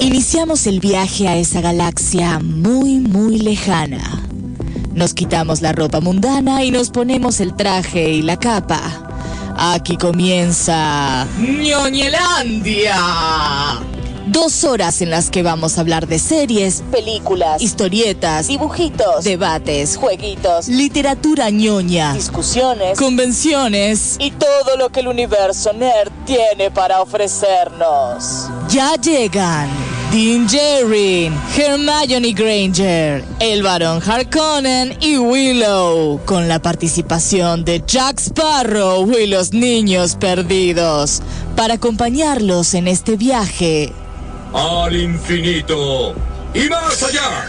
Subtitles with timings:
[0.00, 4.22] Iniciamos el viaje a esa galaxia muy, muy lejana.
[4.94, 8.80] Nos quitamos la ropa mundana y nos ponemos el traje y la capa.
[9.56, 12.96] Aquí comienza ñoñelandia.
[14.28, 20.68] Dos horas en las que vamos a hablar de series, películas, historietas, dibujitos, debates, jueguitos,
[20.68, 28.48] literatura ñoña, discusiones convenciones y todo lo que el universo nerd tiene para ofrecernos.
[28.68, 37.82] Ya llegan Dean Jerry, Hermione Granger, el Barón Harkonnen y Willow, con la participación de
[37.86, 41.22] Jack Sparrow y los niños perdidos,
[41.56, 43.92] para acompañarlos en este viaje
[44.54, 46.14] al infinito
[46.54, 47.44] y más allá.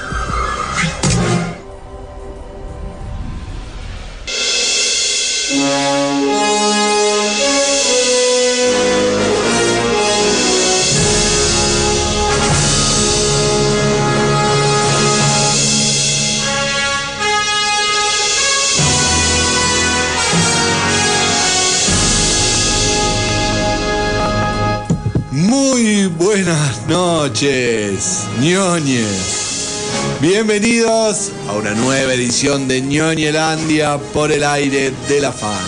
[26.08, 29.90] Buenas noches, ñoñes.
[30.22, 35.60] Bienvenidos a una nueva edición de ñoñelandia por el aire de la fan.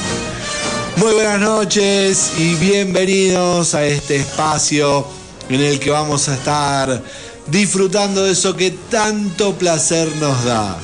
[0.96, 5.06] Muy buenas noches y bienvenidos a este espacio
[5.50, 7.04] en el que vamos a estar
[7.48, 10.78] disfrutando de eso que tanto placer nos da.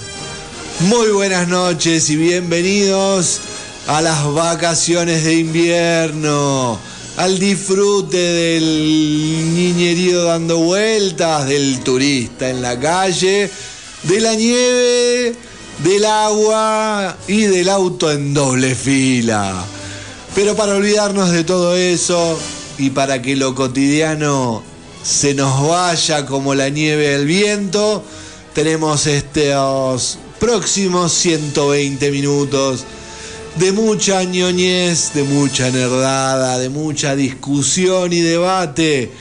[0.81, 3.39] Muy buenas noches y bienvenidos
[3.87, 6.77] a las vacaciones de invierno
[7.17, 13.49] al disfrute del niñerío dando vueltas, del turista en la calle,
[14.03, 15.35] de la nieve,
[15.83, 19.65] del agua y del auto en doble fila.
[20.35, 22.37] Pero para olvidarnos de todo eso
[22.77, 24.61] y para que lo cotidiano
[25.03, 28.03] se nos vaya como la nieve del viento,
[28.53, 32.85] tenemos estos próximos 120 minutos
[33.59, 39.11] de mucha ñoñez, de mucha nerdada, de mucha discusión y debate,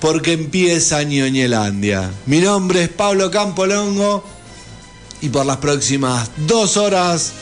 [0.00, 2.10] porque empieza ñoñelandia.
[2.26, 4.24] Mi nombre es Pablo Campolongo
[5.20, 7.32] y por las próximas dos horas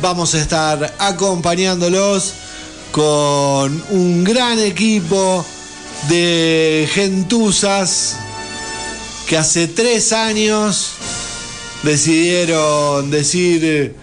[0.00, 2.32] vamos a estar acompañándolos
[2.90, 5.44] con un gran equipo
[6.08, 8.16] de gentusas
[9.28, 10.92] que hace tres años
[11.82, 13.94] decidieron decir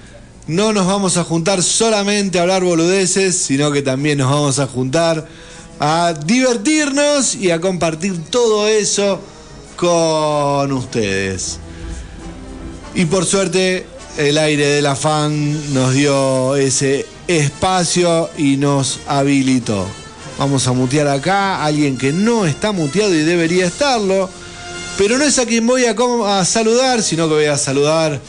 [0.48, 4.68] no nos vamos a juntar solamente a hablar boludeces, sino que también nos vamos a
[4.68, 5.28] juntar
[5.80, 9.20] a divertirnos y a compartir todo eso
[9.76, 11.60] con ustedes.
[12.96, 13.86] Y por suerte
[14.18, 19.86] el aire de la fan nos dio ese espacio y nos habilitó.
[20.40, 24.30] Vamos a mutear acá a alguien que no está muteado y debería estarlo.
[24.98, 25.96] Pero no es a quien voy a,
[26.40, 28.20] a saludar, sino que voy a saludar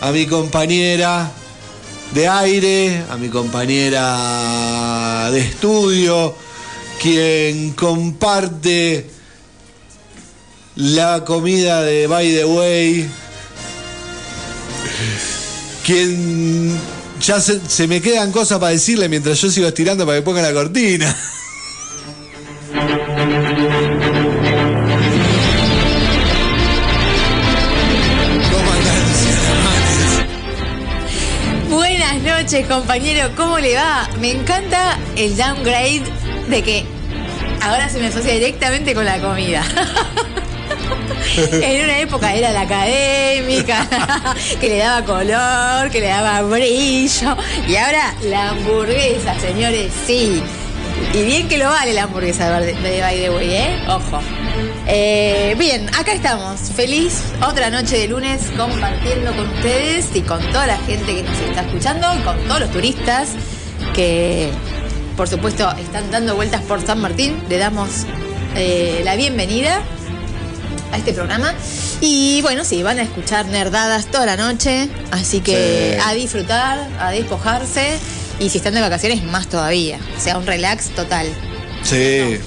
[0.00, 1.32] a mi compañera,
[2.14, 6.34] de aire, a mi compañera de estudio,
[7.00, 9.06] quien comparte
[10.76, 13.10] la comida de By the Way,
[15.84, 16.78] quien
[17.20, 20.42] ya se, se me quedan cosas para decirle mientras yo sigo estirando para que ponga
[20.42, 21.16] la cortina.
[32.60, 33.30] compañero.
[33.34, 34.06] ¿Cómo le va?
[34.20, 36.02] Me encanta el downgrade
[36.48, 36.84] de que
[37.62, 39.64] ahora se me asocia directamente con la comida.
[41.36, 43.88] en una época era la académica,
[44.60, 47.36] que le daba color, que le daba brillo.
[47.66, 50.42] Y ahora la hamburguesa, señores, sí.
[51.14, 53.84] Y bien que lo vale la hamburguesa de, de By the Way, ¿eh?
[53.88, 54.20] Ojo.
[54.86, 56.60] Eh, bien, acá estamos.
[56.74, 61.38] Feliz otra noche de lunes compartiendo con ustedes y con toda la gente que nos
[61.38, 63.28] está escuchando, con todos los turistas
[63.94, 64.50] que,
[65.16, 67.40] por supuesto, están dando vueltas por San Martín.
[67.48, 67.90] Le damos
[68.56, 69.80] eh, la bienvenida
[70.92, 71.54] a este programa.
[72.00, 74.88] Y bueno, sí, van a escuchar nerdadas toda la noche.
[75.12, 76.02] Así que Sí.
[76.04, 77.98] a disfrutar, a despojarse.
[78.40, 79.98] Y si están de vacaciones, más todavía.
[80.18, 81.28] O sea, un relax total.
[81.84, 82.38] Sí.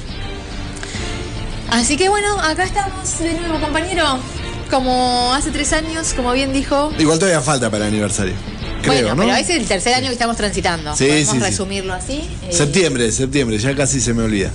[1.71, 4.19] Así que bueno, acá estamos de nuevo, compañero.
[4.69, 6.91] Como hace tres años, como bien dijo.
[6.97, 8.33] Igual todavía falta para el aniversario.
[8.81, 9.21] Creo, bueno, ¿no?
[9.23, 10.95] pero es el tercer año que estamos transitando.
[10.95, 11.43] Sí, Podemos sí, sí.
[11.45, 12.29] resumirlo así.
[12.43, 14.51] Eh, Septiembre, septiembre, ya casi se me olvida.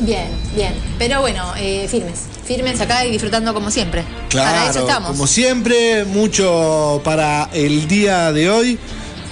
[0.00, 0.74] Bien, bien.
[0.98, 2.20] Pero bueno, eh, firmes.
[2.44, 4.04] Firmes acá y disfrutando como siempre.
[4.28, 5.10] Claro, Para eso estamos.
[5.10, 8.78] como siempre, mucho para el día de hoy.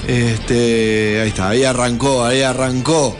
[0.06, 3.16] Este, ahí está, ahí arrancó, ahí arrancó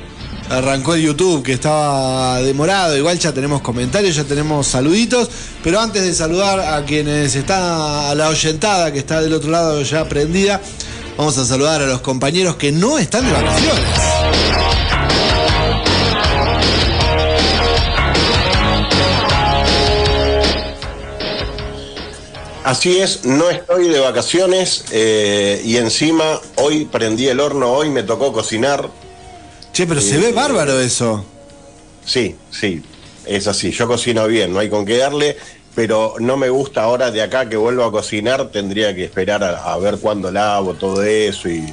[0.51, 2.97] arrancó el YouTube que estaba demorado.
[2.97, 5.31] Igual ya tenemos comentarios, ya tenemos saluditos.
[5.63, 9.81] Pero antes de saludar a quienes están a la oyentada, que está del otro lado
[9.83, 10.61] ya prendida,
[11.17, 13.85] vamos a saludar a los compañeros que no están de vacaciones.
[22.63, 28.03] Así es, no estoy de vacaciones eh, y encima hoy prendí el horno, hoy me
[28.03, 28.91] tocó cocinar.
[29.73, 31.25] Che, pero se ve bárbaro eso.
[32.05, 32.83] Sí, sí,
[33.27, 35.37] es así, yo cocino bien, no hay con qué darle,
[35.75, 39.73] pero no me gusta ahora de acá que vuelva a cocinar, tendría que esperar a,
[39.73, 41.73] a ver cuándo lavo todo eso y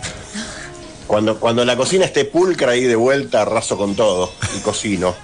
[1.07, 5.15] cuando, cuando la cocina esté pulcra ahí de vuelta, arraso con todo y cocino.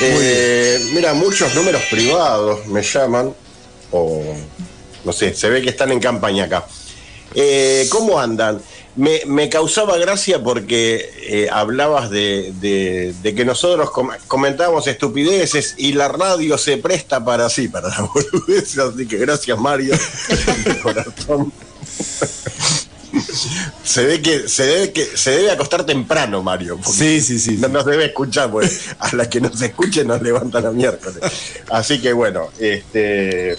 [0.00, 3.34] Eh, mira, muchos números privados me llaman,
[3.90, 4.22] o
[5.04, 6.66] no sé, se ve que están en campaña acá.
[7.34, 8.60] Eh, ¿Cómo andan?
[8.96, 15.74] Me, me causaba gracia porque eh, hablabas de, de- de que nosotros com- comentábamos estupideces
[15.78, 19.96] y la radio se presta para sí, para la boludez, así que gracias Mario.
[23.84, 26.78] Se ve que se debe que se debe acostar temprano, Mario.
[26.84, 27.56] Sí, sí, sí.
[27.58, 31.18] No nos debe escuchar, pues a las que nos escuchen nos levantan a miércoles.
[31.70, 33.56] Así que bueno, este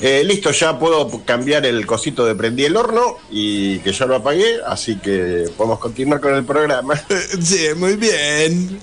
[0.00, 4.16] eh, listo, ya puedo cambiar el cosito de prendí el horno y que ya lo
[4.16, 6.94] apagué, así que podemos continuar con el programa.
[7.40, 8.78] Sí, muy bien.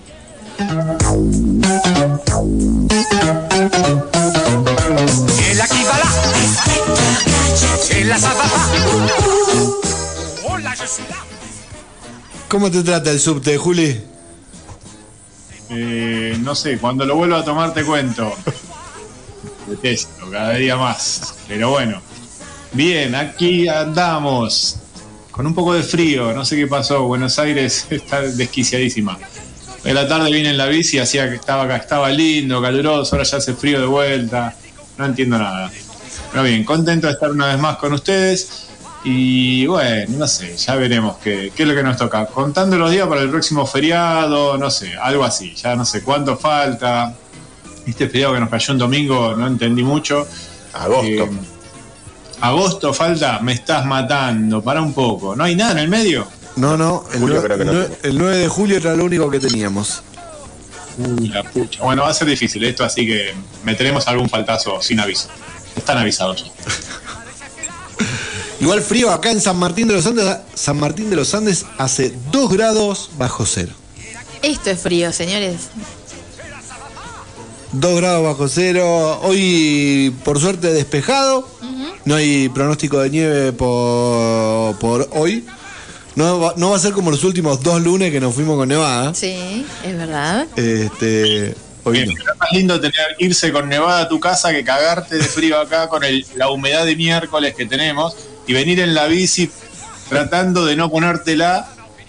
[12.48, 14.00] ¿Cómo te trata el subte, Juli?
[15.69, 18.31] Eh, no sé, cuando lo vuelva a tomar te cuento.
[19.68, 21.36] Detesto, cada día más.
[21.48, 22.01] Pero bueno.
[22.74, 24.80] Bien, aquí andamos.
[25.31, 27.04] Con un poco de frío, no sé qué pasó.
[27.04, 29.18] Buenos Aires está desquiciadísima.
[29.83, 33.27] En la tarde vine en la bici, hacía que estaba acá, estaba lindo, caluroso, ahora
[33.27, 34.56] ya hace frío de vuelta.
[34.98, 35.71] No entiendo nada.
[36.31, 38.68] Pero bien, contento de estar una vez más con ustedes.
[39.04, 42.25] Y bueno, no sé, ya veremos qué, qué es lo que nos toca.
[42.27, 45.54] Contando los días para el próximo feriado, no sé, algo así.
[45.56, 47.13] Ya no sé cuánto falta.
[47.85, 50.27] Este feriado que nos cayó un domingo no entendí mucho.
[50.74, 51.06] Agosto.
[51.06, 51.30] Eh,
[52.41, 55.35] agosto falta, me estás matando, para un poco.
[55.35, 56.27] ¿No hay nada en el medio?
[56.56, 59.39] No, no, el, Julio creo que no el 9 de julio era lo único que
[59.39, 60.03] teníamos.
[60.97, 61.83] Uy, la pucha.
[61.83, 63.33] Bueno, va a ser difícil esto, así que
[63.63, 65.29] meteremos algún faltazo sin aviso.
[65.75, 66.51] Están avisados.
[68.59, 72.13] Igual frío acá en San Martín de los Andes, San Martín de los Andes hace
[72.31, 73.74] 2 grados bajo cero.
[74.41, 75.69] Esto es frío, señores.
[77.74, 79.20] 2 grados bajo cero.
[79.24, 81.48] Hoy, por suerte, despejado.
[82.06, 85.46] No hay pronóstico de nieve por, por hoy.
[86.16, 88.70] No va, no va a ser como los últimos dos lunes que nos fuimos con
[88.70, 89.14] Nevada.
[89.16, 90.46] Sí, es verdad.
[90.56, 92.12] Este, hoy no.
[92.12, 95.88] es más lindo tener, irse con nevada a tu casa que cagarte de frío acá
[95.88, 98.16] con el- la humedad de miércoles que tenemos
[98.46, 99.50] y venir en la bici
[100.10, 101.68] tratando de no ponértela,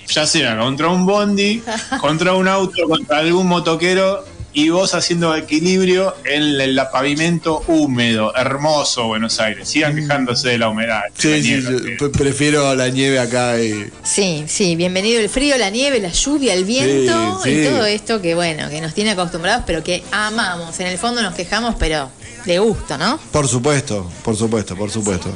[0.09, 1.63] ya sea contra un bondi,
[2.01, 4.23] contra un auto, contra algún motoquero
[4.55, 9.69] y vos haciendo equilibrio en el, el pavimento húmedo, hermoso Buenos Aires.
[9.69, 11.03] Sigan quejándose de la humedad.
[11.19, 13.61] Sí, la sí, yo prefiero la nieve acá.
[13.61, 13.91] Y...
[14.05, 18.23] Sí, sí, bienvenido el frío, la nieve, la lluvia, el viento Sí, y todo esto
[18.23, 20.79] que bueno, que nos tiene acostumbrados, pero que amamos.
[20.79, 22.09] En el fondo nos quejamos, pero
[22.45, 23.19] de gusto, ¿no?
[23.33, 25.31] Por supuesto, por supuesto, por supuesto.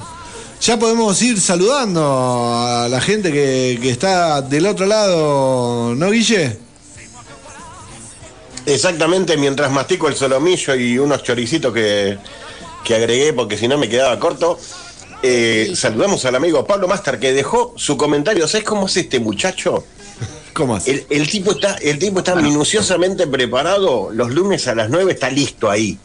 [0.61, 2.03] Ya podemos ir saludando
[2.55, 6.68] a la gente que, que está del otro lado, ¿no, Guille?
[8.69, 12.19] Exactamente, mientras mastico el solomillo y unos choricitos que,
[12.85, 14.59] que agregué porque si no me quedaba corto.
[15.23, 18.47] eh, saludamos al amigo Pablo Master que dejó su comentario.
[18.47, 19.85] ¿Sabes cómo es este muchacho?
[20.53, 20.91] ¿Cómo así?
[20.91, 24.11] El, el tipo está, el tipo está minuciosamente preparado.
[24.13, 25.99] Los lunes a las 9 está listo ahí.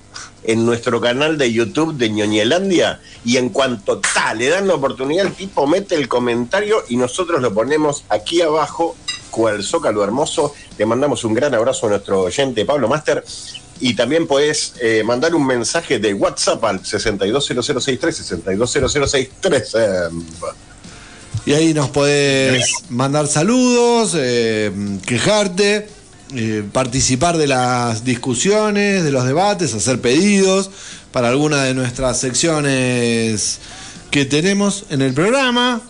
[0.44, 3.00] En nuestro canal de YouTube de Ñoñelandia.
[3.26, 7.42] Y en cuanto ta, le dan la oportunidad, el tipo mete el comentario y nosotros
[7.42, 8.96] lo ponemos aquí abajo,
[9.32, 10.54] cual zócalo hermoso.
[10.78, 13.24] Le mandamos un gran abrazo a nuestro oyente Pablo Master.
[13.80, 19.76] Y también puedes eh, mandar un mensaje de WhatsApp al 620063, 620063.
[19.76, 20.10] eh,
[21.46, 24.72] Y ahí nos podés mandar saludos, eh,
[25.06, 25.90] quejarte,
[26.36, 30.70] eh, participar de las discusiones, de los debates, hacer pedidos
[31.12, 33.60] para alguna de nuestras secciones
[34.12, 35.82] que tenemos en el programa,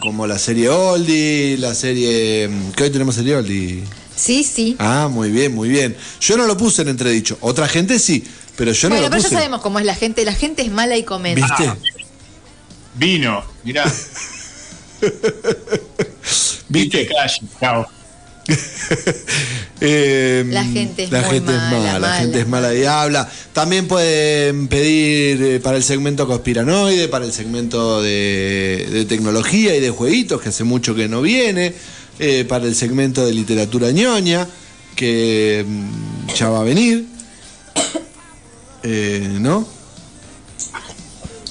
[0.00, 2.48] como la serie Oldie, la serie...
[2.76, 3.82] que hoy tenemos serie Oldie.
[4.14, 4.76] Sí, sí.
[4.78, 5.96] Ah, muy bien, muy bien.
[6.20, 8.24] Yo no lo puse en entredicho, otra gente sí,
[8.56, 9.34] pero yo bueno, no lo pero ya puse.
[9.36, 10.24] sabemos cómo es la gente.
[10.24, 11.46] La gente es mala y comenta.
[11.46, 11.72] ¿Viste?
[12.94, 13.84] Vino, mirá.
[15.00, 17.06] Viste, ¿Viste?
[17.06, 17.86] Clash, chao.
[19.84, 22.84] Eh, La gente es la muy gente es mala, mala, la gente es mala y
[22.84, 23.28] habla.
[23.52, 29.80] También pueden pedir eh, para el segmento conspiranoide, para el segmento de, de tecnología y
[29.80, 31.74] de jueguitos, que hace mucho que no viene,
[32.20, 34.46] eh, para el segmento de literatura ñoña,
[34.94, 37.06] que mm, ya va a venir.
[38.84, 39.64] Eh, ¿No?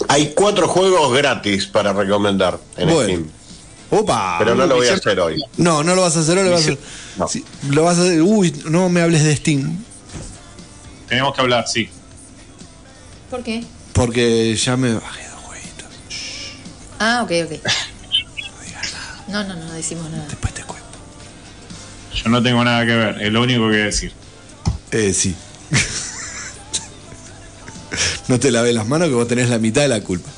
[0.10, 3.04] Hay cuatro juegos gratis para recomendar en Bueno.
[3.04, 3.30] Steam.
[3.92, 4.38] Opa.
[4.40, 5.44] Pero no lo voy a hacer hoy.
[5.58, 6.78] No, no lo vas a hacer, hoy, lo vas a hacer.
[7.18, 7.28] No.
[7.28, 8.22] Sí, lo vas a hacer.
[8.22, 9.84] Uy, no me hables de Steam.
[11.08, 11.90] Tenemos que hablar, sí.
[13.30, 13.64] ¿Por qué?
[13.92, 15.88] Porque ya me bajé dos jueguitos.
[17.00, 17.52] Ah, ok, ok.
[19.28, 20.26] No, no, no decimos nada.
[20.28, 20.88] Después te cuento.
[22.14, 24.14] Yo no tengo nada que ver, es lo único que decir.
[24.92, 25.36] Eh, sí.
[28.30, 30.30] no te laves las manos que vos tenés la mitad de la culpa.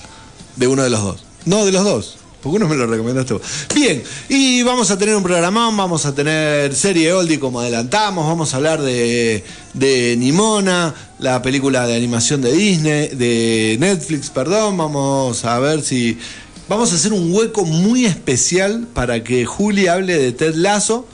[0.55, 1.23] De uno de los dos.
[1.45, 2.17] No, de los dos.
[2.43, 3.41] Porque uno me lo recomendaste vos.
[3.73, 8.53] Bien, y vamos a tener un programón, vamos a tener serie oldie como adelantamos, vamos
[8.53, 15.45] a hablar de, de Nimona, la película de animación de Disney, de Netflix, perdón, vamos
[15.45, 16.19] a ver si...
[16.67, 21.07] Vamos a hacer un hueco muy especial para que Juli hable de Ted Lasso,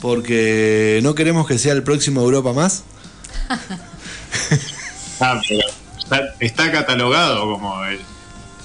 [0.00, 2.82] porque no queremos que sea el próximo Europa más.
[5.20, 5.40] Ah,
[5.96, 8.00] está, está catalogado como el,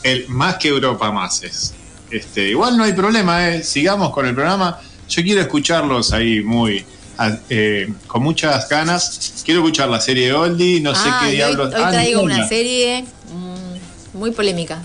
[0.01, 1.75] el más que Europa más es.
[2.11, 3.63] Este, igual no hay problema, eh.
[3.63, 4.79] sigamos con el programa.
[5.09, 6.85] Yo quiero escucharlos ahí muy
[7.17, 9.41] a- eh, con muchas ganas.
[9.43, 11.73] Quiero escuchar la serie de Oldie, no sé ah, qué y hoy, diablos.
[11.73, 14.81] hoy Ah, traigo una serie mm, muy polémica.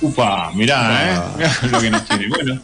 [0.00, 1.20] Upa, mirá, eh.
[1.36, 2.28] Mirá lo que nos tiene.
[2.28, 2.60] Bueno,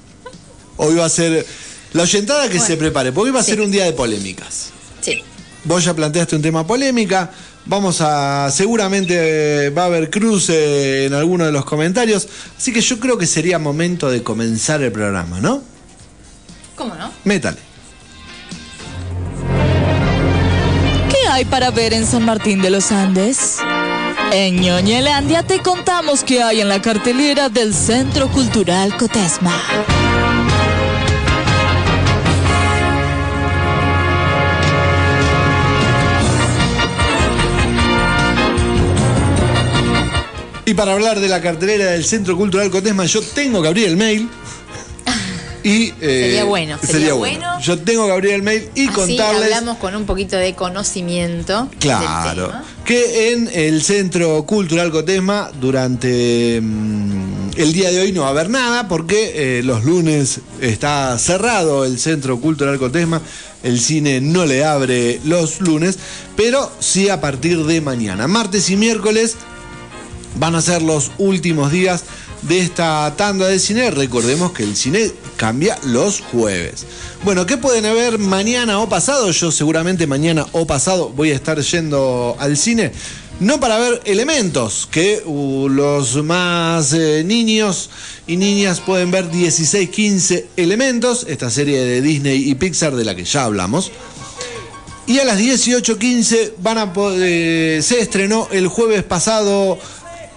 [0.77, 1.45] Hoy va a ser.
[1.93, 3.53] La oyentada que Bueno, se prepare, porque hoy va a sí.
[3.53, 4.71] ser un día de polémicas.
[5.01, 5.23] Sí.
[5.65, 7.31] Vos ya planteaste un tema polémica.
[7.69, 8.51] Vamos a.
[8.51, 12.27] Seguramente eh, va a haber cruce en alguno de los comentarios.
[12.57, 15.63] Así que yo creo que sería momento de comenzar el programa, ¿no?
[16.75, 17.13] ¿Cómo no?
[17.25, 17.59] Métale.
[21.11, 23.59] ¿Qué hay para ver en San Martín de los Andes?
[24.33, 29.53] En Ñoñelandia te contamos qué hay en la cartelera del Centro Cultural Cotesma.
[40.69, 43.97] Y para hablar de la cartelera del Centro Cultural Cotesma, yo tengo que abrir el
[43.97, 44.29] mail.
[45.65, 47.59] Y, eh, Sería bueno, sería bueno.
[47.61, 49.45] Yo tengo que abrir el mail y Así contarles.
[49.45, 51.63] hablamos con un poquito de conocimiento.
[51.71, 52.65] del Claro, tema.
[52.85, 58.31] que en el Centro Cultural Cotesma durante mm, el día de hoy no va a
[58.31, 63.23] haber nada porque eh, los lunes está cerrado el Centro Cultural Cotesma,
[63.63, 65.99] el cine no le abre los lunes,
[66.37, 69.37] pero sí a partir de mañana, martes y miércoles
[70.37, 72.05] van a ser los últimos días
[72.43, 73.91] de esta tanda de cine.
[73.91, 76.87] Recordemos que el cine cambia los jueves.
[77.25, 79.31] Bueno, ¿qué pueden ver mañana o pasado?
[79.31, 82.93] Yo seguramente mañana o pasado voy a estar yendo al cine.
[83.41, 87.89] No para ver elementos, que uh, los más eh, niños
[88.27, 93.15] y niñas pueden ver 16, 15 elementos, esta serie de Disney y Pixar de la
[93.15, 93.93] que ya hablamos.
[95.07, 99.79] Y a las 18.15 van a eh, se estrenó el jueves pasado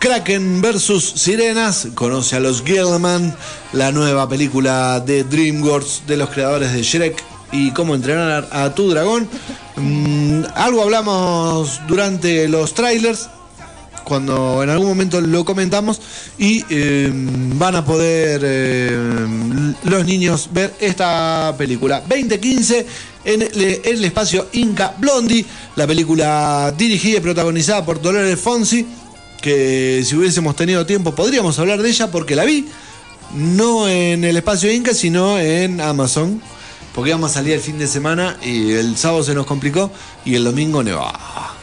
[0.02, 1.88] Kraken vs Sirenas.
[1.94, 3.36] Conoce a los Gilman,
[3.72, 8.90] la nueva película de DreamWorks de los creadores de Shrek y cómo entrenar a tu
[8.90, 9.30] dragón.
[9.76, 13.30] Mm, algo hablamos durante los trailers
[14.04, 16.02] cuando en algún momento lo comentamos
[16.40, 18.98] y eh, van a poder eh,
[19.84, 22.88] los niños ver esta película 2015
[23.24, 28.86] en el, el espacio Inca Blondie la película dirigida y protagonizada por Dolores Fonsi
[29.42, 32.68] que si hubiésemos tenido tiempo podríamos hablar de ella porque la vi
[33.34, 36.42] no en el espacio Inca sino en Amazon
[36.94, 39.92] porque íbamos a salir el fin de semana y el sábado se nos complicó
[40.26, 41.56] y el domingo nevaba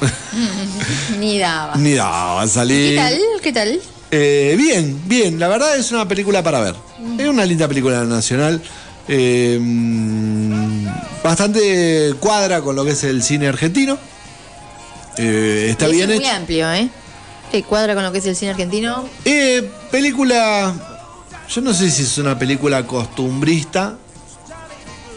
[1.18, 1.76] Ni daba.
[1.76, 3.20] ni daba a salir ¿Qué tal?
[3.42, 3.80] ¿Qué tal?
[4.10, 6.74] Eh, bien, bien, la verdad es una película para ver.
[7.18, 8.62] Es una linda película nacional.
[9.08, 10.86] eh, mm,
[11.22, 13.98] bastante cuadra con lo que es el cine argentino.
[15.18, 16.88] Eh, está bien es muy amplio, ¿eh?
[17.50, 19.08] Te cuadra con lo que es el cine argentino.
[19.24, 20.74] Eh, película.
[21.48, 23.96] Yo no sé si es una película costumbrista.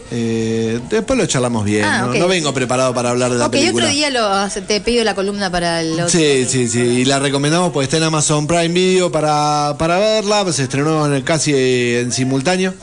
[0.09, 1.83] Eh, después lo charlamos bien.
[1.83, 2.09] Ah, ¿no?
[2.09, 2.15] ok.
[2.17, 3.85] No vengo preparado para hablar de la ok, película.
[3.85, 6.09] otro día lo, te pido la columna para el otro.
[6.09, 6.79] Sí, sí, sí.
[6.79, 10.51] Y la recomendamos porque está en Amazon Prime Video para, para verla.
[10.53, 12.73] Se estrenó en casi en simultáneo.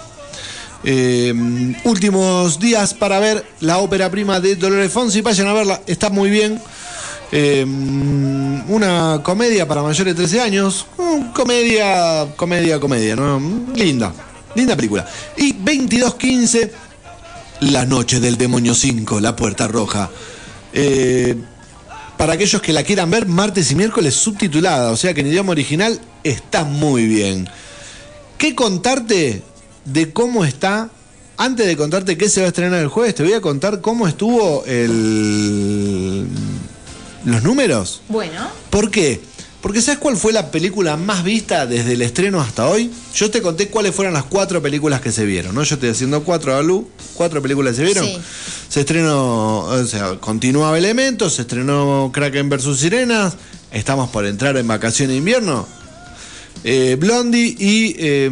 [0.86, 1.32] Eh,
[1.84, 5.22] últimos días para ver la ópera prima de Dolores Fonsi.
[5.22, 6.60] Vayan a verla, está muy bien.
[7.36, 7.64] Eh,
[8.68, 10.86] una comedia para mayores de 13 años.
[10.96, 13.42] Mm, Comedia, comedia, comedia, ¿no?
[13.74, 14.14] Linda.
[14.54, 15.04] Linda película.
[15.36, 16.72] Y 2215,
[17.62, 20.08] La Noche del Demonio 5, La Puerta Roja.
[20.72, 21.34] Eh,
[22.16, 25.50] para aquellos que la quieran ver, martes y miércoles subtitulada, o sea que en idioma
[25.50, 27.48] original está muy bien.
[28.38, 29.42] ¿Qué contarte
[29.84, 30.88] de cómo está?
[31.36, 34.06] Antes de contarte qué se va a estrenar el jueves, te voy a contar cómo
[34.06, 36.28] estuvo el...
[37.24, 38.02] los números.
[38.08, 39.20] Bueno, ¿Por qué?
[39.60, 42.90] Porque ¿sabes cuál fue la película más vista desde el estreno hasta hoy?
[43.14, 45.62] Yo te conté cuáles fueron las cuatro películas que se vieron, ¿no?
[45.62, 48.04] Yo estoy haciendo cuatro, Lu, cuatro películas que se vieron.
[48.04, 48.18] Sí.
[48.68, 53.36] Se estrenó, o sea, continuaba Elementos, se estrenó Kraken vs Sirenas,
[53.72, 55.66] estamos por entrar en vacaciones de invierno.
[56.62, 58.30] Eh, Blondie y eh,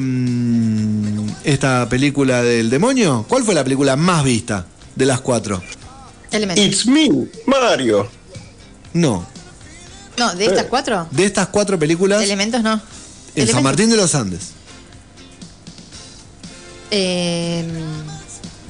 [1.45, 3.25] esta película del demonio.
[3.27, 5.63] ¿Cuál fue la película más vista de las cuatro?
[6.31, 6.65] elementos.
[6.65, 7.09] It's me,
[7.47, 8.09] Mario.
[8.95, 9.27] No.
[10.19, 11.07] No, de estas cuatro.
[11.11, 12.75] De estas cuatro películas, Elementos no.
[12.75, 12.81] en
[13.35, 13.55] Elementos.
[13.55, 14.51] San Martín de los Andes.
[16.91, 17.65] Eh,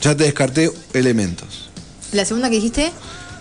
[0.01, 1.71] Ya te descarté elementos.
[2.13, 2.93] la segunda que dijiste,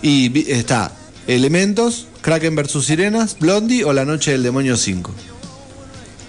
[0.01, 0.91] Y está
[1.27, 5.11] Elementos, Kraken vs Sirenas, Blondie o La Noche del Demonio 5.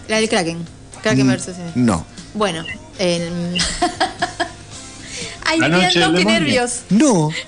[0.08, 0.58] la del Kraken.
[1.02, 1.54] Kraken Mm, versus.
[1.74, 2.04] No.
[2.34, 2.64] Bueno,
[2.98, 3.58] el...
[5.46, 6.40] Ay, La noche dos, del qué demonio.
[6.40, 6.72] nervios.
[6.90, 7.30] No.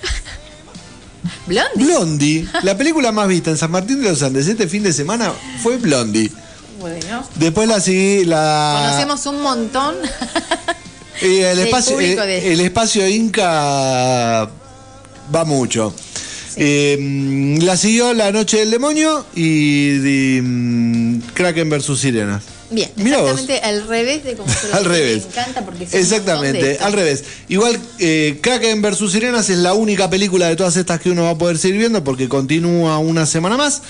[1.47, 1.85] Blondie.
[1.85, 2.49] Blondie.
[2.63, 5.77] La película más vista en San Martín de los Andes este fin de semana fue
[5.79, 6.31] Blondie.
[6.81, 8.81] Bueno, Después la seguí, la.
[8.91, 9.95] conocemos un montón.
[11.23, 14.49] Y el espacio, eh, de- el espacio Inca
[15.35, 15.95] va mucho.
[16.57, 22.43] Eh, mm, la siguió La Noche del Demonio y, mm, Kraken vs Sirenas.
[22.75, 25.25] Bien, Mirá exactamente al revés de como se lo Al revés.
[25.25, 27.25] Me encanta porque Exactamente, al revés.
[27.49, 31.31] Igual, eh, Kraken vs Sirenas es la única película de todas estas que uno va
[31.31, 33.83] a poder seguir viendo porque continúa una semana más.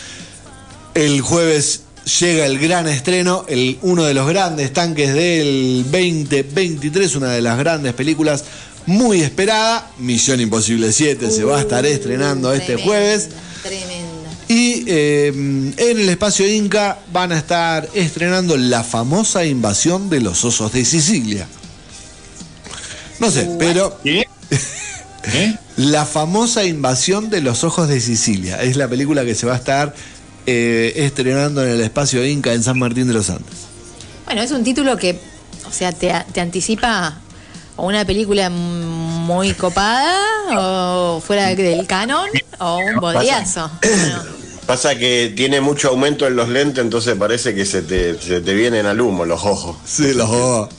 [0.94, 1.80] El jueves
[2.20, 7.58] llega el gran estreno, el, uno de los grandes tanques del 2023, una de las
[7.58, 8.44] grandes películas
[8.86, 9.90] muy esperada.
[9.98, 13.30] Misión Imposible 7 se va a estar estrenando este jueves.
[13.62, 14.03] Tremenda.
[14.48, 20.44] Y eh, en el espacio Inca van a estar estrenando la famosa invasión de los
[20.44, 21.46] osos de Sicilia.
[23.20, 24.26] No sé, pero ¿Qué?
[25.32, 25.56] ¿Eh?
[25.76, 29.56] la famosa invasión de los ojos de Sicilia es la película que se va a
[29.56, 29.94] estar
[30.46, 33.54] eh, estrenando en el espacio Inca en San Martín de los Andes.
[34.26, 35.18] Bueno, es un título que,
[35.66, 37.18] o sea, te, te anticipa
[37.76, 40.14] o una película muy copada
[40.56, 43.70] o fuera del canon o un bodiazo.
[43.82, 48.40] Bueno, Pasa que tiene mucho aumento en los lentes, entonces parece que se te, se
[48.40, 49.76] te vienen al humo los ojos.
[49.84, 50.70] Sí, los ojos.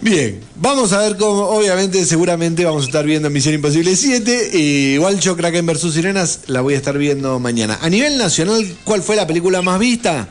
[0.00, 4.50] Bien, vamos a ver cómo, obviamente, seguramente vamos a estar viendo Misión Imposible 7.
[4.54, 7.78] Y yo Kraken vs Sirenas la voy a estar viendo mañana.
[7.82, 10.28] A nivel nacional, ¿cuál fue la película más vista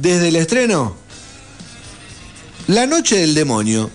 [0.00, 0.96] desde el estreno?
[2.66, 3.90] La Noche del Demonio.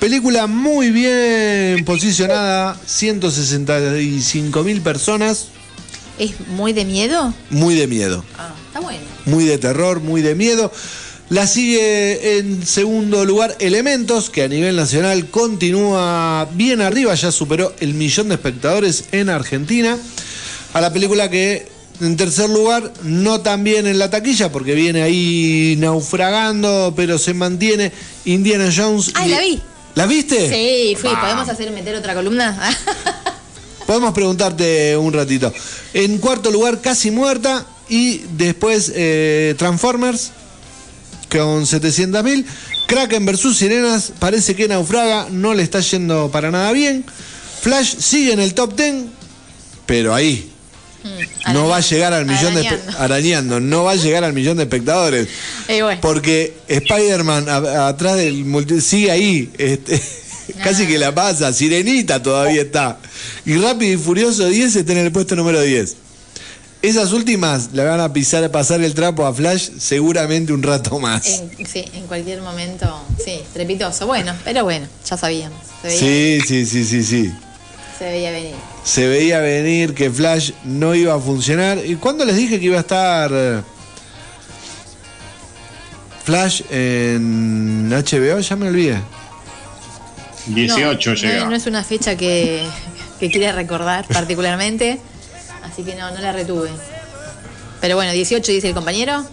[0.00, 5.48] Película muy bien posicionada, 165 mil personas,
[6.22, 7.34] ¿Es muy de miedo?
[7.50, 9.00] muy de miedo Ah, está bueno.
[9.26, 10.70] muy de terror, muy de miedo.
[11.30, 17.72] La sigue en segundo lugar Elementos, que a nivel nacional continúa bien arriba, ya superó
[17.80, 19.96] el millón de espectadores en Argentina.
[20.74, 21.66] A la película que
[22.00, 27.32] en tercer lugar, no tan bien en la taquilla, porque viene ahí naufragando, pero se
[27.34, 27.92] mantiene
[28.24, 29.10] Indiana Jones.
[29.14, 29.62] Ay, y- la vi.
[29.94, 30.48] ¿La viste?
[30.48, 31.10] Sí, fui.
[31.16, 32.58] ¿Podemos hacer meter otra columna?
[33.86, 35.52] Podemos preguntarte un ratito.
[35.94, 37.66] En cuarto lugar, Casi Muerta.
[37.88, 40.30] Y después eh, Transformers,
[41.30, 42.44] con 700.000.
[42.86, 47.04] Kraken versus Sirenas, parece que naufraga, no le está yendo para nada bien.
[47.60, 48.94] Flash sigue en el top 10,
[49.86, 50.52] pero ahí.
[51.52, 53.60] No va a llegar al millón de Arañando.
[53.60, 55.28] no va a llegar al millón de espectadores.
[55.66, 56.00] Bueno.
[56.00, 58.44] Porque Spider-Man atrás del
[58.80, 60.00] sigue ahí, este,
[60.62, 62.98] casi que la pasa, Sirenita todavía está.
[63.44, 65.96] Y Rápido y Furioso 10 está en el puesto número 10.
[66.82, 71.26] Esas últimas le van a pisar, pasar el trapo a Flash seguramente un rato más.
[71.58, 74.06] En- sí, en cualquier momento, sí, trepitoso.
[74.06, 75.58] Bueno, pero bueno, ya sabíamos.
[75.80, 77.32] Se veía, Sí, sí, sí, sí, sí.
[77.98, 78.54] se veía venir.
[78.84, 81.78] Se veía venir que Flash no iba a funcionar.
[81.86, 83.60] ¿Y cuándo les dije que iba a estar eh,
[86.24, 88.40] Flash en HBO?
[88.40, 88.98] Ya me olvidé.
[90.46, 91.44] 18 no, llega.
[91.44, 92.62] No, no es una fecha que,
[93.20, 94.98] que quiera recordar particularmente,
[95.62, 96.70] así que no, no la retuve.
[97.80, 99.24] Pero bueno, 18 dice el compañero.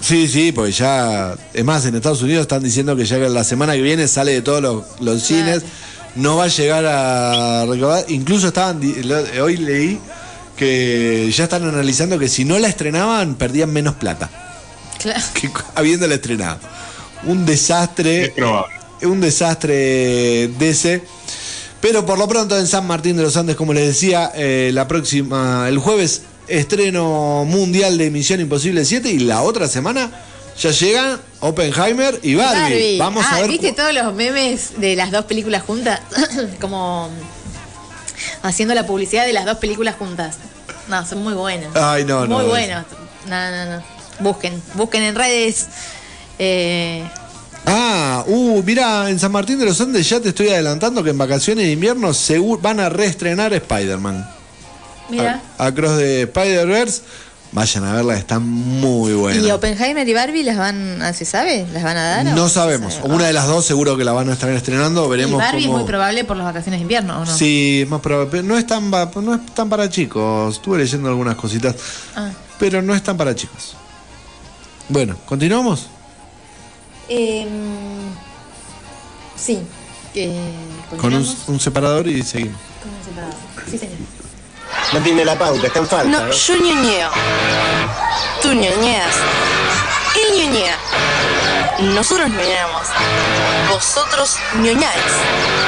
[0.00, 1.34] Sí, sí, porque ya.
[1.52, 4.42] Es más, en Estados Unidos están diciendo que ya la semana que viene sale de
[4.42, 5.62] todos los, los cines.
[6.14, 8.04] No va a llegar a recaudar.
[8.08, 8.80] Incluso estaban.
[9.42, 9.98] Hoy leí
[10.56, 14.30] que ya están analizando que si no la estrenaban, perdían menos plata
[14.98, 15.20] Claro.
[15.34, 16.58] que habiéndola estrenado.
[17.24, 18.24] un desastre.
[18.24, 18.74] Es probable.
[19.02, 21.02] Un desastre DC.
[21.80, 24.88] Pero por lo pronto en San Martín de los Andes, como les decía, eh, la
[24.88, 30.10] próxima, el jueves, estreno mundial de Misión Imposible 7 y la otra semana
[30.58, 32.60] ya llegan Oppenheimer y Barbie.
[32.60, 32.98] Barbie.
[32.98, 33.50] Vamos ah, a ver.
[33.50, 36.00] ¿viste todos los memes de las dos películas juntas?
[36.60, 37.10] Como
[38.42, 40.36] haciendo la publicidad de las dos películas juntas.
[40.88, 41.74] No, son muy buenos.
[41.76, 42.86] Ay, no, no, Muy buenos.
[43.28, 43.82] No, no, no.
[44.20, 45.66] Busquen, busquen en redes.
[46.38, 47.04] Eh,
[47.66, 51.18] Ah, uh, mira, en San Martín de los Andes ya te estoy adelantando que en
[51.18, 52.12] vacaciones de invierno
[52.62, 54.28] van a reestrenar Spider-Man.
[55.10, 55.42] mira.
[55.58, 57.02] A- Across de Spider-Verse.
[57.52, 59.40] Vayan a verla, está muy buena.
[59.40, 61.66] ¿Y Oppenheimer y Barbie las van, a- se sabe?
[61.72, 62.24] ¿Las van a dar?
[62.26, 62.94] No sabemos.
[62.94, 63.08] sabe?
[63.14, 65.06] Una de las dos seguro que la van a estar estrenando.
[65.06, 65.76] Y Veremos Barbie cómo.
[65.78, 67.36] es muy probable por las vacaciones de invierno, ¿o no?
[67.36, 68.42] Sí, es más probable.
[68.42, 70.56] No es, tan, no es tan para chicos.
[70.56, 71.74] Estuve leyendo algunas cositas.
[72.14, 72.30] Ah.
[72.58, 73.76] Pero no es tan para chicos.
[74.88, 75.86] Bueno, ¿continuamos?
[77.08, 77.48] Em,
[79.36, 79.62] sí.
[80.14, 80.52] Eh,
[81.00, 82.58] Con un, separador y seguimos.
[82.82, 83.34] Con un separador.
[83.70, 83.96] Sí, señor.
[84.92, 86.08] No tiene la pauta, está en falta.
[86.08, 87.10] No, yo ñoñeo.
[88.42, 89.14] Tú ñoñeas.
[90.14, 90.78] Él ñoñea.
[91.94, 92.86] Nosotros ñoñamos.
[93.70, 95.02] Vosotros ñoñáis.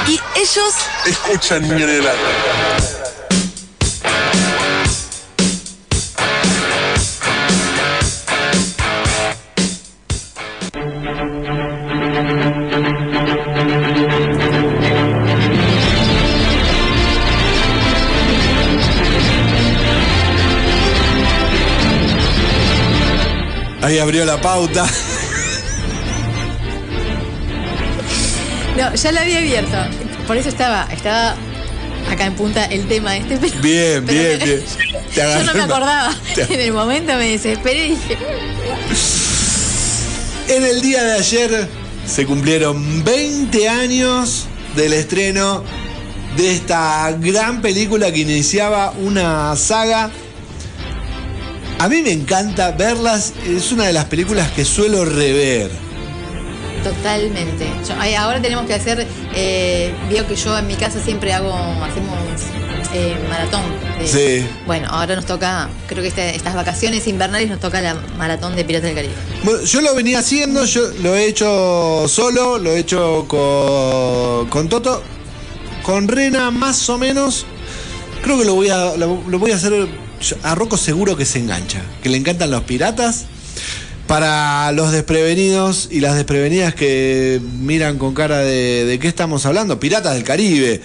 [0.07, 0.75] Y ellos
[1.05, 3.08] Escuchan Ñoñelandia.
[23.89, 24.87] Ahí abrió la pauta.
[28.77, 29.79] No, ya la había abierto.
[30.27, 31.35] Por eso estaba, estaba
[32.11, 33.39] acá en punta el tema este.
[33.39, 34.63] Pero, Bien, pero bien, me- bien.
[35.15, 36.15] Te Yo no me acordaba.
[36.35, 38.19] Te- En el momento me desesperé y dije,
[40.49, 41.69] En el día de ayer
[42.07, 44.45] se cumplieron 20 años
[44.77, 45.65] del estreno
[46.37, 50.11] de esta gran película que iniciaba una saga.
[51.79, 55.71] A mí me encanta verlas, es una de las películas que suelo rever.
[56.85, 57.67] totalmente.
[57.87, 62.17] Yo- ahora tenemos que hacer, eh, veo que yo en mi casa siempre hago, hacemos
[62.95, 63.61] eh, maratón.
[64.01, 64.47] de- Sí.
[64.65, 68.65] Bueno, ahora nos toca, creo que este- estas vacaciones invernales nos toca la maratón de
[68.65, 69.13] Piratas del Caribe.
[69.43, 74.69] Bueno, yo lo venía haciendo, yo lo he hecho solo, lo he hecho con, con
[74.71, 75.03] Toto,
[75.83, 77.45] con Rena más o menos.
[78.23, 79.87] Creo que lo voy a, lo, lo voy a hacer
[80.43, 83.27] a Rocco seguro que se engancha, que le encantan los piratas.
[84.07, 90.15] Para los desprevenidos y las desprevenidas que miran con cara de, qué estamos hablando, Piratas
[90.15, 90.81] del Caribe,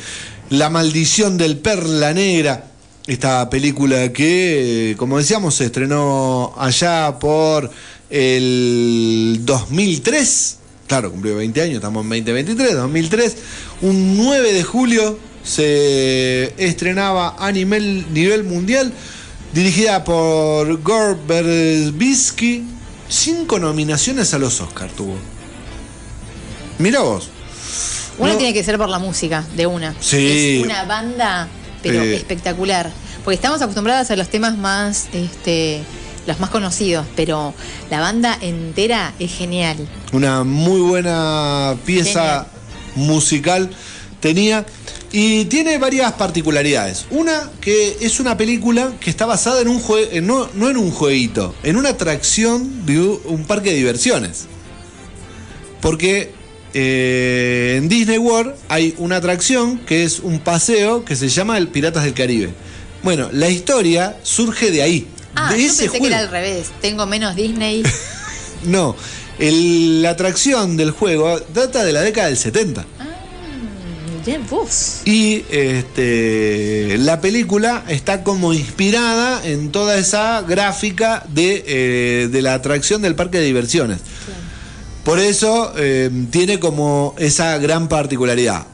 [0.49, 2.65] La maldición del Perla Negra,
[3.07, 7.71] esta película que, como decíamos, se estrenó allá por
[8.09, 13.37] el 2003, claro, cumplió 20 años, estamos en 2023, 2003,
[13.83, 18.93] un 9 de julio se estrenaba a nivel, nivel mundial,
[19.53, 22.63] dirigida por Gore Verbinski,
[23.07, 25.15] cinco nominaciones a los Oscar tuvo.
[26.79, 27.29] Mira vos.
[28.17, 28.37] Una No.
[28.37, 29.95] tiene que ser por la música, de una.
[29.99, 30.57] Sí.
[30.59, 31.47] Es una banda,
[31.81, 32.15] pero Eh.
[32.15, 32.91] espectacular.
[33.23, 35.81] Porque estamos acostumbrados a los temas más, este,
[36.27, 37.53] los más conocidos, pero
[37.89, 39.77] la banda entera es genial.
[40.11, 42.47] Una muy buena pieza
[42.95, 43.69] musical
[44.19, 44.65] tenía.
[45.15, 47.05] Y tiene varias particularidades.
[47.11, 50.89] Una, que es una película que está basada en un juego, no, no en un
[50.89, 54.45] jueguito, en una atracción de un parque de diversiones.
[55.81, 56.31] Porque
[56.73, 61.67] eh, en Disney World hay una atracción que es un paseo que se llama el
[61.67, 62.51] Piratas del Caribe.
[63.03, 65.07] Bueno, la historia surge de ahí.
[65.35, 66.71] Ah, de yo ese pensé que era al revés.
[66.81, 67.83] Tengo menos Disney.
[68.63, 68.95] No,
[69.39, 72.85] el- la atracción del juego data de la década del 70.
[74.49, 75.01] Vos.
[75.05, 82.53] Y este, la película está como inspirada en toda esa gráfica de, eh, de la
[82.53, 83.99] atracción del parque de diversiones.
[85.03, 88.65] Por eso eh, tiene como esa gran particularidad.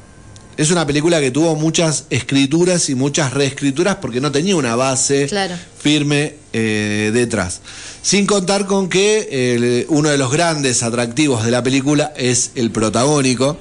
[0.58, 5.26] Es una película que tuvo muchas escrituras y muchas reescrituras porque no tenía una base
[5.28, 5.56] Claro.
[5.82, 7.62] firme eh, detrás.
[8.02, 12.72] Sin contar con que el- uno de los grandes atractivos de la película es el
[12.72, 13.58] protagónico,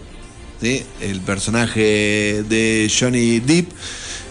[0.60, 0.84] ¿sí?
[1.00, 3.70] el personaje de Johnny Depp,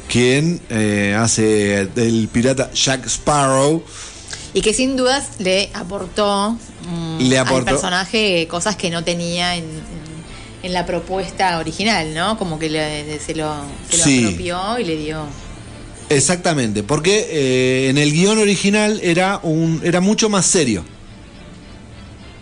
[0.10, 3.84] quien eh, hace del pirata Jack Sparrow.
[4.54, 6.58] Y que sin dudas le aportó,
[6.90, 10.08] mm, Le al personaje cosas que no tenía en, en-
[10.64, 12.38] en la propuesta original, ¿no?
[12.38, 13.54] Como que le- se lo,
[13.90, 14.26] se lo Sí.
[14.26, 15.26] apropió y le dio.
[16.10, 20.84] Exactamente, porque eh, en el guion original era, un, era mucho más serio.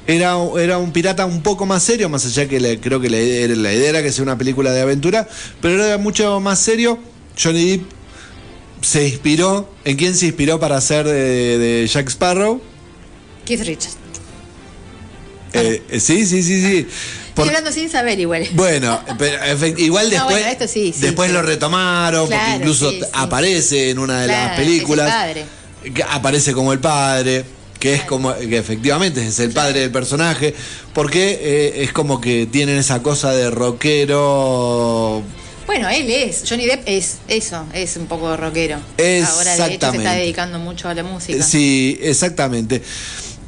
[0.08, 3.18] Era, era un pirata un poco más serio, más allá que le- creo que la,
[3.18, 5.28] idea- la idea era que sea una película de aventura,
[5.62, 7.00] pero era mucho más serio.
[7.42, 7.84] Johnny Depp
[8.82, 9.68] se inspiró.
[9.84, 12.62] ¿En quién se inspiró para hacer de, de Jack Sparrow?
[13.46, 13.98] Keith Richards.
[15.54, 16.88] Eh, eh, sí, sí, sí, sí.
[17.34, 18.48] Por- Estoy hablando sin saber igual.
[18.54, 19.38] bueno, pero
[19.78, 23.02] igual No, después, bueno, esto sí, sí, después pero- lo retomaron, Claro, porque incluso sí,
[23.14, 25.08] aparece en una de Claro, las películas.
[25.08, 25.46] es el
[25.84, 25.94] padre.
[25.94, 27.44] que aparece como el padre,
[27.86, 30.56] que es como, que efectivamente es el padre del personaje,
[30.92, 35.22] porque eh, es como que tienen esa cosa de rockero.
[35.68, 38.78] Bueno, él es, Johnny Depp es eso, es un poco rockero.
[38.78, 41.44] Ahora de hecho se está dedicando mucho a la música.
[41.44, 42.82] Sí, exactamente.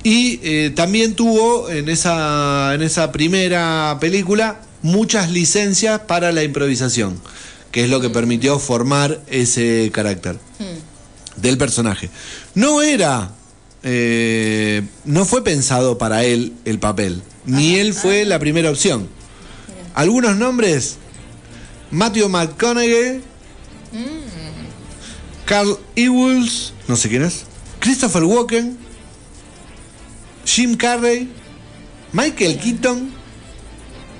[0.03, 7.19] Y eh, también tuvo en esa, en esa primera película muchas licencias para la improvisación,
[7.71, 11.41] que es lo que permitió formar ese carácter Hmm.
[11.41, 12.11] del personaje.
[12.53, 13.31] No era,
[13.83, 19.07] eh, no fue pensado para él el papel, ni él fue la primera opción.
[19.93, 20.97] Algunos nombres,
[21.91, 23.21] Matthew McConaughey,
[25.45, 27.45] Carl Ewells, no sé quién es,
[27.79, 28.77] Christopher Walken,
[30.45, 31.29] Jim Carrey,
[32.13, 33.11] Michael Keaton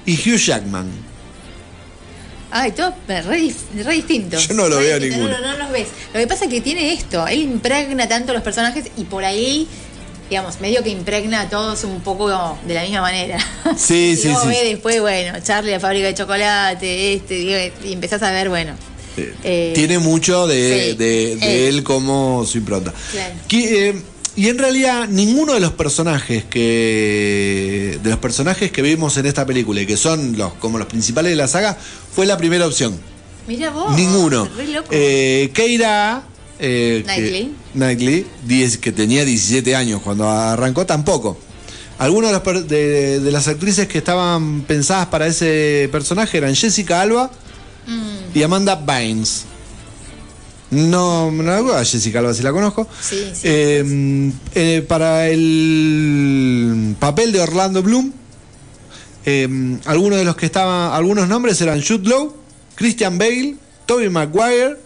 [0.06, 1.07] y Hugh Jackman.
[2.62, 4.38] Ay, todo re, re distinto.
[4.39, 5.30] Yo no lo veo ninguno.
[5.30, 5.88] No, no, no los ves.
[6.13, 9.67] Lo que pasa es que tiene esto, él impregna tanto los personajes y por ahí,
[10.30, 13.38] digamos, medio que impregna a todos un poco de la misma manera.
[13.78, 14.50] Sí, Y sí, vos sí.
[14.50, 18.74] ves después, bueno, Charlie, la fábrica de chocolate, este, y empezás a ver, bueno.
[19.43, 20.98] eh, Tiene mucho de, sí.
[20.98, 21.67] de- de Eh.
[21.70, 22.93] él como su impronta.
[23.12, 23.34] Claro.
[23.48, 24.02] Que, eh,
[24.38, 29.45] y en realidad ninguno de los personajes que de los personajes que vimos en esta
[29.45, 31.78] película y que son los como los principales de la saga
[32.15, 32.97] fue la primera opción.
[33.47, 33.95] Mira vos.
[33.95, 34.47] Ninguno.
[34.56, 34.89] Re loco.
[34.91, 36.23] Eh, Keira
[36.60, 38.26] eh, que- Knightley.
[38.45, 41.38] 10 que tenía 17 años cuando arrancó, tampoco.
[42.00, 47.02] Algunos de, los de- de las actrices que estaban pensadas para ese personaje eran Jessica
[47.02, 47.32] Alba
[47.88, 48.38] Mm.
[48.38, 49.45] y Amanda Bynes.
[50.71, 52.88] No, no a Jessica Alba si la conozco.
[53.01, 53.41] Sí, sí.
[53.45, 58.12] Eh, eh, para el papel de Orlando Bloom,
[59.25, 62.36] eh, algunos de los que estaban, algunos nombres eran Jude Law,
[62.75, 64.77] Christian Bale, Toby Maguire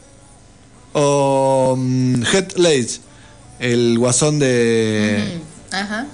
[0.94, 3.00] o mm, Heath Ledger,
[3.60, 5.40] el guasón de
[5.72, 6.06] Mm, Ajá.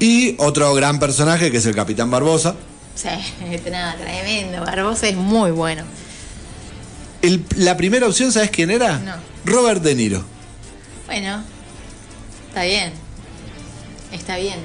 [0.00, 2.56] y otro gran personaje que es el Capitán Barbosa.
[2.94, 3.08] Sí,
[3.70, 4.60] nada, tremendo.
[4.64, 5.84] Barbosa es muy bueno.
[7.22, 8.98] El- la primera opción, ¿sabes quién era?
[8.98, 9.12] No.
[9.44, 10.24] Robert De Niro.
[11.06, 11.42] Bueno,
[12.48, 12.92] está bien.
[14.12, 14.58] Está bien.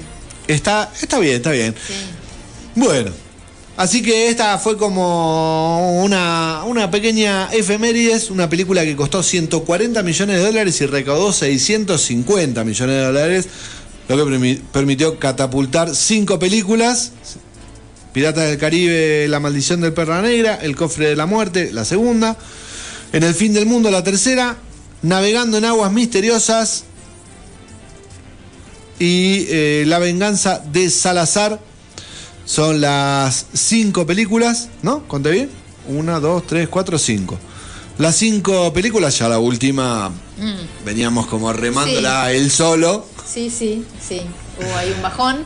[0.46, 1.74] Está, está bien, está bien.
[1.86, 1.94] Sí.
[2.74, 3.10] Bueno,
[3.76, 10.38] así que esta fue como una, una pequeña efemérides, una película que costó 140 millones
[10.38, 13.48] de dólares y recaudó 650 millones de dólares,
[14.08, 17.12] lo que permi- permitió catapultar cinco películas.
[18.18, 22.36] Piratas del Caribe, La maldición del Perla Negra, El cofre de la muerte, la segunda.
[23.12, 24.56] En el fin del mundo, la tercera.
[25.02, 26.82] Navegando en aguas misteriosas.
[28.98, 31.60] Y eh, La venganza de Salazar.
[32.44, 35.06] Son las cinco películas, ¿no?
[35.06, 35.50] ¿Conté bien?
[35.86, 37.38] Una, dos, tres, cuatro, cinco.
[37.98, 40.84] Las cinco películas, ya la última Mm.
[40.84, 43.06] veníamos como remándola él solo.
[43.32, 44.22] Sí, sí, sí.
[44.58, 45.44] Hubo ahí un bajón.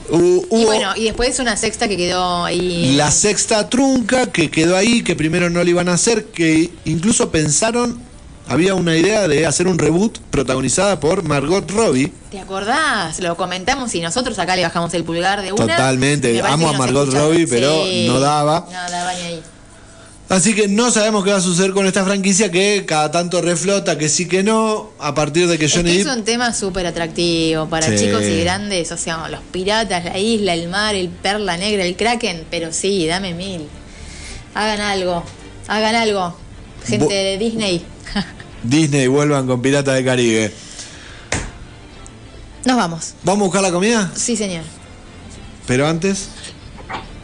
[0.51, 2.95] Y bueno, y después una sexta que quedó ahí.
[2.97, 7.31] la sexta trunca que quedó ahí, que primero no le iban a hacer, que incluso
[7.31, 8.01] pensaron,
[8.49, 12.13] había una idea de hacer un reboot protagonizada por Margot Robbie.
[12.31, 13.21] ¿Te acordás?
[13.21, 15.67] Lo comentamos y nosotros acá le bajamos el pulgar de una.
[15.67, 16.41] Totalmente.
[16.43, 17.13] Amo a Margot.
[17.13, 18.67] Robbie, pero no daba.
[18.71, 19.43] No daba ni ahí.
[20.33, 23.99] Así que no sabemos qué va a suceder con esta franquicia que cada tanto reflota,
[23.99, 26.17] que sí que no, a partir de que Es Johnny que es Depp...
[26.17, 28.07] un tema súper atractivo para Sí.
[28.07, 31.97] chicos y grandes, o sea, los piratas, la isla, el mar, el perla negra, el
[31.97, 33.69] kraken, pero sí, dame mil.
[34.55, 35.23] Hagan algo,
[35.69, 36.35] hagan algo,
[36.87, 37.85] gente de Disney.
[38.63, 40.51] Disney vuelvan con Piratas del Caribe.
[42.65, 43.15] Nos vamos.
[43.23, 44.11] ¿Vamos a buscar la comida?
[44.17, 44.65] Sí, señor.
[45.67, 46.29] Pero antes...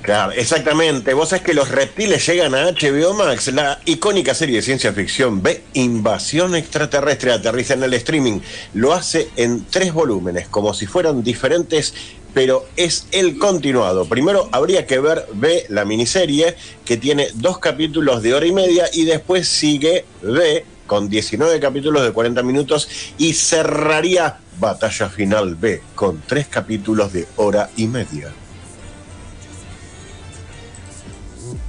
[0.09, 1.13] Claro, exactamente.
[1.13, 5.43] Vos sabés que los reptiles llegan a HBO Max, la icónica serie de ciencia ficción
[5.43, 8.41] B, Invasión Extraterrestre, aterriza en el streaming.
[8.73, 11.93] Lo hace en tres volúmenes, como si fueran diferentes,
[12.33, 14.07] pero es el continuado.
[14.07, 18.89] Primero habría que ver B, la miniserie, que tiene dos capítulos de hora y media,
[18.91, 25.83] y después sigue B, con 19 capítulos de 40 minutos, y cerraría Batalla Final B,
[25.95, 28.33] con tres capítulos de hora y media.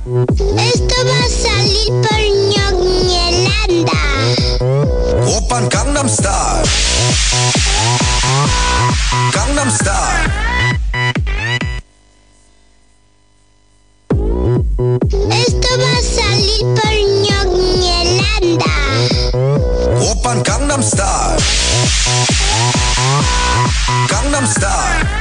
[0.10, 2.20] Esto va a salir por
[2.50, 4.02] ñoñelanda.
[5.38, 6.68] Open Gangnam Style.
[9.32, 10.26] Gangnam Style.
[15.30, 16.94] Esto va a salir por
[17.26, 18.74] ñoñelanda.
[20.10, 21.38] Open Gangnam Style.
[24.10, 25.20] Gangnam Style.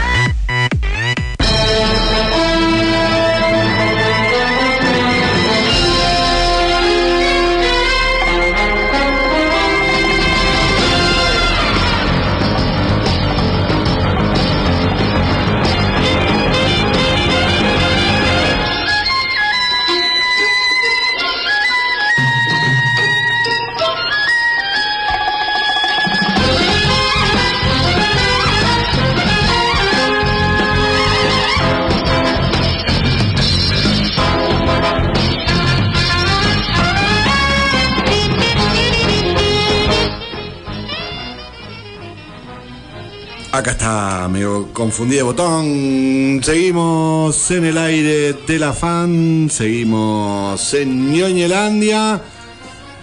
[43.58, 46.40] Acá está, me confundí de botón.
[46.44, 49.48] Seguimos en el aire de la fan.
[49.50, 52.22] Seguimos en Ñoñelandia.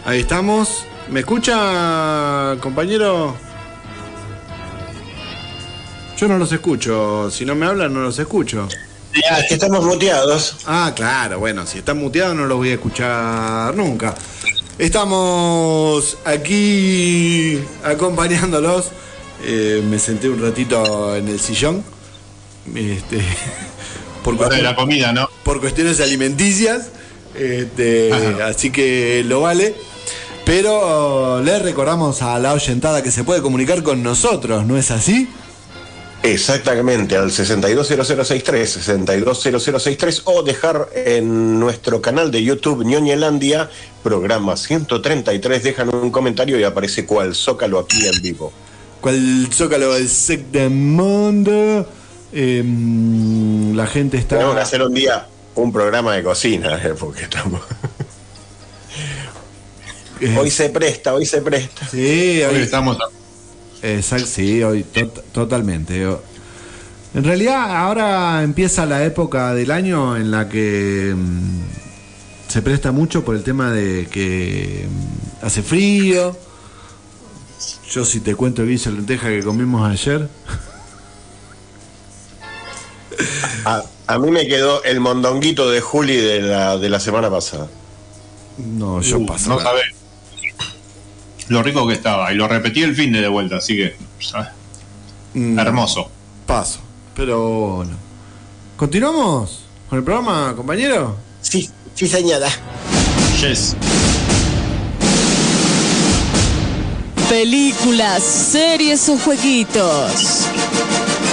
[0.05, 0.85] Ahí estamos.
[1.09, 3.35] ¿Me escucha, compañero?
[6.15, 7.29] Yo no los escucho.
[7.29, 8.69] Si no me hablan, no los escucho.
[9.13, 10.59] Ya, es que estamos muteados.
[10.67, 14.15] Ah, claro, bueno, si están muteados no los voy a escuchar nunca.
[14.77, 18.91] Estamos aquí acompañándolos.
[19.47, 21.83] Eh, me senté un ratito en el sillón.
[22.73, 23.21] Este,
[24.23, 25.29] por, la comida, ¿no?
[25.43, 26.89] por cuestiones alimenticias.
[27.35, 28.11] Este,
[28.43, 29.75] así que lo vale.
[30.45, 35.27] Pero le recordamos a la oyentada que se puede comunicar con nosotros, ¿no es así?
[36.21, 43.69] Exactamente, al 620063, 620063 o dejar en nuestro canal de YouTube Ñoñelandia,
[44.03, 48.51] programa 133, dejan un comentario y aparece cual Zócalo aquí en vivo.
[49.05, 51.87] ¿Cuál zócalo del sec del mundo?
[52.33, 54.37] Em, la gente está.
[54.37, 57.61] Tenemos que hacer un día un programa de cocina, eh, porque estamos...
[60.35, 61.87] Hoy se presta, hoy se presta.
[61.87, 62.97] Sí, Hoy hoy estamos
[63.83, 66.01] Exacto, sí, hoy to- totalmente.
[67.13, 71.59] En realidad ahora empieza la época del año en la que mm,
[72.47, 76.35] se presta mucho por el tema de que mm, hace frío.
[77.91, 80.27] Yo si te cuento el guiso de lenteja que comimos ayer,
[83.65, 87.67] A, a mí me quedó el mondonguito de Juli de la, de la semana pasada.
[88.57, 89.49] no, yo Uh, paso.
[89.49, 89.85] No sabés
[91.47, 92.31] lo rico que estaba.
[92.33, 93.95] Y lo repetí el fin de de vuelta, así que.
[94.19, 94.49] ¿sabes?
[95.33, 96.09] Mm, Hermoso.
[96.45, 96.79] Paso.
[97.15, 97.93] Pero bueno.
[98.77, 101.15] ¿Continuamos con el programa, compañero?
[101.41, 102.49] Sí, sí señora.
[103.41, 103.75] Yes.
[107.29, 110.47] Películas, series o jueguitos.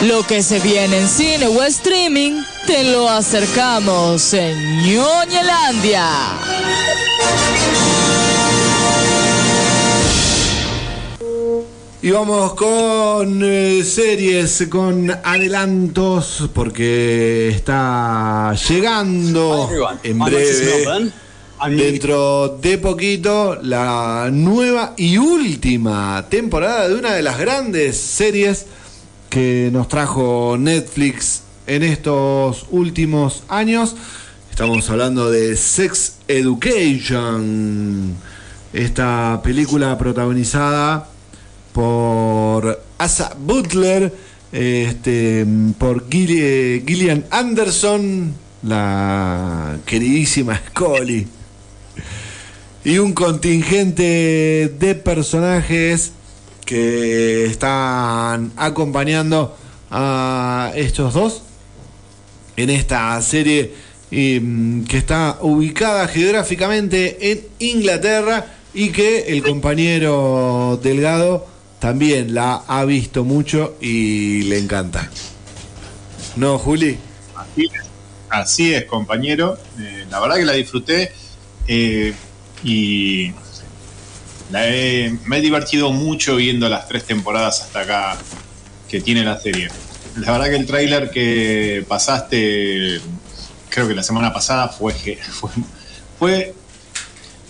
[0.03, 6.09] Lo que se viene en cine o streaming, te lo acercamos en Ñoñelandia.
[12.01, 19.69] Y vamos con eh, series, con adelantos, porque está llegando
[20.03, 21.13] en breve,
[21.71, 28.67] dentro de poquito, la nueva y última temporada de una de las grandes series
[29.31, 33.95] que nos trajo Netflix en estos últimos años.
[34.51, 38.15] Estamos hablando de Sex Education,
[38.73, 41.09] esta película protagonizada
[41.73, 44.13] por Asa Butler,
[44.53, 45.47] este,
[45.79, 51.27] por Gilli- Gillian Anderson, la queridísima Scully,
[52.85, 56.13] y un contingente de personajes
[56.65, 59.57] que están acompañando
[59.91, 61.43] a estos dos
[62.57, 63.75] en esta serie
[64.11, 64.41] eh,
[64.89, 71.47] que está ubicada geográficamente en Inglaterra y que el compañero Delgado
[71.79, 75.11] también la ha visto mucho y le encanta.
[76.37, 76.97] ¿No, Juli?
[77.35, 77.83] Así es,
[78.31, 79.59] así es, compañero.
[79.79, 81.13] Eh, la verdad que la disfruté
[81.67, 82.15] eh,
[82.63, 83.33] y
[84.51, 88.19] me he divertido mucho viendo las tres temporadas hasta acá
[88.89, 89.69] que tiene la serie.
[90.17, 93.01] La verdad que el tráiler que pasaste,
[93.71, 94.93] creo que la semana pasada, fue,
[95.41, 95.51] fue,
[96.19, 96.55] fue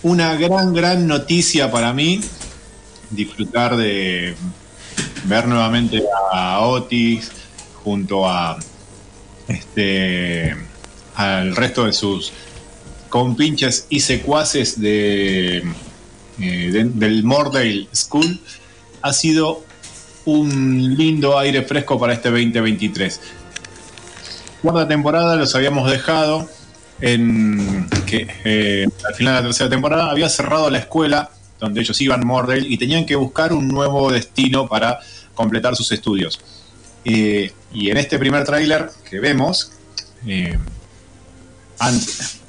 [0.01, 2.21] una gran, gran noticia para mí
[3.09, 4.35] disfrutar de
[5.25, 7.31] ver nuevamente a Otis
[7.83, 8.57] junto a
[9.47, 10.55] este
[11.15, 12.33] al resto de sus
[13.13, 15.61] compinches y secuaces eh,
[16.39, 18.39] de- del Mordale School
[19.03, 19.63] ha sido
[20.25, 23.21] un lindo aire fresco para este 2023.
[24.63, 26.49] Cuarta temporada los habíamos dejado
[27.01, 32.01] en que eh, al final de la tercera temporada había cerrado la escuela donde ellos
[32.01, 34.97] iban a Mordell y tenían que buscar un nuevo destino para
[35.35, 36.41] completar sus estudios.
[37.05, 39.71] Eh, y en este primer tráiler que vemos,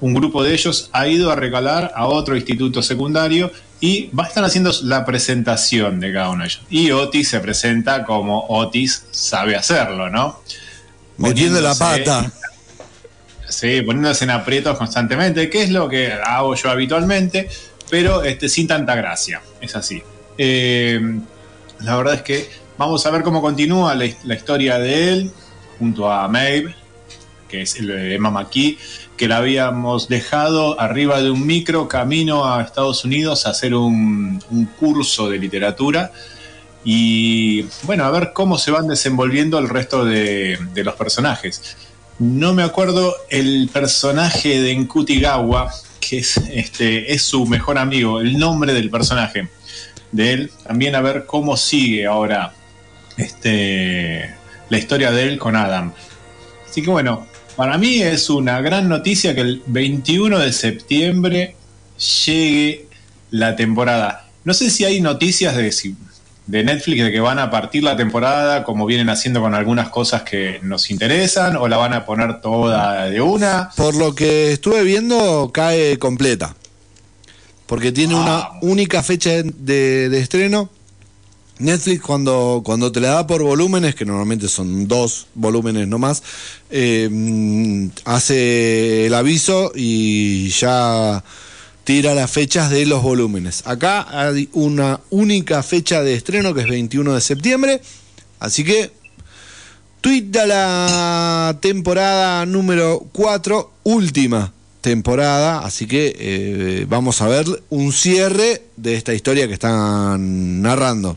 [0.00, 4.28] un grupo de ellos ha ido a recalar a otro instituto secundario y va a
[4.28, 6.62] estar haciendo la presentación de cada uno de ellos.
[6.70, 10.40] Y Otis se presenta como Otis sabe hacerlo, ¿no?
[11.18, 12.32] Metiendo la pata.
[13.48, 17.48] Sí, poniéndose en aprietos constantemente, que es lo que hago yo habitualmente,
[17.90, 19.42] pero este, sin tanta gracia.
[19.60, 20.02] Es así.
[20.38, 21.00] Eh,
[21.80, 25.30] la verdad es que vamos a ver cómo continúa la, la historia de él
[25.78, 26.74] junto a Maeve,
[27.48, 28.78] que es el de McKee,
[29.16, 34.42] que la habíamos dejado arriba de un micro camino a Estados Unidos a hacer un,
[34.78, 36.12] curso de literatura.
[36.84, 41.76] Y bueno, a ver cómo se van desenvolviendo el resto de, de los personajes.
[42.18, 48.38] No me acuerdo el personaje de Nkutigawa, que es, este, es su mejor amigo, el
[48.38, 49.48] nombre del personaje
[50.12, 50.50] de él.
[50.66, 52.52] También a ver cómo sigue ahora
[53.16, 54.34] este,
[54.68, 55.92] la historia de él con Adam.
[56.68, 57.26] Así que bueno,
[57.56, 61.56] para mí es una gran noticia que el 21 de septiembre
[62.26, 62.86] llegue
[63.30, 64.28] la temporada.
[64.44, 65.94] No sé si hay noticias de, si-
[66.46, 70.22] de Netflix de que van a partir la temporada como vienen haciendo con algunas cosas
[70.22, 73.70] que nos interesan o la van a poner toda de una.
[73.76, 76.54] Por lo que estuve viendo, cae completa.
[77.66, 80.70] Porque tiene una única fecha de, de estreno.
[81.58, 86.22] Netflix cuando, cuando te la da por volúmenes, que normalmente son dos volúmenes nomás,
[86.70, 91.22] eh, mm, hace el aviso y ya
[91.84, 93.62] tira las fechas de los volúmenes.
[93.66, 97.80] Acá hay una única fecha de estreno que es 21 de septiembre,
[98.40, 98.90] así que
[100.04, 104.52] Tuita la temporada número 4, última
[104.82, 111.16] temporada, así que eh, vamos a ver un cierre de esta historia que están narrando.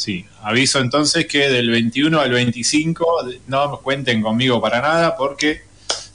[0.00, 3.06] Sí, aviso entonces que del 21 al 25
[3.48, 5.60] no cuenten conmigo para nada porque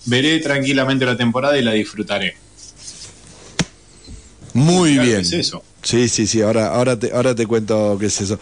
[0.05, 2.35] veré tranquilamente la temporada y la disfrutaré.
[4.53, 5.21] Muy Claro, bien.
[5.21, 5.63] ¿qué es eso?
[5.83, 8.39] Sí, sí, sí, ahora, ahora, te, ahora te cuento qué es eso.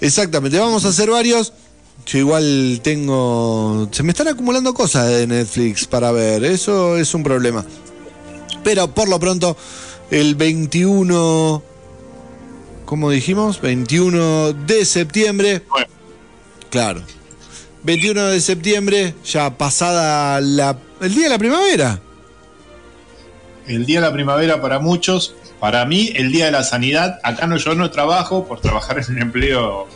[0.00, 1.52] Exactamente, vamos a hacer varios.
[2.06, 3.88] Yo igual tengo...
[3.92, 7.64] Se me están acumulando cosas de Netflix para ver, eso es un problema.
[8.64, 9.56] Pero por lo pronto,
[10.10, 11.69] el 21...
[12.90, 13.60] ¿Cómo dijimos?
[13.60, 15.62] 21 de septiembre.
[16.70, 17.04] Claro.
[17.84, 22.00] 21 de septiembre, ya pasada la, el día de la primavera.
[23.68, 27.46] El día de la primavera para muchos, para mí el día de la sanidad, acá
[27.46, 29.86] no yo no trabajo por trabajar en un empleo,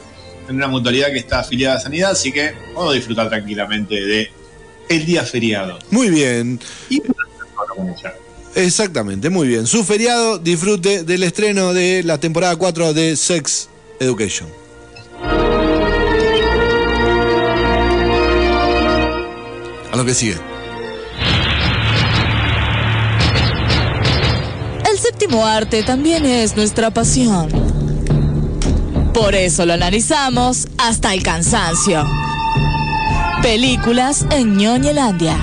[0.48, 4.30] en una mutualidad que está afiliada a sanidad, así que puedo disfrutar tranquilamente de
[4.88, 5.80] el día feriado.
[5.90, 6.60] Muy bien.
[6.88, 7.02] Y.
[8.54, 9.66] Exactamente, muy bien.
[9.66, 14.48] Su feriado, disfrute del estreno de la temporada 4 de Sex Education.
[19.92, 20.36] A lo que sigue.
[24.88, 27.48] El séptimo arte también es nuestra pasión.
[29.12, 32.04] Por eso lo analizamos hasta el cansancio.
[33.42, 35.36] Películas en Ñoñelandia.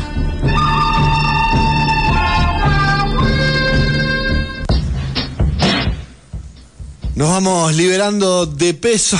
[7.21, 9.15] Nos vamos liberando de peso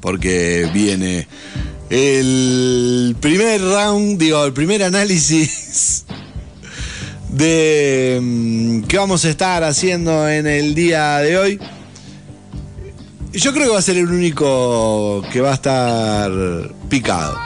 [0.00, 1.26] porque viene
[1.90, 6.04] el primer round, digo, el primer análisis
[7.28, 11.60] de mm, qué vamos a estar haciendo en el día de hoy.
[13.32, 16.30] Yo creo que va a ser el único que va a estar
[16.88, 17.36] picado.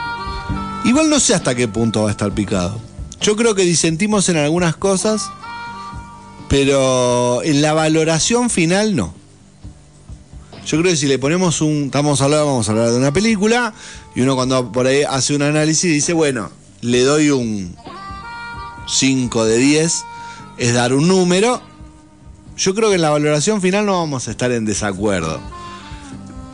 [0.83, 2.79] Igual no sé hasta qué punto va a estar picado.
[3.21, 5.31] Yo creo que disentimos en algunas cosas,
[6.49, 9.13] pero en la valoración final no.
[10.65, 11.85] Yo creo que si le ponemos un.
[11.85, 13.73] Estamos hablando, vamos a hablar de una película,
[14.15, 16.49] y uno cuando por ahí hace un análisis dice, bueno,
[16.81, 17.75] le doy un
[18.87, 20.03] 5 de 10,
[20.57, 21.61] es dar un número.
[22.57, 25.39] Yo creo que en la valoración final no vamos a estar en desacuerdo.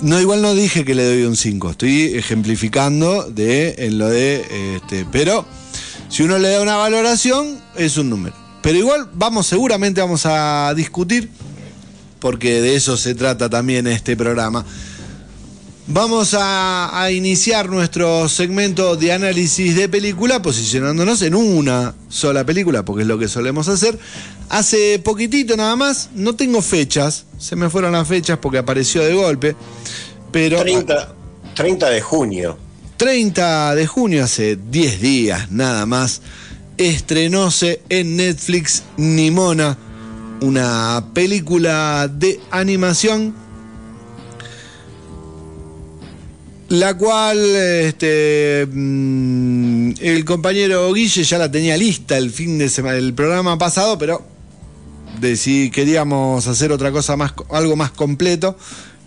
[0.02, 4.76] No, igual no dije que le doy un 5, estoy ejemplificando de en lo de
[4.76, 5.46] este, pero
[6.10, 8.41] si uno le da una valoración es un número.
[8.62, 11.30] Pero igual vamos seguramente vamos a discutir
[12.22, 14.64] porque de eso se trata también este programa.
[15.88, 22.86] Vamos a, a iniciar nuestro segmento de análisis de película posicionándonos en una sola película,
[22.86, 23.98] porque es lo que solemos hacer.
[24.48, 29.16] Hace poquitito nada más, no tengo fechas, se me fueron las fechas porque apareció de
[29.16, 29.56] golpe,
[30.32, 30.62] pero...
[30.62, 31.16] 30,
[31.56, 32.58] 30 de junio.
[32.98, 36.22] 30 de junio, hace 10 días nada más,
[36.82, 39.78] estrenóse en Netflix Nimona,
[40.42, 43.36] una película de animación
[46.70, 52.98] la cual este, mm, el compañero Guille ya la tenía lista el fin de semana,
[52.98, 54.26] el programa pasado, pero
[55.20, 58.58] decidí, queríamos hacer otra cosa más, algo más completo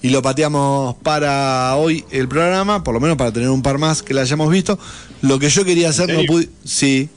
[0.01, 4.03] y lo pateamos para hoy el programa, por lo menos para tener un par más
[4.03, 4.79] que la hayamos visto.
[5.22, 7.09] Lo que yo quería hacer no pude, sí.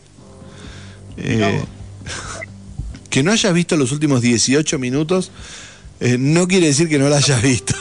[1.17, 1.63] Eh,
[3.09, 5.31] que no hayas visto los últimos 18 minutos
[5.99, 7.73] eh, no quiere decir que no la hayas visto.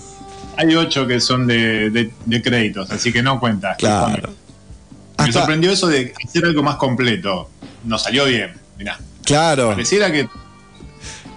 [0.56, 3.74] Hay ocho que son de, de- de créditos, así que no cuenta.
[3.76, 4.30] Claro.
[5.18, 7.50] Me Hasta- sorprendió eso de hacer algo más completo.
[7.84, 8.98] Nos salió bien, mirá.
[9.24, 9.70] Claro.
[9.70, 10.28] Pareciera que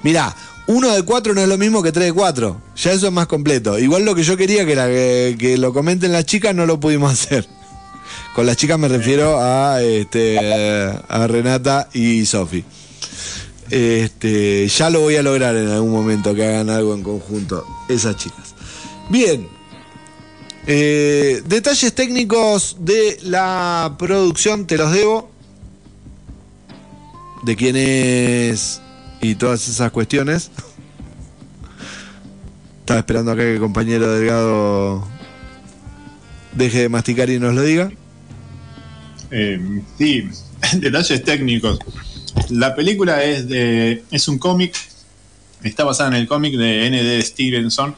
[0.04, 0.36] Mirá,
[0.68, 2.62] uno de cuatro no es lo mismo que tres de cuatro.
[2.76, 3.80] Ya eso es más completo.
[3.80, 7.12] Igual lo que yo quería que, que, que lo comenten las chicas no lo pudimos
[7.20, 7.48] hacer.
[8.34, 10.38] Con las chicas me refiero a, este,
[11.08, 12.64] a Renata y Sofi.
[13.70, 18.16] Este, ya lo voy a lograr en algún momento que hagan algo en conjunto esas
[18.16, 18.56] chicas.
[19.10, 19.48] Bien.
[20.68, 25.32] Eh, detalles técnicos de la producción te los debo.
[27.44, 28.82] De quién es
[29.22, 30.52] y todas esas cuestiones.
[32.80, 35.17] Estaba esperando acá que el compañero Delgado
[36.58, 37.92] deje de masticar y nos lo diga.
[39.32, 40.30] Eh, sí,
[40.74, 41.80] detalles técnicos.
[42.50, 44.76] La película es de es un cómic,
[45.64, 47.22] está basada en el cómic de N.D.
[47.22, 47.96] Stevenson,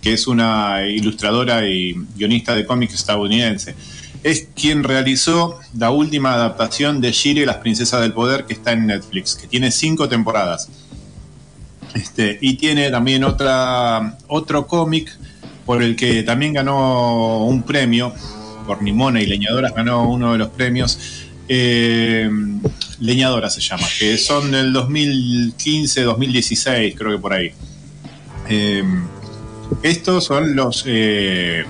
[0.00, 3.74] que es una ilustradora y guionista de cómics estadounidense.
[4.22, 8.86] Es quien realizó la última adaptación de Shire, las princesas del poder, que está en
[8.86, 10.68] Netflix, que tiene cinco temporadas.
[11.94, 15.16] Este, y tiene también otra, otro cómic
[15.68, 18.14] por el que también ganó un premio,
[18.66, 20.98] por Nimona y Leñadoras ganó uno de los premios.
[21.46, 22.30] eh,
[23.00, 27.52] Leñadora se llama, que son del 2015, 2016, creo que por ahí.
[28.48, 28.82] Eh,
[29.82, 31.66] estos son los eh,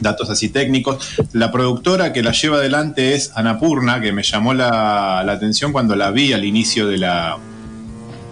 [0.00, 1.14] datos así técnicos.
[1.32, 5.94] La productora que la lleva adelante es Anapurna, que me llamó la, la atención cuando
[5.94, 7.38] la vi al inicio de la,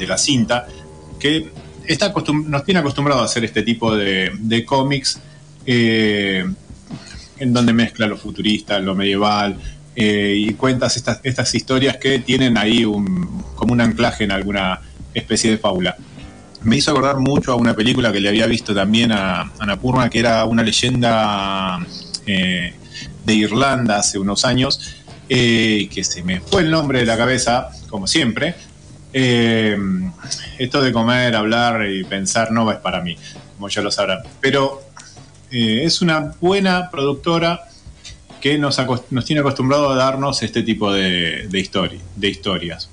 [0.01, 0.67] de la cinta,
[1.21, 1.53] que
[1.87, 2.13] está
[2.45, 5.21] nos tiene acostumbrado a hacer este tipo de, de cómics
[5.67, 6.45] eh,
[7.39, 9.57] en donde mezcla lo futurista, lo medieval
[9.95, 14.81] eh, y cuentas estas, estas historias que tienen ahí un, como un anclaje en alguna
[15.15, 15.97] especie de fábula.
[16.63, 20.21] Me hizo acordar mucho a una película que le había visto también a Anapurna, que
[20.21, 21.85] era una leyenda
[22.27, 22.73] eh,
[23.25, 24.97] de Irlanda hace unos años,
[25.29, 28.55] que se me fue el nombre de la cabeza, como siempre.
[29.13, 29.77] Eh,
[30.59, 33.17] esto de comer, hablar y pensar no es para mí,
[33.57, 34.21] como ya lo sabrán.
[34.41, 34.83] Pero
[35.51, 37.61] eh, es una buena productora
[38.41, 38.81] que nos,
[39.25, 42.89] tiene acostumbrado a darnos este tipo de, de historias.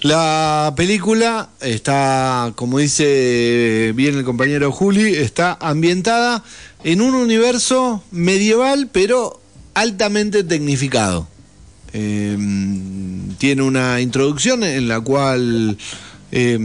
[0.00, 6.44] La película está, como dice bien el compañero Juli, está ambientada
[6.84, 9.40] en un universo medieval, pero
[9.74, 11.26] altamente tecnificado.
[11.92, 12.36] Eh,
[13.38, 15.78] tiene una introducción en la cual
[16.30, 16.58] eh,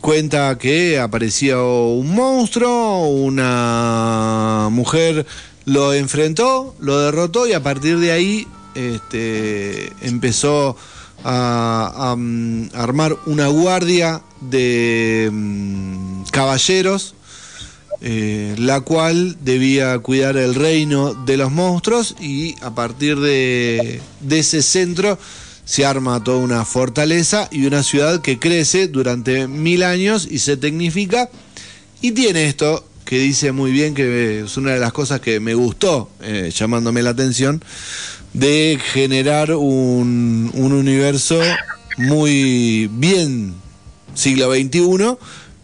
[0.00, 5.26] cuenta que apareció un monstruo, una mujer
[5.66, 10.76] lo enfrentó, lo derrotó y a partir de ahí este, empezó
[11.24, 17.14] a, mm, armar una guardia de mm, caballeros,
[18.02, 24.38] eh, la cual debía cuidar el reino de los monstruos y a partir de, de
[24.38, 25.18] ese centro
[25.64, 30.56] se arma toda una fortaleza y una ciudad que crece durante mil años y se
[30.56, 31.30] tecnifica.
[32.00, 35.54] Y tiene esto que dice muy bien que es una de las cosas que me
[35.54, 37.62] gustó eh, llamándome la atención
[38.32, 41.40] de generar un, un universo
[41.98, 43.54] muy bien
[44.14, 45.16] siglo XXI,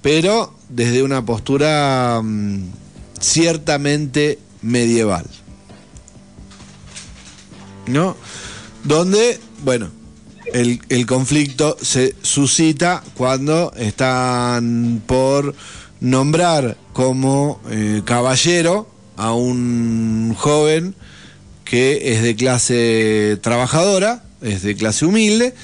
[0.03, 2.64] pero desde una postura mm,
[3.20, 5.26] ciertamente medieval.
[7.86, 8.16] ¿No?
[8.84, 9.90] Donde, bueno,
[10.52, 15.54] el, el conflicto se suscita cuando están por
[16.00, 20.94] nombrar como eh, caballero a un joven
[21.64, 25.54] que es de clase trabajadora, es de clase humilde,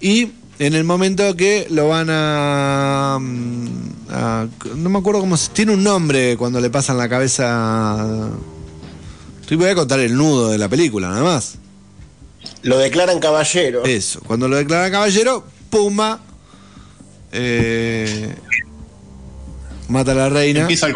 [0.00, 0.30] y
[0.60, 3.66] en el momento que lo van a, mm,
[4.10, 4.46] a-
[4.76, 8.28] no me acuerdo cómo se, tiene un nombre cuando le pasan la cabeza.
[9.40, 11.54] Estoy voy a contar el nudo de la película, nada más.
[12.62, 13.84] Lo declaran caballero.
[13.84, 16.20] Eso, cuando lo declara caballero, Puma
[17.32, 18.34] eh,
[19.88, 20.60] mata a la reina.
[20.60, 20.94] Empieza el-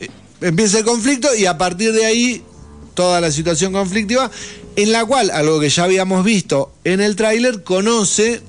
[0.00, 0.08] Eh,
[0.42, 2.42] empieza el conflicto y a partir de ahí
[2.92, 4.30] toda la situación conflictiva
[4.76, 8.42] en la cual, algo que ya habíamos visto en el tráiler, conoce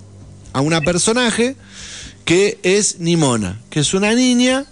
[0.54, 1.56] a una personaje
[2.26, 4.66] que es Nimona, que es una niña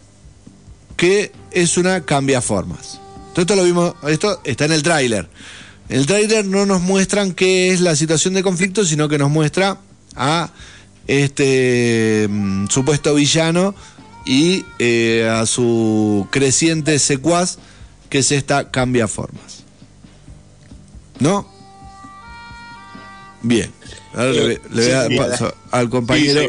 [0.98, 3.00] que es una cambiaformas.
[3.34, 5.30] Todo esto lo vimos, esto está en el tráiler.
[5.90, 9.30] En el tráiler no nos muestran qué es la situación de conflicto, sino que nos
[9.30, 9.80] muestra
[10.16, 10.52] a
[11.08, 13.76] este mm, supuesto villano
[14.26, 17.58] y eh, a su creciente secuaz,
[18.10, 19.64] que es esta cambiaformas.
[21.20, 21.48] ¿No?
[23.44, 23.75] Bien.
[24.16, 26.42] Ahora le, le voy a dar Sí, paso al compañero,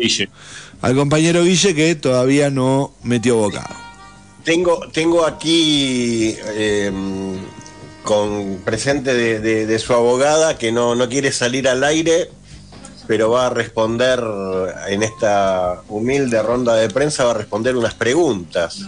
[0.82, 3.74] al compañero Guille que todavía no metió bocado.
[4.44, 6.92] Tengo, tengo aquí eh,
[8.04, 12.30] con presente de, de- de su abogada que no, no quiere salir al aire,
[13.08, 14.22] pero va a responder
[14.88, 18.82] en esta humilde ronda de prensa, va a responder unas preguntas.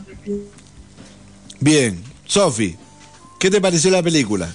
[1.59, 2.77] Bien, Sofi,
[3.41, 4.49] ¿qué te pareció la película?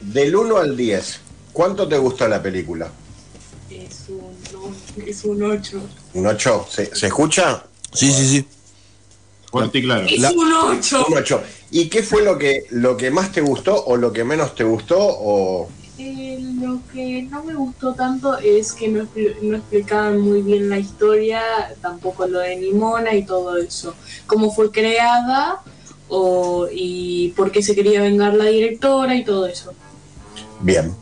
[0.00, 1.20] Del 1 al 10,
[1.58, 2.88] ¿cuánto te gustó la película?
[3.68, 5.80] Es un, es un 8.
[6.14, 6.66] ¿Un 8?
[6.70, 7.64] ¿Se, se escucha?
[7.92, 8.46] Sí, sí, sí.
[9.50, 10.06] Fuerte y claro.
[10.06, 11.06] Es La- un 8.
[11.08, 11.42] Un 8.
[11.72, 14.62] ¿Y qué fue lo que, lo que más te gustó o lo que menos te
[14.62, 14.98] gustó?
[15.00, 15.68] O...
[15.98, 19.08] Eh, lo que no me gustó tanto es que no,
[19.42, 21.42] no explicaban muy bien la historia,
[21.82, 23.96] tampoco lo de Nimona y todo eso.
[24.28, 25.60] Cómo fue creada
[26.08, 29.72] o, y por qué se quería vengar la directora y todo eso.
[30.60, 30.94] Bien.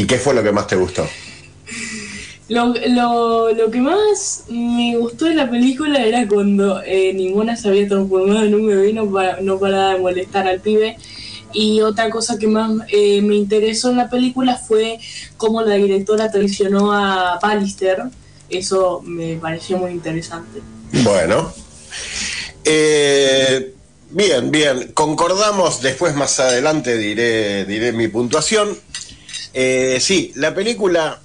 [0.00, 1.06] ¿Y qué fue lo que más te gustó?
[2.48, 7.68] Lo, lo, lo que más me gustó de la película era cuando eh, Nimona se
[7.68, 9.60] había transformado en un bebé no, para, no
[9.98, 10.96] molestar al pibe.
[11.52, 14.98] Y otra cosa que más eh, me interesó en la película fue
[15.36, 18.04] cómo la directora traicionó a Pallister.
[18.48, 20.62] Eso me pareció muy interesante.
[21.04, 21.52] Bueno.
[22.64, 23.74] Eh,
[24.12, 24.92] bien, bien.
[24.94, 28.78] Concordamos, después más adelante diré, diré mi puntuación.
[29.52, 31.20] Eh, sí, la película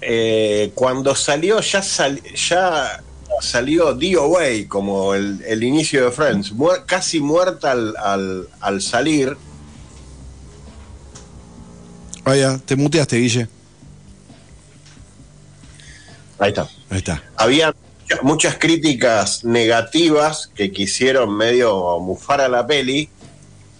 [0.00, 3.02] eh, cuando salió ya, sal- ya
[3.40, 9.36] salió DOA como el, el inicio de Friends, muer- casi muerta al, al- al salir.
[12.24, 13.48] Vaya, te muteaste, Guille.
[16.38, 16.68] Ahí está.
[16.90, 17.22] Ahí está.
[17.36, 23.08] había mucha- muchas críticas negativas que quisieron medio mufar a la peli.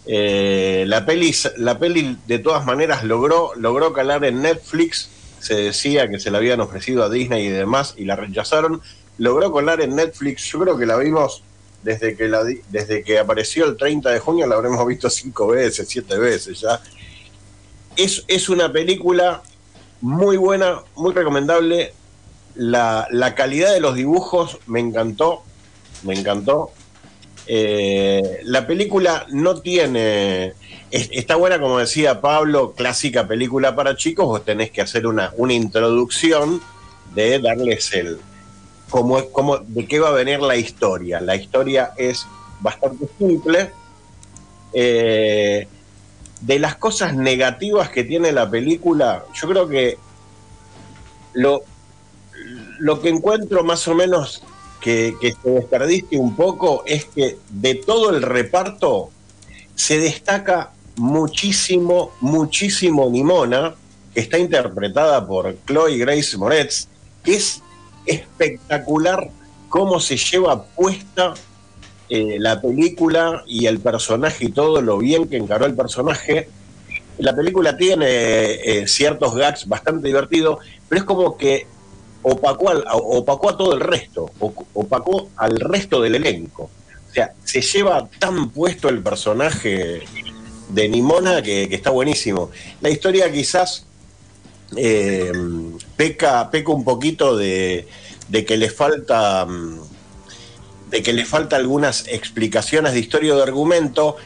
[0.07, 1.35] Eh, la peli.
[1.57, 5.11] La peli de todas maneras logró, logró calar en Netflix.
[5.41, 8.81] Se decía que se la habían ofrecido a Disney y demás y la rechazaron.
[9.19, 10.45] Logró colar en Netflix.
[10.45, 11.43] Yo creo que la vimos
[11.83, 15.87] desde que, la, desde que apareció el 30 de junio, la habremos visto cinco veces,
[15.89, 16.81] siete veces ya.
[17.97, 19.43] Es, es una película
[20.01, 21.95] muy buena, muy recomendable.
[22.57, 25.43] La, la calidad de los dibujos me encantó,
[26.03, 26.73] me encantó.
[27.49, 30.55] Eh, la película no tiene,
[30.91, 35.33] es- está buena como decía Pablo, clásica película para chicos, vos tenés que hacer una,
[35.37, 36.61] una introducción
[37.15, 38.19] de darles el,
[38.91, 41.21] cómo, cómo, de qué va a venir la historia.
[41.21, 42.27] La historia es
[42.61, 43.71] bastante simple.
[44.73, 45.69] Eh,
[46.41, 49.97] de las cosas negativas que tiene la película, yo creo que
[51.33, 51.63] lo,
[52.79, 54.43] lo que encuentro más o menos
[54.81, 59.11] que, que se desperdicie un poco es que de todo el reparto
[59.75, 63.75] se destaca muchísimo, muchísimo Nimona,
[64.15, 66.89] que está interpretada por Chloe Grace Moretz,
[67.23, 67.63] que es
[68.07, 69.31] espectacular
[69.69, 71.35] cómo se lleva puesta
[72.09, 76.49] eh, la película y el personaje y todo lo bien que encaró el personaje.
[77.19, 80.59] La película tiene eh, ciertos gags bastante divertidos,
[80.89, 81.67] pero es como que
[82.29, 84.31] opacó, al- opacó a todo el resto,
[84.75, 86.71] opacó al resto del elenco.
[87.09, 90.03] O sea, se lleva tan puesto el personaje
[90.69, 92.51] de Nimona que, que está buenísimo.
[92.81, 93.87] La historia quizás
[94.77, 95.31] eh,
[95.97, 97.87] peca, peca un poquito de,
[98.29, 99.79] de que le falta mm,
[100.91, 104.17] de que falta algunas explicaciones de historia o de argumento.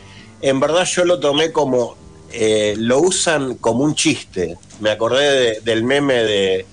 [0.43, 1.97] En verdad yo lo tomé como
[2.33, 4.57] eh, lo usan como un chiste.
[4.81, 6.67] Me acordé de- del meme de,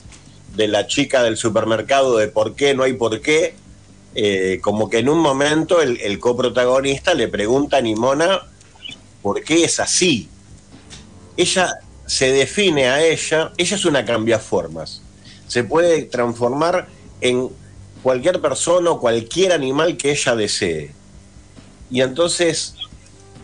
[0.55, 3.55] de la chica del supermercado de por qué no hay por qué.
[4.15, 8.41] Eh, como que en un momento el, el coprotagonista le pregunta a Nimona
[9.21, 10.27] por qué es así.
[11.35, 15.01] Ella se define a ella, ella es una cambiaformas.
[15.47, 16.87] Se puede transformar
[17.21, 17.49] en
[18.01, 20.91] cualquier persona o cualquier animal que ella desee.
[21.89, 22.75] Y entonces,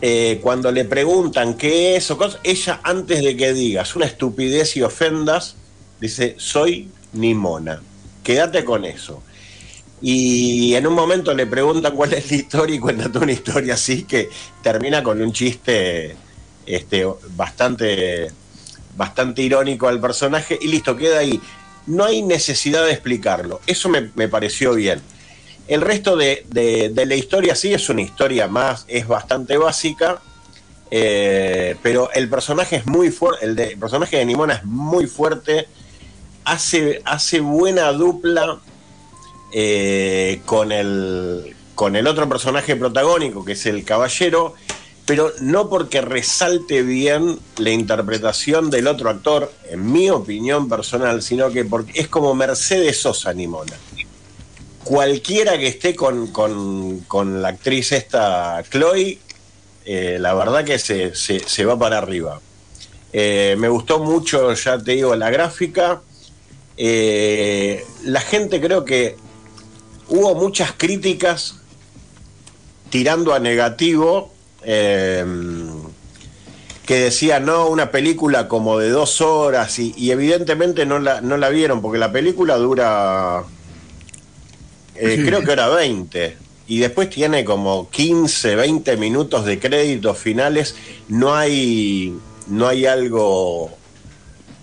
[0.00, 4.82] eh, cuando le preguntan qué es o ella antes de que digas una estupidez y
[4.82, 5.56] ofendas,
[6.00, 7.80] dice, soy Nimona.
[8.22, 9.22] Quédate con eso.
[10.02, 14.02] Y en un momento le preguntan cuál es la historia y cuéntate una historia así
[14.04, 14.28] que
[14.62, 16.16] termina con un chiste
[16.66, 18.30] este, bastante,
[18.96, 21.40] bastante irónico al personaje y listo, queda ahí.
[21.86, 23.60] no hay necesidad de explicarlo.
[23.66, 25.00] Eso me, me pareció bien.
[25.68, 30.20] El resto de, de- la historia sí es una historia más, es bastante básica,
[30.90, 35.66] eh, pero el personaje es muy fuerte, el, el personaje de Nimona es muy fuerte,
[36.44, 38.58] hace, hace buena dupla
[39.52, 44.54] eh, con, el, con el otro personaje protagónico, que es el caballero,
[45.06, 51.50] pero no porque resalte bien la interpretación del otro actor, en mi opinión personal, sino
[51.50, 53.74] que porque es como Mercedes Sosa Nimona.
[54.82, 59.18] Cualquiera que esté con, con- con la actriz esta, Chloe,
[59.86, 62.40] eh, la verdad que se, se- se va para arriba.
[63.12, 66.02] Eh, me gustó mucho, ya te digo, la gráfica.
[66.76, 69.16] Eh, la gente creo que
[70.08, 71.56] hubo muchas críticas
[72.90, 75.24] tirando a negativo, eh,
[76.86, 81.36] que decían, no, una película como de dos horas, y, y evidentemente no la, no
[81.36, 83.44] la vieron, porque la película dura,
[84.94, 85.24] eh, Sí.
[85.24, 86.36] creo que era 20,
[86.68, 90.76] y después tiene como 15, 20 minutos de créditos finales,
[91.08, 92.16] no hay,
[92.48, 93.70] no hay algo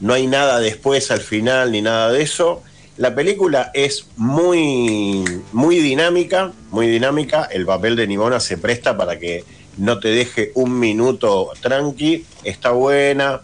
[0.02, 2.62] no hay nada después al final ni nada de eso.
[2.98, 5.24] La película es muy,
[5.54, 7.46] muy dinámica, muy dinámica.
[7.52, 9.46] El papel de Nimona se presta para que
[9.78, 12.26] no te deje un minuto tranqui.
[12.44, 13.42] Está buena.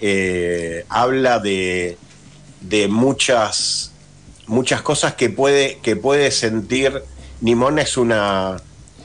[0.00, 1.96] eh, habla de,
[2.60, 3.92] de muchas,
[4.46, 7.02] muchas cosas que puede, que puede sentir.
[7.40, 8.56] Nimona es una.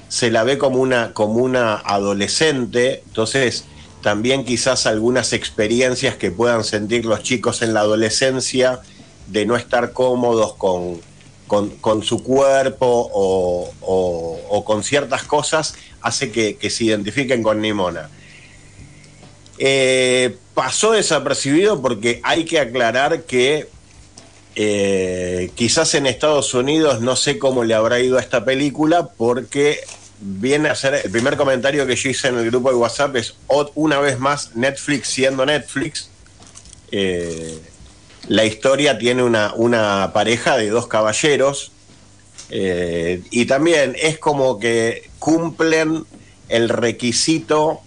[0.08, 3.04] se la ve como una, como una adolescente.
[3.06, 3.66] Entonces
[4.02, 8.80] también quizás algunas experiencias que puedan sentir los chicos en la adolescencia
[9.28, 11.02] de no estar cómodos con,
[11.47, 18.10] con, su cuerpo o, con ciertas cosas, hace que, que se identifiquen con Nimona.
[19.58, 23.68] Eh, pasó desapercibido porque hay que aclarar que
[24.56, 29.80] eh, quizás en Estados Unidos no sé cómo le habrá ido a esta película porque
[30.22, 33.36] viene a ser el primer comentario que yo hice en el grupo de WhatsApp es
[33.48, 36.10] "Ot- una vez más Netflix siendo Netflix.
[36.92, 37.60] Eh,
[38.28, 41.72] la historia tiene una, una pareja de dos caballeros
[42.50, 46.06] eh, y también es como que cumplen
[46.50, 47.82] el requisito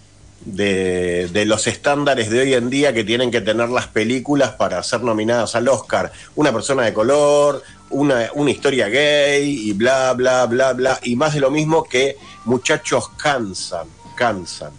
[0.45, 5.01] de, los estándares de hoy en día que tienen que tener las películas para ser
[5.01, 6.11] nominadas al Oscar.
[6.35, 10.99] Una persona de color, una, una historia gay y bla, bla, bla, bla.
[11.03, 14.73] Y más de lo mismo que muchachos cansan, cansan,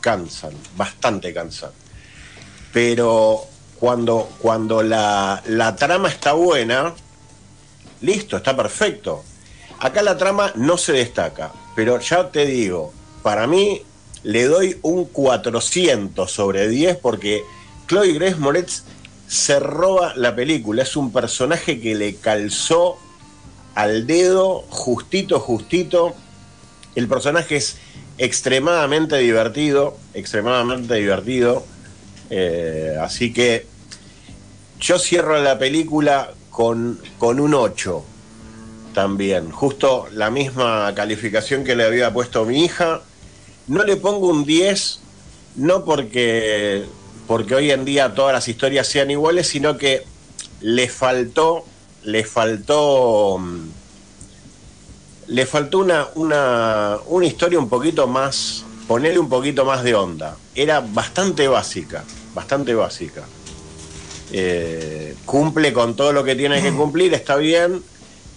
[0.00, 1.70] cansan, bastante cansan.
[2.72, 3.42] Pero
[3.78, 6.94] cuando, cuando la, la trama está buena,
[8.02, 9.24] listo, está perfecto.
[9.80, 12.92] Acá la trama no se destaca, pero ya te digo,
[13.22, 13.82] para mí
[14.28, 17.44] le doy un 400 sobre 10 porque
[17.86, 18.82] Chloe Grace Moretz
[19.26, 20.82] se roba la película.
[20.82, 22.98] Es un personaje que le calzó
[23.74, 26.14] al dedo, justito, justito.
[26.94, 27.78] El personaje es
[28.18, 31.64] extremadamente divertido, extremadamente divertido.
[32.28, 33.64] Eh, así que
[34.78, 38.04] yo cierro la película con, con un 8
[38.92, 39.50] también.
[39.52, 43.00] Justo la misma calificación que le había puesto mi hija.
[43.68, 45.00] No le pongo un 10,
[45.56, 46.84] no porque,
[47.26, 50.04] porque hoy en día todas las historias sean iguales, sino que
[50.62, 51.64] le faltó,
[52.02, 53.68] le faltó, mm,
[55.28, 60.36] le faltó una, una, una historia un poquito más, ponerle un poquito más de onda.
[60.54, 62.04] Era bastante básica,
[62.34, 63.24] bastante básica.
[64.32, 67.82] Eh, cumple con todo lo que tiene que cumplir, está bien,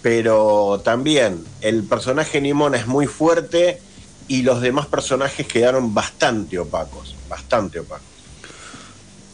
[0.02, 3.80] pero también el personaje Nimona es muy fuerte
[4.32, 8.06] y los demás personajes quedaron bastante opacos, bastante opacos.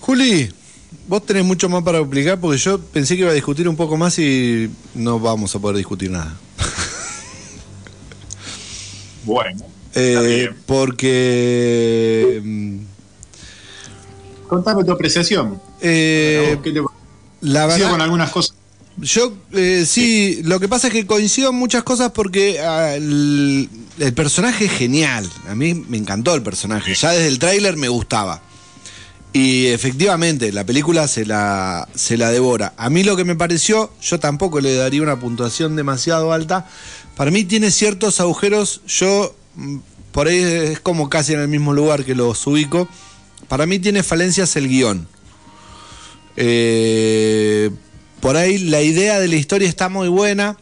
[0.00, 0.52] Juli,
[1.06, 3.96] vos tenés mucho más para explicar porque yo pensé que iba a discutir un poco
[3.96, 6.34] más y no vamos a poder discutir nada.
[9.24, 9.62] Bueno,
[9.94, 12.40] Eh, porque.
[12.42, 12.78] mm,
[14.48, 15.60] contame tu apreciación.
[15.80, 16.80] eh, ¿Qué te
[17.40, 18.54] la verdad, con algunas cosas.
[18.96, 22.96] Yo, eh, sí, lo que pasa es que coincido en muchas cosas porque ah,
[23.98, 25.30] el, personaje es genial.
[25.48, 26.94] A mí me encantó el personaje.
[26.94, 28.42] Ya desde el tráiler me gustaba.
[29.32, 32.74] Y efectivamente, la película se la, se la devora.
[32.76, 36.66] A mí lo que me pareció, yo tampoco le daría una puntuación demasiado alta.
[37.16, 38.80] Para mí tiene ciertos agujeros.
[38.86, 39.76] Yo, mm,
[40.12, 42.88] por ahí es como casi en el mismo lugar que los ubico.
[43.48, 45.08] Para mí tiene falencias el guion.
[46.36, 47.70] Eh,
[48.20, 50.56] por ahí la idea de la historia está muy buena.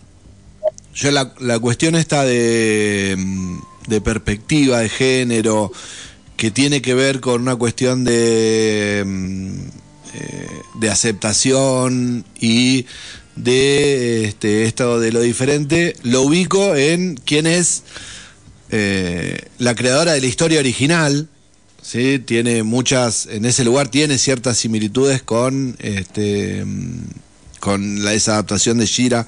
[0.96, 5.70] Yo la, la cuestión esta de, mm, de perspectiva de género,
[6.36, 9.60] que tiene que ver con una cuestión de mm,
[10.14, 10.48] eh,
[10.80, 12.86] de aceptación y
[13.34, 17.82] de este, esto de lo diferente, lo ubico en quién es
[18.70, 21.28] eh, la creadora de la historia original.
[21.82, 22.18] ¿sí?
[22.18, 27.04] Tiene muchas, en ese lugar tiene ciertas similitudes con, este, mm,
[27.60, 29.26] con la, esa adaptación de Shira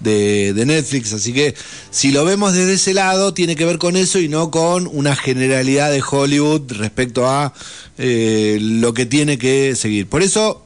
[0.00, 1.12] de, de Netflix.
[1.12, 1.54] Así que
[1.90, 5.14] si lo vemos desde ese lado, tiene que ver con eso y no con una
[5.16, 7.52] generalidad de Hollywood respecto a
[7.98, 10.06] eh, lo que tiene que seguir.
[10.06, 10.64] Por eso,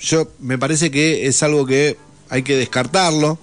[0.00, 1.96] yo me parece que es algo que
[2.28, 3.38] hay que descartarlo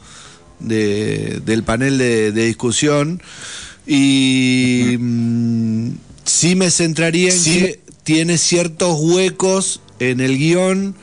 [0.60, 3.22] de- del panel de, de discusión
[3.86, 5.90] y mm,
[6.26, 10.96] sí me centraría en que tiene ciertos huecos en el guion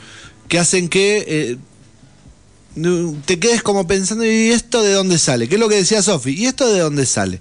[0.49, 1.57] que hacen que eh,
[3.25, 5.49] te quedes como pensando, ¿y esto de dónde sale?
[5.49, 6.31] ¿Qué es lo que decía Sofi?
[6.31, 7.41] ¿Y esto de dónde sale?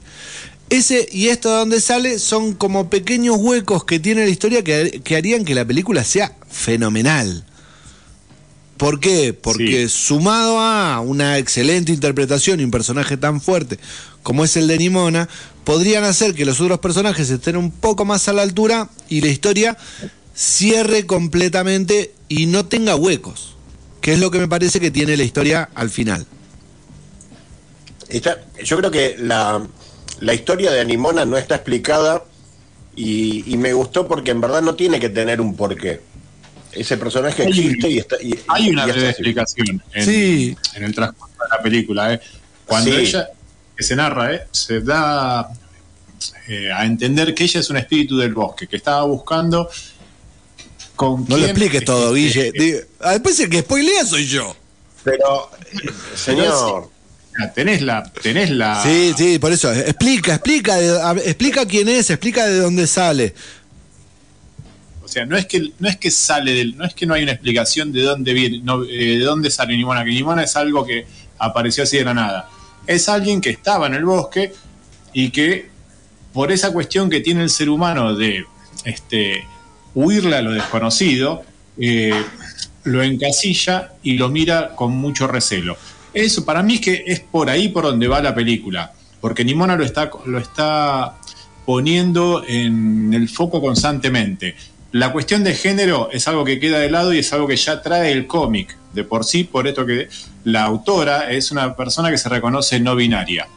[0.69, 5.01] Ese y esto de dónde sale son como pequeños huecos que tiene la historia que,
[5.03, 7.45] que harían que la película sea fenomenal.
[8.77, 9.33] ¿Por qué?
[9.33, 13.79] Porque sumado a una excelente interpretación y un personaje tan fuerte
[14.23, 15.29] como es el de Nimona,
[15.63, 19.27] podrían hacer que los otros personajes estén un poco más a la altura y la
[19.27, 19.77] historia
[20.33, 23.52] cierre completamente y no tenga huecos,
[24.03, 26.27] que es lo que me parece que tiene la historia al final.
[28.09, 29.65] Está- yo creo que la,
[30.19, 32.23] la historia de Animona no está explicada
[32.97, 36.01] y, y me gustó porque en verdad no tiene que tener un porqué.
[36.73, 38.17] Ese personaje Hay- existe y está.
[38.21, 40.57] y- Hay una y breve explicación en, Sí.
[40.75, 42.13] en el transcurso de la película.
[42.13, 42.19] ¿eh?
[42.65, 42.97] Cuando Sí.
[42.97, 43.29] ella,
[43.77, 44.47] que se narra, ¿eh?
[44.51, 45.47] se da
[46.49, 49.69] eh, a entender que ella es un espíritu del bosque, que estaba buscando
[51.03, 52.51] con No lo quién, expliques todo, Guille.
[52.99, 54.55] Ah, Después el que spoilea soy yo.
[55.03, 55.49] Pero,
[56.15, 56.89] señor,
[57.55, 59.73] Tenés la, tenés la, Sí, sí, por eso.
[59.73, 63.33] Explica, explica, explica quién es, explica de dónde sale.
[65.03, 67.23] O sea, no es que no es que sale del, no es que no hay
[67.23, 70.85] una explicación de dónde viene, no, eh, de dónde sale Nimona, que Nimona es algo
[70.85, 71.05] que
[71.39, 72.49] apareció así de la nada.
[72.85, 74.53] Es alguien que estaba en el bosque
[75.11, 75.69] y que
[76.33, 78.45] por esa cuestión que tiene el ser humano de
[78.85, 79.45] este
[79.95, 81.43] huirle a lo desconocido,
[81.77, 82.23] eh,
[82.83, 85.77] lo encasilla y lo mira con mucho recelo.
[86.13, 89.75] Eso para mí es que es por ahí por donde va la película, porque Nimona
[89.75, 91.15] lo está, lo está
[91.65, 94.55] poniendo en el foco constantemente.
[94.91, 97.81] La cuestión de género es algo que queda de lado y es algo que ya
[97.81, 100.07] trae el cómic de por sí, por esto que
[100.43, 103.47] la autora es una persona que se reconoce no binaria.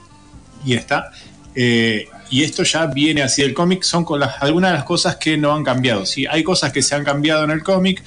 [0.65, 1.11] Y está.
[1.55, 5.37] eh, y esto ya viene así del cómic, son con algunas de las cosas que
[5.37, 6.07] no han cambiado.
[6.07, 6.27] ¿sí?
[6.29, 8.03] Hay cosas que se han cambiado en el cómic.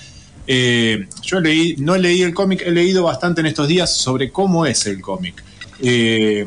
[0.47, 4.65] eh, yo leí, no leí el cómic, he leído bastante en estos días sobre cómo
[4.65, 5.43] es el cómic.
[5.81, 6.45] Eh,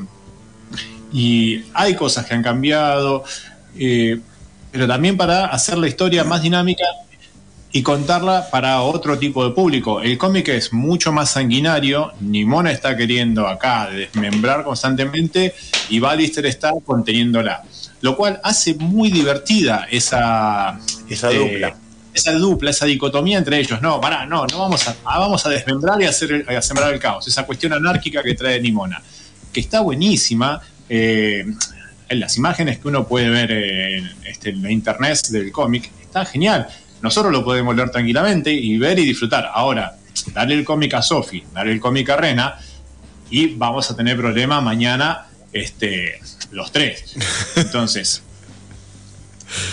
[1.13, 3.25] y hay cosas que han cambiado,
[3.79, 4.19] eh,
[4.71, 6.85] pero también para hacer la historia más dinámica
[7.73, 10.03] y contarla para otro tipo de público.
[10.03, 15.55] El cómic es mucho más sanguinario, Nimona está queriendo acá desmembrar constantemente
[15.89, 17.63] y Ballister está conteniéndola,
[18.03, 21.77] lo cual hace muy divertida esa, Esa este, dupla.
[22.13, 23.81] Esa dupla, esa dicotomía entre ellos.
[23.81, 26.93] No, pará, no, no vamos a, ah, vamos a desmembrar y a, hacer, a sembrar
[26.93, 27.27] el caos.
[27.27, 29.03] Esa cuestión anárquica que trae Nimona,
[29.51, 30.61] que está buenísima.
[30.91, 31.47] eh,
[32.13, 36.27] en las imágenes que uno puede ver en, este, en la internet del cómic, está
[36.27, 36.69] genial.
[37.03, 39.51] Nosotros lo podemos leer tranquilamente y ver y disfrutar.
[39.53, 39.97] Ahora,
[40.33, 42.59] dale el cómic a Sofi, dale el cómic a Rena
[43.29, 46.21] y vamos a tener problema mañana este,
[46.53, 47.17] los tres.
[47.57, 48.23] Entonces,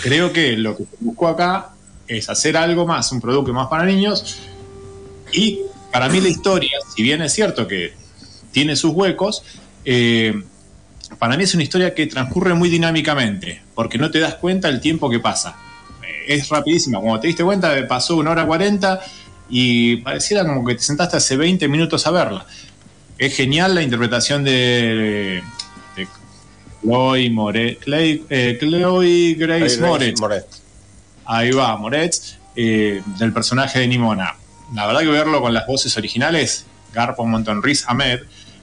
[0.02, 1.70] creo que lo que se buscó acá
[2.08, 4.38] es hacer algo más, un producto más para niños.
[5.32, 5.60] Y
[5.92, 7.92] para mí la historia, si bien es cierto que
[8.50, 9.44] tiene sus huecos,
[9.84, 10.42] eh,
[11.18, 14.80] para mí es una historia que transcurre muy dinámicamente, porque no te das cuenta el
[14.80, 15.56] tiempo que pasa.
[16.26, 17.00] Es rapidísima.
[17.00, 19.00] Cuando te diste cuenta, pasó una hora cuarenta
[19.48, 22.46] y pareciera como que te sentaste hace 20 minutos a verla.
[23.18, 25.42] Es genial la interpretación de,
[25.96, 26.08] de
[26.82, 30.20] Chloe, More, Clay- eh, Chloe Grace Grace Moretz.
[30.20, 30.62] Moretz.
[31.26, 34.34] Ahí va, Moretz, eh, del personaje de Nimona.
[34.74, 36.64] La verdad que verlo con las voces originales,
[36.94, 38.20] Garpo Monton Riz Ahmed,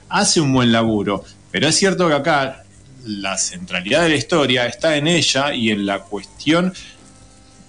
[0.08, 1.24] hace un buen laburo.
[1.50, 2.64] Pero es cierto que acá
[3.04, 6.74] la centralidad de la historia está en ella y en la cuestión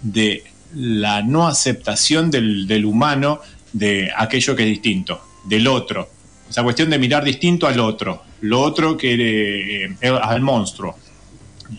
[0.01, 0.43] de
[0.75, 3.41] la no aceptación del, del humano
[3.73, 6.09] de aquello que es distinto, del otro.
[6.49, 9.13] Esa cuestión de mirar distinto al otro, lo otro que
[9.85, 10.97] eh, eh, al monstruo.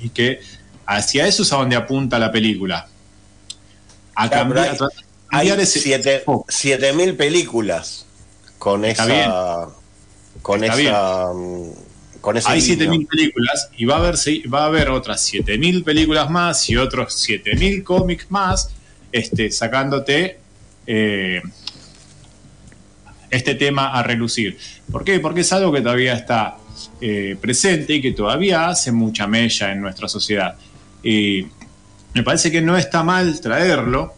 [0.03, 0.41] Y que
[0.87, 2.87] hacia eso es a donde apunta la película.
[4.15, 4.69] A Claro, cambiar,
[5.31, 8.07] Hay cambiar ese- siete, siete mil películas
[8.59, 9.69] con Está esa.
[10.43, 11.33] Con Está esa.
[11.35, 11.71] mm,
[12.21, 12.85] Con ese Hay guiño.
[12.85, 14.17] 7.000 películas y va a haber,
[14.53, 18.71] va a haber otras 7.000 películas más y otros 7.000 cómics más
[19.13, 20.39] este, sacándote
[20.87, 21.43] eh,
[23.31, 24.59] este tema a relucir.
[24.91, 25.21] ¿Por qué?
[25.21, 26.57] Porque es algo que todavía está
[27.01, 30.57] eh, presente y que todavía hace mucha mella en nuestra sociedad.
[31.03, 31.47] Y
[32.15, 34.15] me parece que no está mal traerlo,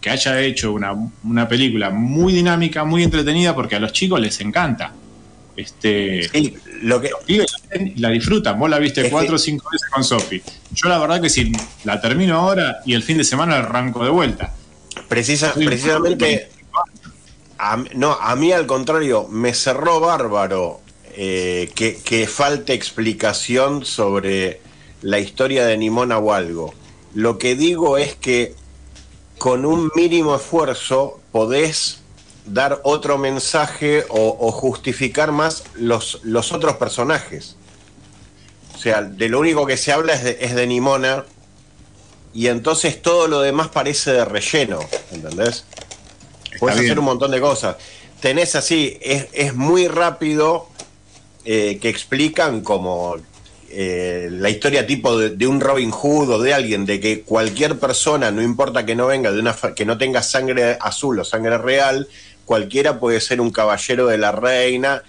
[0.00, 4.40] que haya hecho una, una película muy dinámica, muy entretenida, porque a los chicos les
[4.40, 4.92] encanta.
[5.60, 6.30] Este,
[6.82, 7.52] lo que los pibes
[7.96, 8.58] la disfrutan.
[8.58, 10.42] Vos la viste Es cuatro o que- cinco veces con Sofi.
[10.72, 11.52] Yo la verdad que si
[11.84, 14.54] la termino ahora y el fin de semana arranco de vuelta.
[15.08, 16.48] Precisa, precisamente,
[17.58, 20.80] a, no, a mí al contrario, me cerró bárbaro
[21.14, 24.60] eh, que, que falte explicación sobre
[25.02, 26.74] la historia de Nimona o algo.
[27.14, 28.54] Lo que digo es que
[29.38, 31.99] con un mínimo esfuerzo podés
[32.46, 37.56] dar otro mensaje o, o justificar más los, los otros personajes.
[38.74, 41.24] O sea, de lo único que se habla es de, es de Nimona
[42.32, 44.80] y entonces todo lo demás parece de relleno,
[45.10, 45.64] ¿entendés?
[46.58, 47.76] Puedes hacer un montón de cosas.
[48.20, 50.68] Tenés así, es, es muy rápido
[51.44, 53.16] eh, que explican como
[53.70, 57.78] eh, la historia tipo de, de un Robin Hood o de alguien, de que cualquier
[57.78, 61.56] persona, no importa que no venga de una que no tenga sangre azul o sangre
[61.58, 62.08] real,
[62.50, 65.04] cualquiera puede ser un caballero de la reina.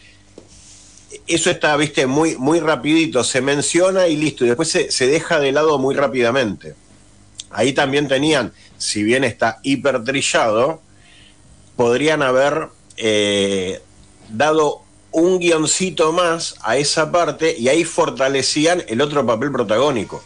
[1.26, 5.40] Eso está, viste, muy, muy rapidito, se menciona y listo, y después se, se deja
[5.40, 6.76] de lado muy rápidamente.
[7.50, 10.84] Ahí también tenían, si bien está hiper trillado,
[11.76, 12.68] podrían haber
[12.98, 13.82] eh,
[14.30, 20.24] dado un guioncito más a esa parte y ahí fortalecían el otro papel protagónico.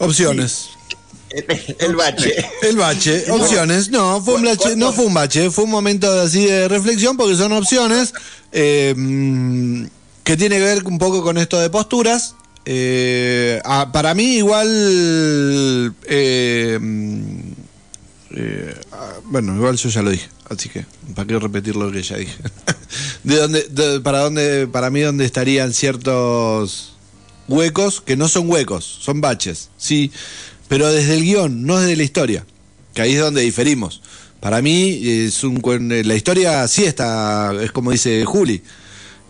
[0.00, 0.77] Opciones.
[1.78, 2.34] El bache.
[2.62, 3.90] El bache, opciones.
[3.90, 7.36] No, fue un bache, no fue un bache, fue un momento así de reflexión porque
[7.36, 8.12] son opciones
[8.52, 8.94] eh,
[10.24, 12.34] que tiene que ver un poco con esto de posturas.
[12.64, 13.60] Eh,
[13.92, 17.38] para mí igual, eh, mm,
[18.32, 22.02] eh, ah, bueno, igual yo ya lo dije, así que para qué repetir lo que
[22.02, 22.36] ya dije.
[23.24, 26.94] de dónde, de- para dónde, para mí dónde estarían ciertos
[27.48, 30.12] huecos que no son huecos, son baches, sí,
[30.68, 32.44] pero desde el guion, no desde la historia,
[32.94, 34.02] que ahí es donde diferimos.
[34.40, 38.62] Para mí es un cuen- la historia sí está, es como dice Juli,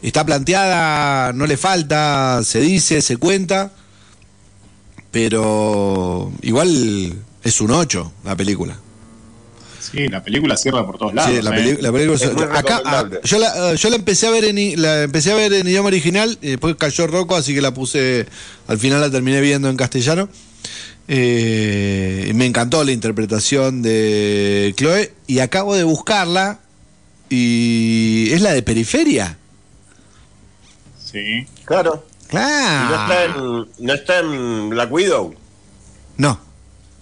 [0.03, 3.72] está planteada, no le falta, se dice, se cuenta,
[5.11, 8.76] pero igual es un 8 la película.
[9.80, 11.32] Sí, la película cierra por todos lados.
[11.34, 11.62] Sí, la, ¿eh?
[11.76, 15.32] peli- la película acá, ah, yo la, yo la empecé a ver en la empecé
[15.32, 18.26] a ver en idioma original y después cayó Rocco así que la puse
[18.66, 20.28] al final la terminé viendo en castellano
[21.11, 26.59] Eh, me encantó la interpretación de Chloe y acabo de buscarla
[27.30, 29.38] y es la de Periferia
[31.02, 31.46] Sí.
[31.64, 32.04] Claro.
[32.28, 35.34] claro Y no está en, no está en Black Widow.
[36.18, 36.40] no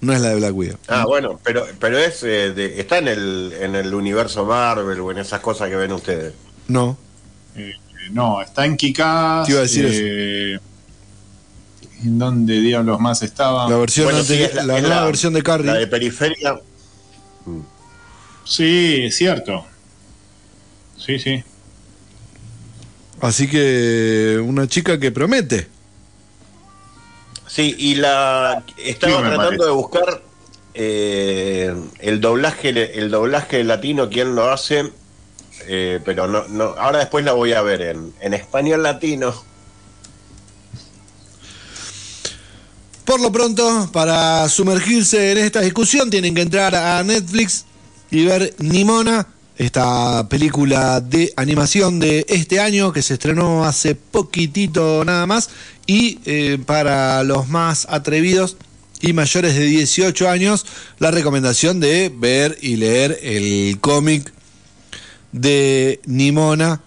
[0.01, 3.09] no es la de Black Widow Ah, bueno, pero, pero es eh, de- está en
[3.09, 6.33] el, en el universo Marvel o en esas cosas que ven ustedes.
[6.69, 6.97] no
[7.57, 7.73] Eh,
[8.13, 9.47] no, está en Kikaz.
[9.47, 10.59] Te iba a decir eh,
[12.05, 13.69] ¿En dónde diablos más estaba?
[13.71, 16.61] la versión Bueno, antes- sí, es la- nueva la- versión de Carrie La de Periferia.
[18.45, 19.65] Sí, es cierto.
[20.99, 21.43] Sí, sí.
[23.21, 25.69] así que una chica que promete
[27.47, 29.65] Sí, y la estaba Sí, tratando parece.
[29.65, 30.23] de buscar
[30.75, 34.93] eh, el doblaje el doblaje latino quién lo hace,
[35.67, 39.33] eh, pero no, no ahora después la voy a ver en, en español latino.
[43.07, 47.65] Por lo pronto, para sumergirse en esta discusión, tienen que entrar a Netflix
[48.11, 55.05] y ver Nimona, esta película de animación de este año que se estrenó hace poquitito
[55.05, 55.51] nada más.
[55.87, 58.57] Y eh, para los más atrevidos
[59.01, 60.67] y mayores de 18 años,
[60.99, 64.33] la recomendación de ver y leer el cómic
[65.31, 66.83] de Nimona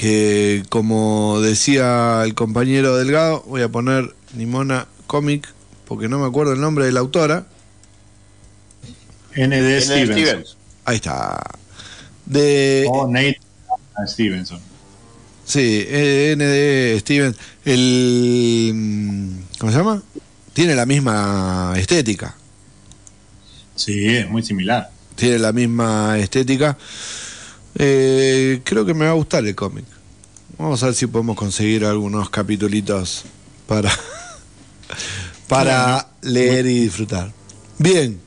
[0.00, 5.52] que como decía el compañero Delgado, voy a poner Nimona Comic,
[5.88, 7.48] porque no me acuerdo el nombre de la autora.
[9.34, 9.80] N.D.
[9.80, 10.16] Stevenson.
[10.16, 10.56] Stevens.
[10.84, 11.42] Ahí está.
[12.26, 13.40] De, O Nate
[14.06, 14.60] Stevenson.
[15.44, 17.00] sí, eh, N.D.
[17.00, 17.34] Steven.
[17.64, 20.00] El, mm, ¿Cómo se llama?
[20.52, 22.36] Tiene la misma estética.
[23.74, 24.92] Sí, es muy similar.
[25.16, 26.78] Tiene la misma estética.
[27.74, 29.86] Eh, creo que me va a gustar el cómic.
[30.56, 33.24] Vamos a ver si podemos conseguir algunos capitulitos
[33.66, 33.90] para,
[35.48, 37.32] para leer y disfrutar.
[37.78, 38.20] Bien.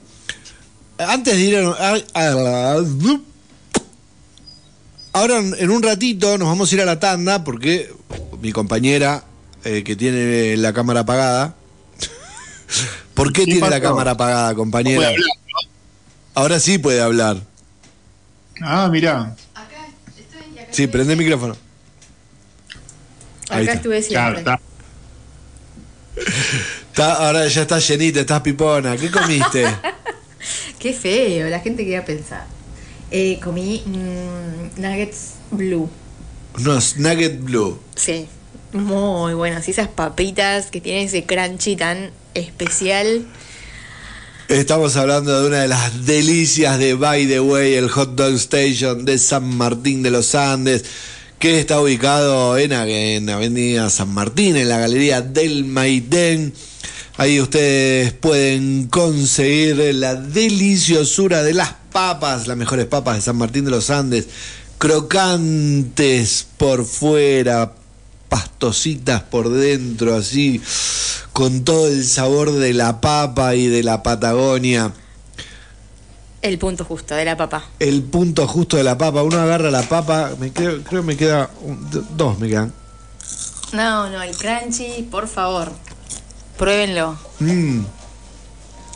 [0.98, 2.84] Antes de ir a, a- a-
[5.16, 7.94] Ahora en un ratito nos vamos a ir a la tanda porque
[8.42, 9.24] mi compañera
[9.64, 11.54] eh, que tiene la cámara apagada
[13.14, 14.98] ¿Por qué, ¿Qué tiene la cámara apagada, compañera?
[14.98, 15.28] Puede hablar,
[16.36, 17.38] Ahora sí puede hablar.
[18.62, 19.36] Ah, mirá.
[20.72, 21.56] Sí, prende el micrófono.
[23.50, 24.54] Ahí Acá estuve Claro, siempre.
[24.54, 24.73] está.
[26.16, 28.96] Está- ahora ya estás llenita, estás pipona.
[28.98, 29.66] ¿Qué comiste?
[30.80, 32.46] Qué feo, la gente que iba a pensar.
[33.12, 35.90] Eh, comí mm, nuggets blue.
[36.58, 37.80] Unos nugget blue.
[37.96, 38.28] Sí,
[38.74, 39.68] muy buenos.
[39.68, 43.26] Y esas papitas que tienen ese crunchy tan especial.
[44.50, 49.06] Estamos hablando de una de las delicias de By the Way, el Hot Dog Station
[49.06, 50.84] de San Martín de los Andes,
[51.44, 56.54] que está ubicado en, en Avenida San Martín, en la Galería del Maitén.
[57.18, 63.66] Ahí ustedes pueden conseguir la deliciosura de las papas, las mejores papas de San Martín
[63.66, 64.30] de los Andes,
[64.78, 67.74] crocantes por fuera,
[68.30, 70.62] pastositas por dentro, así,
[71.34, 74.94] con todo el sabor de la papa y de la Patagonia.
[76.44, 77.64] El punto justo de la papa.
[77.80, 79.24] El punto justo de la papa.
[79.24, 81.88] Uno agarra la papa, me creo, creo que me queda un-
[82.18, 82.74] dos, me quedan.
[83.72, 85.72] No, no, el crunchy, por favor.
[86.58, 87.18] Pruébenlo.
[87.40, 87.80] Mm.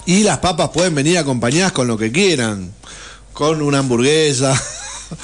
[0.08, 2.74] Y las papas pueden venir acompañadas con lo que quieran,
[3.34, 4.54] con una hamburguesa,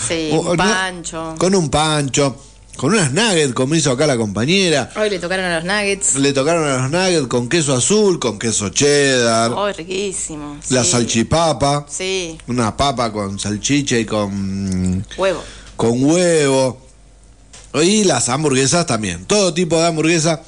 [0.07, 1.35] Sí, O- un no- pancho.
[1.37, 2.37] con un pancho,
[2.77, 4.89] con unas nuggets, como hizo acá la compañera.
[4.95, 6.15] Hoy le tocaron a los nuggets.
[6.15, 10.57] Le tocaron a los nuggets con queso azul, con queso cheddar, Oh, riquísimo.
[10.69, 10.91] la sí.
[10.91, 15.43] salchipapa, Sí, una papa con salchicha y con huevo.
[15.75, 16.81] con huevo.
[17.81, 19.25] Y las hamburguesas también.
[19.25, 20.41] Todo tipo de hamburguesa.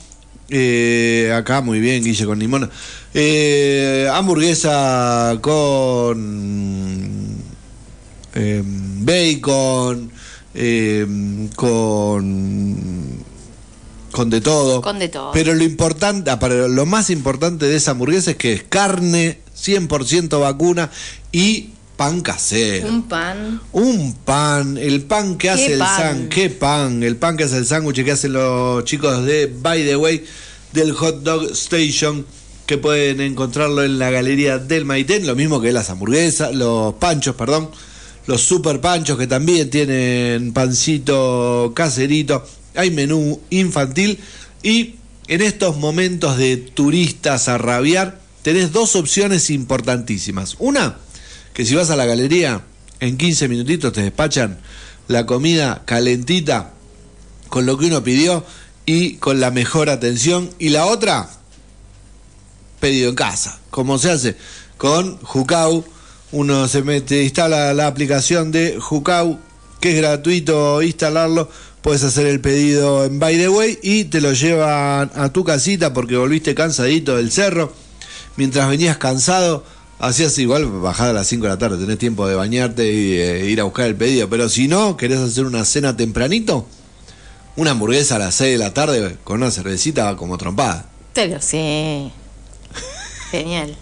[0.50, 2.70] Eh, acá muy bien, Guille con limón.
[3.16, 7.36] Eh, hamburguesa con
[8.36, 10.12] eh, bacon,
[10.56, 11.06] eh,
[11.56, 13.26] con
[14.12, 14.82] con de todo.
[14.82, 15.32] Con de todo.
[15.34, 20.40] Pero lo importante, ah, lo más importante de esa hamburguesa es que es carne 100%
[20.40, 20.90] vacuna
[21.34, 22.88] y pan casero.
[22.88, 23.62] Un pan.
[23.74, 27.66] Un pan, el pan que hace el sándwich, qué pan, el pan que hace el
[27.66, 30.24] sándwich que hacen los chicos de By the Way
[30.72, 32.26] del Hot Dog Station
[32.66, 37.36] que pueden encontrarlo en la galería del Maitén, lo mismo que las hamburguesas, los panchos,
[37.36, 37.70] perdón,
[38.28, 42.46] los super panchos que también tienen pancito caserito,
[42.76, 44.20] hay menú infantil
[44.64, 44.96] y
[45.28, 50.56] en estos momentos de turistas a rabiar tenés dos opciones importantísimas.
[50.60, 50.98] Una,
[51.54, 52.62] que si vas a la galería,
[53.00, 54.60] en 15 minutitos te despachan
[55.08, 56.72] la comida calentita
[57.50, 58.46] con lo que uno pidió
[58.86, 60.50] y con la mejor atención.
[60.60, 61.30] Y la otra,
[62.80, 64.38] pedido en casa, como se hace
[64.78, 65.86] con Jucau.
[66.36, 69.40] Uno se mete, instala la aplicación de Jucau,
[69.80, 71.50] que es gratuito instalarlo.
[71.82, 75.94] Puedes hacer el pedido en By the Way y te lo llevan a tu casita
[75.94, 77.72] porque volviste cansadito del cerro.
[78.36, 79.64] Mientras venías cansado,
[79.98, 83.50] hacías igual bajada a las 5 de la tarde, tenés tiempo de bañarte y eh,
[83.50, 84.30] ir a buscar el pedido.
[84.30, 86.68] Pero si no, querés hacer una cena tempranito,
[87.56, 90.90] una hamburguesa a las 6 de la tarde con una cervecita como trompada.
[91.14, 92.12] Te lo sé.
[93.32, 93.78] Genial.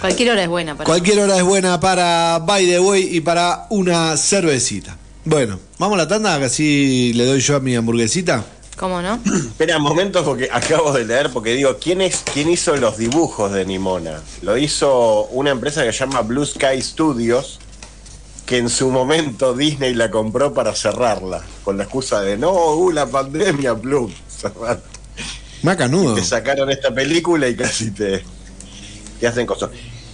[0.00, 3.66] Cualquier hora es buena para Cualquier hora es buena para By the Way y para
[3.70, 4.96] una cervecita.
[5.24, 8.44] Bueno, vamos a la tanda, que así le doy yo a mi hamburguesita.
[8.76, 9.18] ¿Cómo no?
[9.24, 13.52] Espera un momento porque acabo de leer, porque digo, ¿quién, es, ¿quién hizo los dibujos
[13.52, 14.22] de Nimona?
[14.42, 17.58] Lo hizo una empresa que se llama Blue Sky Studios,
[18.44, 22.92] que en su momento Disney la compró para cerrarla, con la excusa de, no, uh,
[22.92, 24.80] la pandemia, Blue, cerrar.
[25.62, 26.14] Macanudo.
[26.14, 28.22] Te sacaron esta película y casi te,
[29.18, 29.70] te hacen cosas.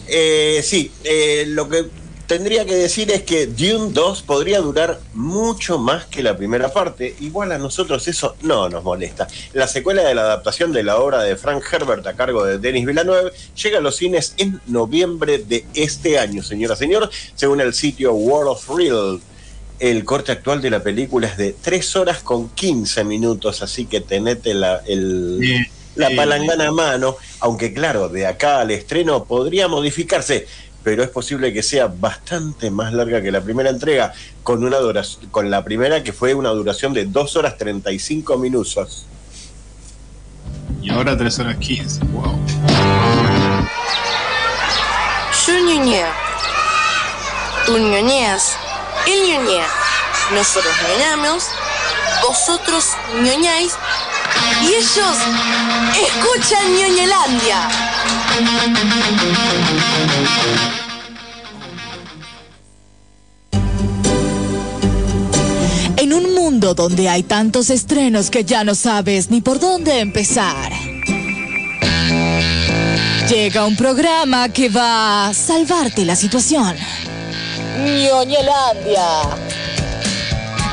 [0.08, 1.86] Eh, sí, eh, lo que
[2.26, 7.14] tendría que decir es que Dune 2 podría durar mucho más que la primera parte.
[7.20, 9.28] Igual a nosotros eso no nos molesta.
[9.52, 12.86] La secuela de la adaptación de la obra de Frank Herbert a cargo de Denis
[12.86, 18.14] Villeneuve llega a los cines en noviembre de este año, señora, señor, según el sitio
[18.14, 19.20] World of Real.
[19.78, 24.00] El corte actual de la película es de 3 horas con 15 minutos, así que
[24.00, 30.46] tenete la, el, la palangana a mano, aunque claro, de acá al estreno podría modificarse,
[30.82, 34.12] pero es posible que sea bastante más larga que la primera entrega,
[34.42, 39.06] con una duración, con la primera que fue una duración de 2 horas 35 minutos.
[40.80, 42.00] Y ahora 3 horas 15.
[42.06, 42.38] Wow.
[45.46, 46.08] Yo ñoñeo.
[47.66, 48.56] Tú ñoñeas.
[49.06, 49.66] Él ñoñea.
[50.32, 51.44] Nosotros ñoñamos.
[52.26, 52.84] Vosotros
[53.22, 53.74] ñoñáis.
[54.60, 55.16] Y ellos
[56.06, 57.68] escuchan ñoñelandia.
[65.96, 70.72] En un mundo donde hay tantos estrenos que ya no sabes ni por dónde empezar.
[73.28, 76.76] Llega un programa que va a salvarte la situación.
[77.78, 79.51] Ñoñelandia.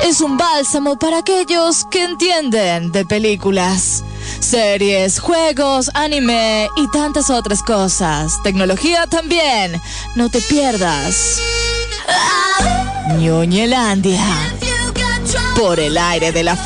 [0.04, 4.02] Es un bálsamo para aquellos que entienden de películas,
[4.40, 8.42] series, juegos, anime y tantas otras cosas.
[8.42, 9.80] Tecnología también.
[10.16, 11.38] No te pierdas.
[13.18, 14.24] Ñoñelandia.
[15.56, 16.56] Por el aire de la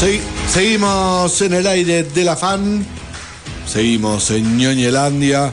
[0.00, 0.20] Segui-
[0.52, 2.84] seguimos en el aire de la fan.
[3.66, 5.52] Seguimos en Ñoñelandia.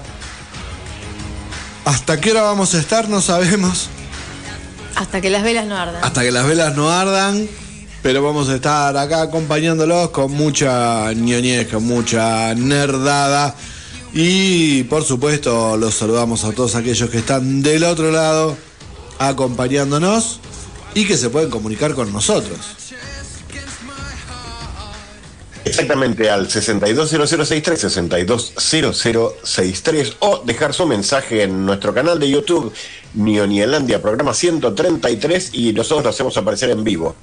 [1.85, 3.09] ¿Hasta qué hora vamos a estar?
[3.09, 3.87] No sabemos.
[4.95, 6.03] Hasta que las velas no ardan.
[6.03, 7.47] Hasta que las velas no ardan.
[8.01, 13.55] Pero vamos a estar acá acompañándolos con mucha ñoñez, con mucha nerdada.
[14.13, 18.55] Y por supuesto los saludamos a todos aquellos que están del otro lado
[19.17, 20.39] acompañándonos
[20.93, 22.57] y que se pueden comunicar con nosotros.
[25.65, 32.71] Exactamente al 620063, 620063 o dejar su mensaje en nuestro canal de YouTube
[33.15, 37.15] Nielandia, programa 133 y nosotros lo hacemos aparecer en vivo.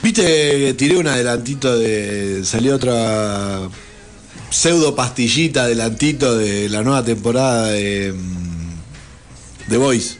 [0.00, 2.44] Viste, tiré un adelantito de.
[2.44, 3.68] Salió otra
[4.50, 8.12] pseudo pastillita adelantito de la nueva temporada de.
[8.12, 10.18] mm, The Voice.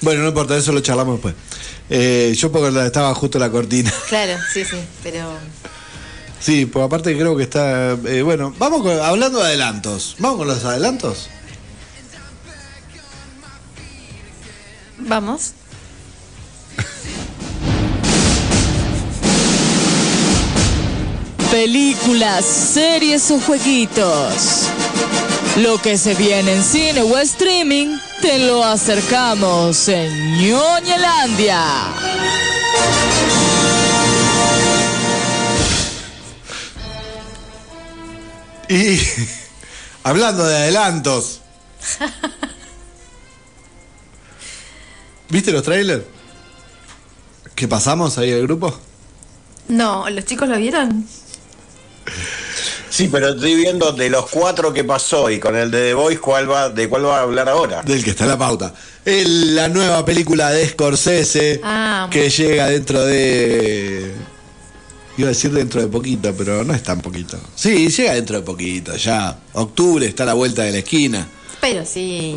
[0.00, 1.36] Bueno, no importa, eso lo charlamos después.
[1.90, 3.92] Eh, yo porque estaba justo la cortina.
[4.08, 5.26] Claro, sí, sí, pero.
[6.38, 7.92] Sí, pues aparte creo que está.
[8.06, 10.14] eh, bueno, vamos con- hablando de adelantos.
[10.18, 11.28] ¿Vamos con los adelantos?
[14.98, 15.52] Vamos.
[21.50, 24.68] Películas, series o jueguitos.
[25.56, 31.64] Lo que se viene en cine o streaming, te lo acercamos en Ñoñelandia.
[38.68, 39.00] Y
[40.04, 41.40] hablando de adelantos.
[45.28, 46.04] ¿Viste los trailers?
[47.54, 48.78] ¿Qué pasamos ahí el grupo?
[49.68, 51.06] No, ¿los chicos lo vieron?
[52.90, 56.20] Sí, pero estoy viendo de los cuatro que pasó y con el de The Voice,
[56.20, 57.82] ¿cuál va, ¿de cuál va a hablar ahora?
[57.82, 58.74] Del que está en la pauta.
[59.04, 62.08] El- la nueva película de Scorsese Ah.
[62.10, 64.12] que llega dentro de.
[65.16, 67.38] Iba a decir dentro de poquito, pero no es tan poquito.
[67.54, 69.38] Sí, llega dentro de poquito, ya.
[69.52, 71.28] Octubre está a la vuelta de la esquina.
[71.60, 72.36] Pero sí.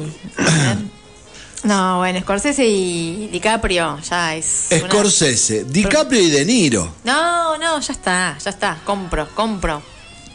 [1.63, 4.67] No, bueno, Scorsese y DiCaprio ya es.
[4.71, 6.93] una- Scorsese, DiCaprio y De Niro.
[7.05, 8.79] No, no, ya está, ya está.
[8.83, 9.81] Compro, compro.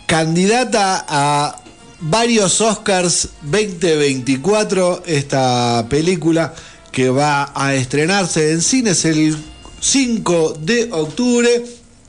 [0.09, 1.61] Candidata a
[2.01, 6.55] varios Oscars 2024 esta película
[6.91, 9.37] que va a estrenarse en cines el
[9.81, 11.63] 5 de octubre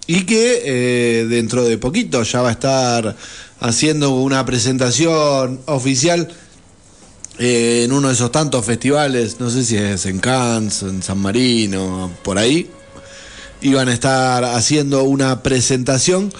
[0.08, 3.18] y que eh, dentro de poquito ya va a estar
[3.60, 6.30] haciendo una presentación oficial
[7.38, 11.18] eh, en uno de esos tantos festivales, no sé si es en Cannes, en San
[11.18, 12.72] Marino, por ahí,
[13.60, 16.32] iban a estar haciendo una presentación.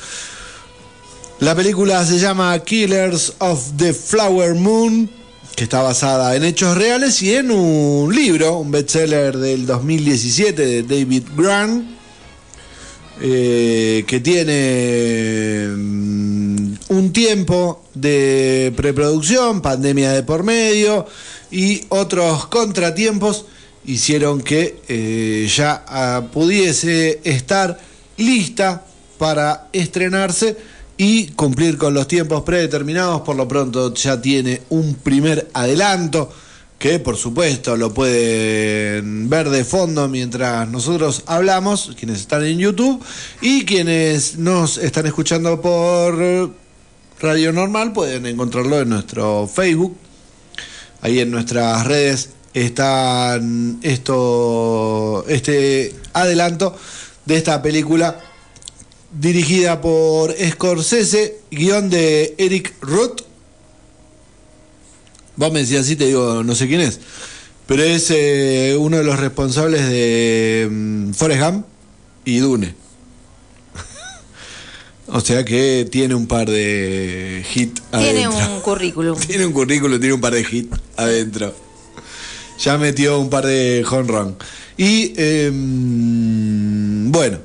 [1.40, 5.10] La película se llama Killers of the Flower Moon,
[5.56, 10.84] que está basada en hechos reales y en un libro, un bestseller del 2017 de
[10.84, 11.86] David Grant,
[13.22, 21.08] eh, que tiene mm, un tiempo de preproducción, pandemia de por medio
[21.52, 23.46] y otros contratiempos
[23.86, 27.80] hicieron que eh, ya ah, pudiese estar
[28.18, 28.84] lista
[29.18, 30.69] para estrenarse
[31.00, 33.22] y cumplir con los tiempos predeterminados.
[33.22, 36.30] Por lo pronto ya tiene un primer adelanto
[36.78, 43.02] que por supuesto lo pueden ver de fondo mientras nosotros hablamos, quienes están en YouTube
[43.42, 46.52] y quienes nos están escuchando por
[47.22, 49.96] Radio Normal pueden encontrarlo en nuestro Facebook.
[51.02, 56.76] Ahí en nuestras redes están esto, este adelanto
[57.26, 58.20] de esta película
[59.12, 63.22] dirigida por Scorsese, guion de Eric Roth.
[65.36, 67.00] Vos me decías así, te digo, no sé quién es.
[67.66, 71.66] Pero es eh, uno de los responsables de mm, Forrest Gump
[72.26, 72.74] y Dune.
[75.08, 78.56] o sea que tiene un par de hits Tiene adentro.
[78.56, 79.20] un currículum.
[79.28, 81.54] Tiene un currículo, tiene un par de hits adentro.
[82.60, 84.36] Ya metió un par de home run.
[84.76, 87.38] Y em, bueno,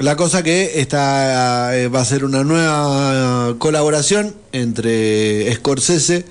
[0.00, 6.24] La cosa que esta eh, va a ser una nueva colaboración entre Scorsese,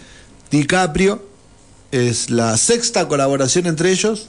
[0.50, 1.24] DiCaprio,
[1.92, 4.28] es la sexta colaboración entre ellos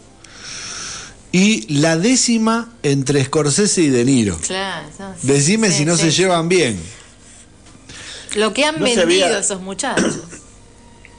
[1.33, 4.37] y la décima entre Scorsese y De Niro.
[4.47, 6.03] Claro, no, sí, Decime sí, si no sí.
[6.03, 6.79] se llevan bien.
[8.37, 10.19] Lo que han No se vendido había- esos muchachos.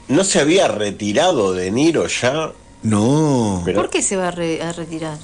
[0.06, 2.52] ¿No se había retirado De Niro ya?
[2.84, 3.62] No.
[3.64, 5.18] Pero ¿Por qué se va a, re- a retirar?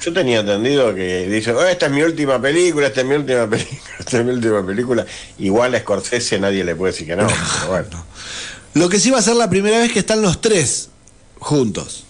[0.00, 3.46] Yo tenía entendido que dice, "Oh, esta es mi última película, esta es mi última
[3.50, 5.06] película, esta es mi última película.
[5.38, 7.26] Igual a Scorsese nadie le puede decir que no.
[7.26, 8.04] pero bueno.
[8.74, 10.90] Lo que sí va a ser la primera vez que están los tres
[11.38, 12.04] juntos.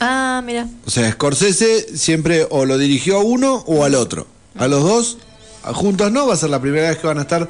[0.00, 0.68] Ah, mira.
[0.86, 4.26] O sea, Scorsese siempre o lo dirigió a uno o al otro.
[4.58, 5.18] A los dos,
[5.74, 7.48] juntos no, va a ser la primera vez que van a estar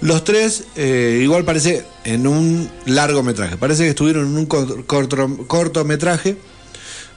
[0.00, 0.64] los tres.
[0.76, 3.56] eh, igual parece en un largometraje.
[3.56, 6.36] Parece que estuvieron en un cor- corto- cortometraje,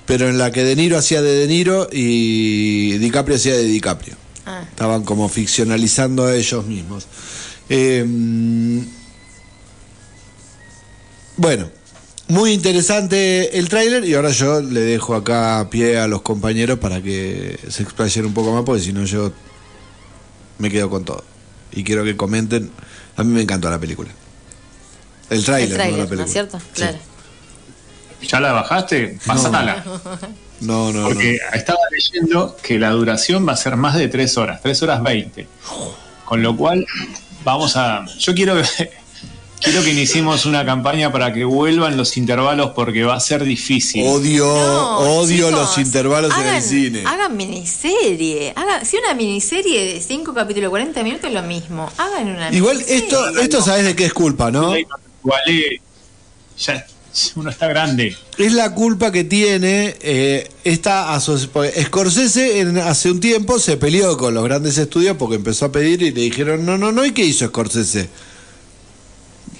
[0.05, 4.15] pero en la que De Niro hacía de De Niro y DiCaprio hacía de DiCaprio.
[4.45, 4.63] Ah.
[4.69, 7.07] Estaban como ficcionalizando a ellos mismos.
[7.69, 8.05] Eh,
[11.37, 11.69] bueno,
[12.27, 17.01] muy interesante el tráiler y ahora yo le dejo acá pie a los compañeros para
[17.01, 19.31] que se explayen un poco más porque si no yo
[20.57, 21.23] me quedo con todo.
[21.71, 22.69] Y quiero que comenten.
[23.15, 24.09] A mí me encantó la película.
[25.29, 26.59] El tráiler, El no la ¿no es cierto?
[26.59, 26.65] Sí.
[26.73, 26.97] Claro.
[28.27, 29.17] ¿Ya la bajaste?
[29.25, 29.83] Pasala.
[30.61, 34.61] No, no, Porque estaba leyendo que la duración va a ser más de 3 horas,
[34.61, 35.47] 3 horas 20.
[36.25, 36.85] Con lo cual,
[37.43, 38.05] vamos a.
[38.19, 38.91] Yo quiero que.
[39.63, 44.05] Quiero que iniciemos una campaña para que vuelvan los intervalos porque va a ser difícil.
[44.05, 47.03] Odio, No, odio chicos, los intervalos en hagan- el cine.
[47.05, 48.51] Hagan miniserie.
[48.57, 51.89] Hagan, si una miniserie de 5 capítulos, 40 minutos es lo mismo.
[51.97, 53.03] Hagan una Igual miniserie.
[53.05, 54.75] esto, esto sabes de qué es culpa, ¿no?
[54.75, 55.41] Igual,
[56.57, 56.85] ya
[57.35, 58.15] uno está grande.
[58.37, 61.65] Es la culpa que tiene eh, esta asociación.
[61.85, 66.01] Scorsese en- hace un tiempo se peleó con los grandes estudios porque empezó a pedir
[66.01, 67.05] y le dijeron no, no, no.
[67.05, 68.09] ¿Y qué hizo Scorsese?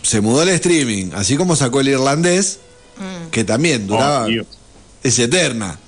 [0.01, 2.59] Se mudó al streaming, así como sacó el irlandés,
[2.95, 3.29] Mm.
[3.31, 4.25] que también duraba.
[4.27, 4.45] Oh,
[5.01, 5.79] es eterna.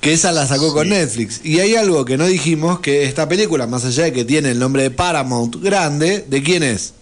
[0.00, 1.40] Que esa la sacó con Netflix.
[1.44, 4.58] Y hay algo que no dijimos, que esta película, más allá de que tiene el
[4.58, 6.94] nombre de Paramount grande, ¿de quién es?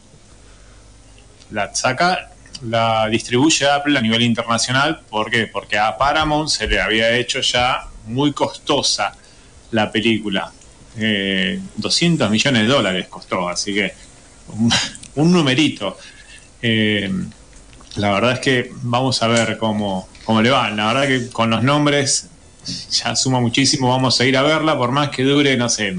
[1.52, 2.30] La saca,
[2.62, 5.00] la distribuye Apple a nivel internacional.
[5.08, 5.46] ¿Por qué?
[5.46, 9.14] Porque a Paramount se le había hecho ya muy costosa
[9.70, 10.52] la película.
[10.98, 13.92] Eh, 200 millones de dólares costó, así que
[15.16, 15.98] un, numerito.
[16.62, 17.10] Eh,
[17.96, 20.70] la verdad es que vamos a ver cómo, cómo le va.
[20.70, 22.28] La verdad que con los nombres
[22.90, 23.88] ya suma muchísimo.
[23.88, 25.98] Vamos a ir a verla, por más que dure, no sé,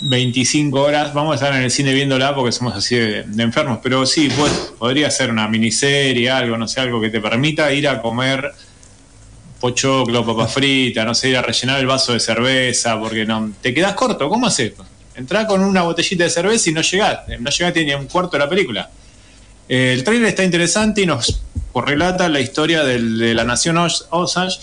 [0.00, 1.12] 25 horas.
[1.14, 3.78] Vamos a estar en el cine viéndola porque somos así de, de enfermos.
[3.82, 7.88] Pero sí, pues, podría ser una miniserie, algo, no sé, algo que te permita ir
[7.88, 8.52] a comer
[9.60, 13.74] pochoclo, papa frita, no sé, ir a rellenar el vaso de cerveza, porque no te
[13.74, 14.28] quedas corto.
[14.28, 14.72] ¿Cómo haces?
[15.16, 17.20] Entrá con una botellita de cerveza y no llegás.
[17.40, 18.88] No llegaste ni a un cuarto de la película.
[19.68, 21.42] Eh, el trailer está interesante y nos
[21.74, 24.58] relata la historia del- de la nación Os- Osage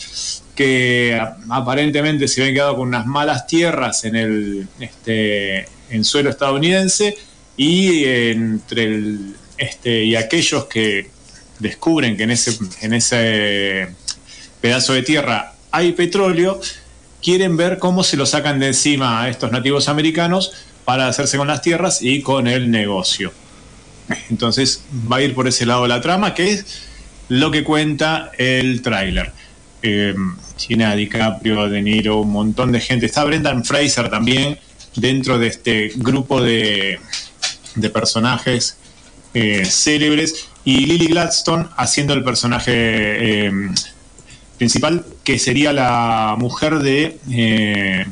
[0.56, 1.20] que
[1.50, 7.18] aparentemente se habían quedado con unas malas tierras en el este, en suelo estadounidense
[7.58, 11.10] y entre el, este y aquellos que
[11.60, 13.90] descubren que en ese en ese
[14.62, 16.60] pedazo de tierra hay petróleo
[17.22, 20.54] quieren ver cómo se lo sacan de encima a estos nativos americanos
[20.86, 23.34] para hacerse con las tierras y con el negocio.
[24.30, 26.66] Entonces va a ir por ese lado la trama, que es
[27.28, 29.32] lo que cuenta el tráiler.
[29.82, 30.14] Eh,
[30.56, 33.06] tiene a DiCaprio, De Niro, un montón de gente.
[33.06, 34.58] Está Brendan Fraser también
[34.96, 37.00] dentro de este grupo de,
[37.76, 38.78] de personajes
[39.34, 40.48] eh, célebres.
[40.64, 43.52] Y Lily Gladstone haciendo el personaje eh,
[44.58, 48.06] principal, que sería la mujer de, eh,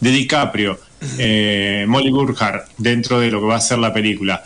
[0.00, 0.80] de DiCaprio,
[1.88, 4.44] Molly Burkhardt, dentro de lo que va a ser la película.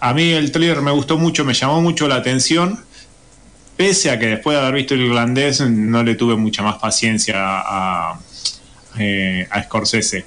[0.00, 2.84] A mí el trailer me gustó mucho, me llamó mucho la atención,
[3.76, 7.34] pese a que después de haber visto el irlandés no le tuve mucha más paciencia
[7.38, 8.18] a,
[8.98, 10.24] eh, a Scorsese.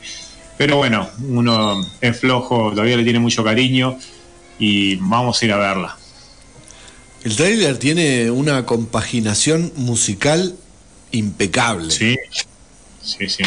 [0.58, 3.98] Pero bueno, uno es flojo, todavía le tiene mucho cariño
[4.60, 5.98] y vamos a ir a verla.
[7.24, 10.56] El tráiler tiene una compaginación musical
[11.12, 11.92] impecable.
[11.92, 12.18] Sí,
[13.02, 13.44] sí, sí.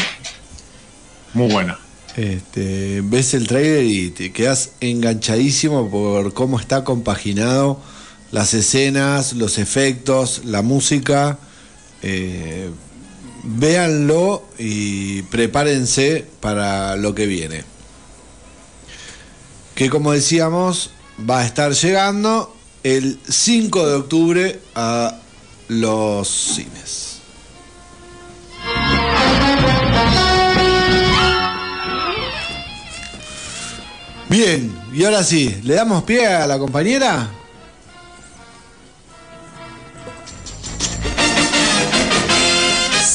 [1.35, 1.79] Muy buena.
[2.17, 7.81] Este, ves el tráiler y te quedas enganchadísimo por cómo está compaginado
[8.33, 11.39] las escenas, los efectos, la música.
[12.03, 12.71] Eh,
[13.45, 17.65] véanlo y prepárense para lo que viene.
[19.75, 20.91] Que como decíamos,
[21.29, 25.19] va a estar llegando el 5 de octubre a
[25.69, 27.19] los cines.
[34.29, 37.42] Bien, y ahora sí, ¿le damos pie a la compañera?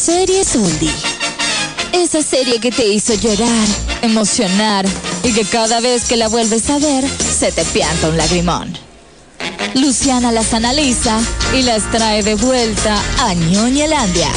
[0.07, 0.89] Serie Soldi.
[1.91, 3.67] Esa serie que te hizo llorar,
[4.01, 4.85] emocionar
[5.21, 8.73] y que cada vez que la vuelves a ver se te pianta un lagrimón.
[9.75, 11.19] Luciana las analiza
[11.53, 14.29] y las trae de vuelta a Ñoñelandia.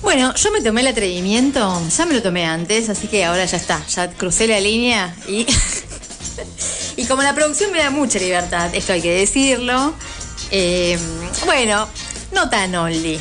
[0.00, 3.56] Bueno, yo me tomé el atrevimiento, ya me lo tomé antes, así que ahora ya
[3.56, 5.44] está, ya crucé la línea y.
[6.96, 9.94] y como la producción me da mucha libertad, esto hay que decirlo.
[10.50, 10.98] eh,
[11.44, 11.88] bueno,
[12.32, 13.18] no tan only.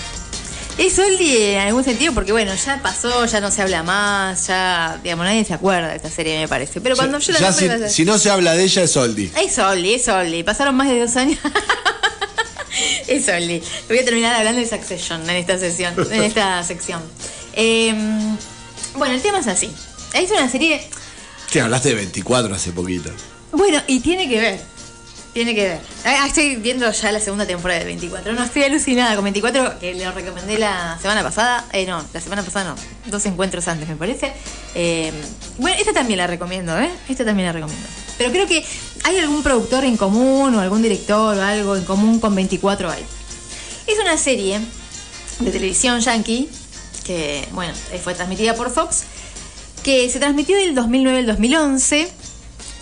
[0.77, 4.99] Es only en algún sentido porque, bueno, ya pasó, ya no se habla más, ya,
[5.02, 6.81] digamos, nadie se acuerda de esta serie, me parece.
[6.81, 9.31] Pero cuando yo la Ya si, a- si no se habla de ella es Soldi.
[9.41, 10.43] es Only, es Only.
[10.43, 11.39] Pasaron más de dos años.
[13.07, 13.64] es Only.
[13.88, 17.02] Voy a terminar hablando de Succession en esta sesión, en esta sección.
[17.53, 17.93] Eh,
[18.95, 19.72] bueno, el tema es así.
[20.14, 20.85] Es una serie.
[21.52, 23.10] Que hablaste de 24 hace poquito.
[23.56, 24.60] Bueno, y tiene que ver.
[25.34, 25.80] Tiene que ver.
[26.03, 28.34] Ah, estoy viendo ya la segunda temporada de 24.
[28.34, 31.65] No, estoy alucinada con 24, que le recomendé la semana pasada.
[31.72, 33.11] Eh, no, la semana pasada no.
[33.11, 34.34] Dos encuentros antes, me parece.
[34.76, 35.11] Eh,
[35.57, 36.90] bueno, esta también la recomiendo, ¿eh?
[37.07, 37.86] Esta también la recomiendo.
[38.18, 38.65] Pero creo que
[39.03, 43.03] hay algún productor en común o algún director o algo en común con 24 hay.
[43.88, 44.60] Es una serie
[45.40, 46.49] de televisión yankee
[47.06, 47.73] que, bueno,
[48.03, 49.03] fue transmitida por Fox,
[49.84, 52.24] que se transmitió del 2009 al 2011.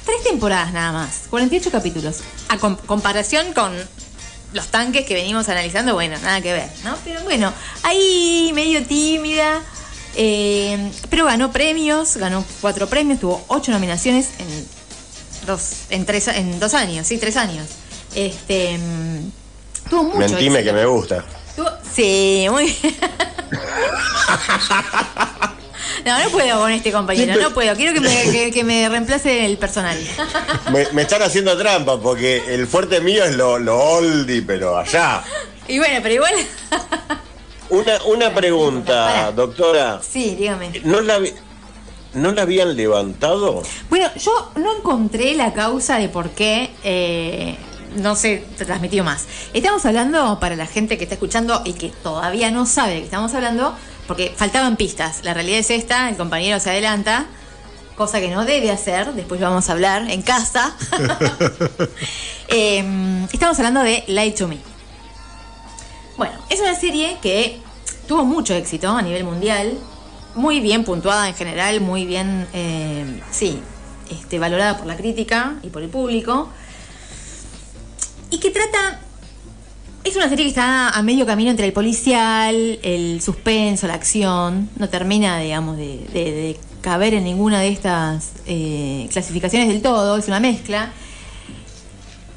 [0.06, 2.18] Tres temporadas nada más, 48 capítulos.
[2.50, 3.74] A com- comparación con
[4.54, 6.96] los tanques que venimos analizando, bueno, nada que ver, ¿no?
[7.04, 7.52] Pero bueno,
[7.84, 9.62] ahí medio tímida.
[10.16, 14.68] eh, pero ganó premios, ganó cuatro premios, tuvo ocho nominaciones en
[15.48, 17.68] dos, en tres, en dos años, sí, tres años.
[18.14, 19.32] Este mm,
[19.90, 20.64] tuvo mucho Mentime éxito.
[20.76, 21.26] que me gusta.
[21.56, 22.96] Tuvo- Sí, muy bien.
[26.06, 27.76] No, no puedo con este compañero, no puedo.
[27.76, 29.98] Quiero que me, que, que me reemplace el personal.
[30.72, 35.24] Me, me están haciendo trampa porque el fuerte mío es lo, lo oldie, pero allá.
[35.68, 36.34] Y bueno, pero igual.
[37.70, 40.00] Una, una pregunta, doctora.
[40.08, 40.72] Sí, dígame.
[40.84, 41.34] ¿No la, vi-
[42.14, 43.64] ¿No la habían levantado?
[43.90, 47.56] Bueno, yo no encontré la causa de por qué eh,
[47.96, 49.26] no se transmitió más.
[49.54, 53.06] Estamos hablando, para la gente que está escuchando y que todavía no sabe de qué
[53.06, 53.76] estamos hablando,
[54.08, 55.24] porque faltaban pistas.
[55.24, 57.26] La realidad es esta, el compañero se adelanta,
[57.96, 60.76] cosa que no debe hacer, después lo vamos a hablar en casa.
[62.56, 64.60] Eh, estamos hablando de Lie to Me.
[66.18, 67.60] Bueno, es una serie que
[68.08, 69.76] tuvo mucho éxito a nivel mundial,
[70.36, 73.60] muy bien puntuada en general, muy bien, eh, sí,
[74.12, 76.50] este, valorada por la crítica y por el público,
[78.30, 79.00] y que trata,
[80.04, 84.70] es una serie que está a medio camino entre el policial, el suspenso, la acción,
[84.78, 90.42] no termina, digamos, de, caber en ninguna de estas eh, clasificaciones del todo, es una
[90.42, 90.92] mezcla.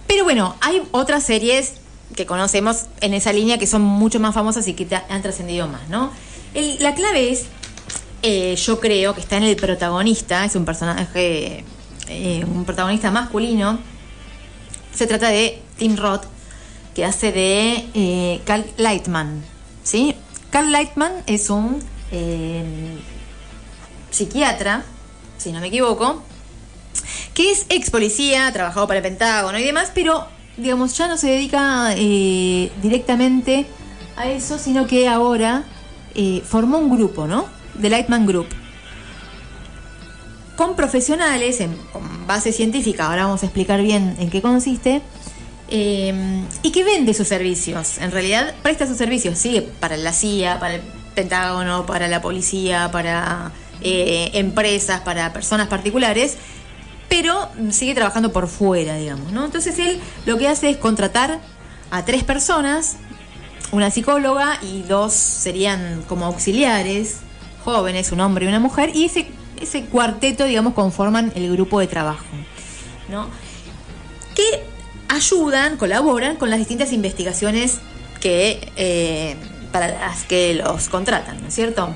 [0.06, 1.74] Pero bueno, hay otras series
[2.14, 5.88] que conocemos en esa línea que son mucho más famosas y que han trascendido más,
[5.88, 6.12] ¿no?
[6.78, 7.46] La clave es,
[8.22, 11.64] eh, yo creo que está en el protagonista, es un personaje,
[12.08, 13.80] eh, un protagonista masculino.
[14.94, 16.24] Se trata de Tim Roth,
[16.96, 19.42] que hace de eh, Carl Lightman,
[19.84, 20.14] ¿sí?
[20.50, 21.78] Carl Lightman es un
[22.10, 22.64] eh,
[24.10, 24.82] psiquiatra,
[25.36, 26.22] si no me equivoco,
[27.34, 31.18] que es ex policía, ha trabajado para el Pentágono y demás, pero digamos ya no
[31.18, 33.66] se dedica eh, directamente
[34.16, 35.64] a eso, sino que ahora
[36.14, 37.44] eh, formó un grupo, ¿no?
[37.78, 38.46] The Lightman Group.
[40.56, 45.02] Con profesionales, en- con base científica, ahora vamos a explicar bien en qué consiste,
[45.68, 47.98] eh, y que vende sus servicios.
[47.98, 50.82] En realidad presta sus servicios, sí, para la CIA, para el
[51.14, 56.36] Pentágono, para la policía, para eh, empresas, para personas particulares,
[57.08, 59.44] pero sigue trabajando por fuera, digamos, ¿no?
[59.44, 61.40] Entonces él lo que hace es contratar
[61.90, 62.96] a tres personas,
[63.72, 67.18] una psicóloga y dos serían como auxiliares,
[67.64, 69.26] jóvenes, un hombre y una mujer, y ese,
[69.60, 72.24] ese cuarteto, digamos, conforman el grupo de trabajo,
[73.08, 73.28] ¿no?
[74.34, 74.75] Que
[75.16, 77.78] ayudan, colaboran con las distintas investigaciones
[78.20, 79.36] que eh,
[79.72, 81.94] para las que los contratan, ¿no es cierto?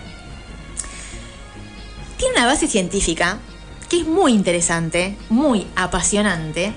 [2.16, 3.38] Tiene una base científica
[3.88, 6.72] que es muy interesante, muy apasionante.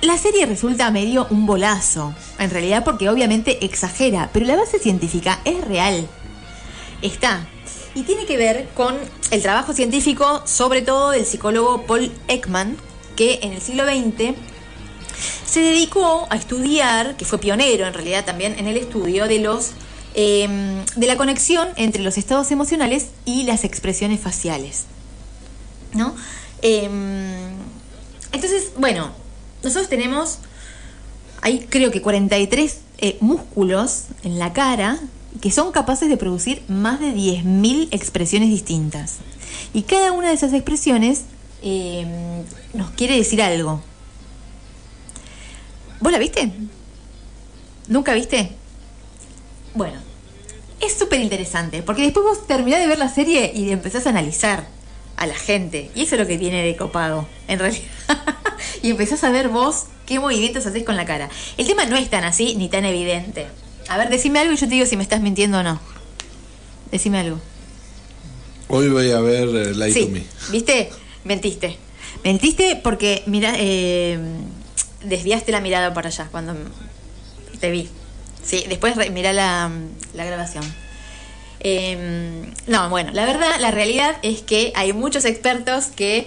[0.00, 5.40] La serie resulta medio un bolazo, en realidad porque obviamente exagera, pero la base científica
[5.44, 6.08] es real.
[7.02, 7.46] Está.
[7.94, 8.96] Y tiene que ver con
[9.30, 12.76] el trabajo científico, sobre todo del psicólogo Paul Ekman,
[13.16, 14.34] que en el siglo XX
[15.46, 19.72] se dedicó a estudiar, que fue pionero en realidad también en el estudio de los
[20.14, 20.48] eh,
[20.96, 24.84] de la conexión entre los estados emocionales y las expresiones faciales.
[25.94, 26.14] ¿No?
[26.62, 26.88] Eh,
[28.32, 29.10] entonces, bueno,
[29.62, 30.38] nosotros tenemos,
[31.40, 34.98] hay creo que 43 eh, músculos en la cara
[35.40, 39.16] que son capaces de producir más de 10.000 expresiones distintas.
[39.72, 41.22] Y cada una de esas expresiones
[41.62, 42.06] eh,
[42.74, 43.82] nos quiere decir algo.
[46.00, 46.50] ¿Vos la viste?
[47.88, 48.50] ¿Nunca viste?
[49.74, 49.98] Bueno,
[50.80, 54.66] es súper interesante, porque después vos terminás de ver la serie y empezás a analizar
[55.16, 55.90] a la gente.
[55.94, 57.82] Y eso es lo que viene de copado, en realidad.
[58.82, 61.28] y empezás a ver vos qué movimientos haces con la cara.
[61.56, 63.46] El tema no es tan así ni tan evidente.
[63.88, 65.80] A ver, decime algo y yo te digo si me estás mintiendo o no.
[66.92, 67.38] Decime algo.
[68.68, 70.22] Hoy voy a ver eh, Light to Sí, Me.
[70.50, 70.90] ¿viste?
[71.24, 71.76] Mentiste.
[72.22, 74.18] Mentiste porque mira, eh,
[75.02, 76.54] desviaste la mirada para allá cuando
[77.60, 77.88] te vi.
[78.42, 79.70] Sí, después mirá la,
[80.14, 80.64] la grabación.
[81.60, 86.26] Eh, no, bueno, la verdad, la realidad es que hay muchos expertos que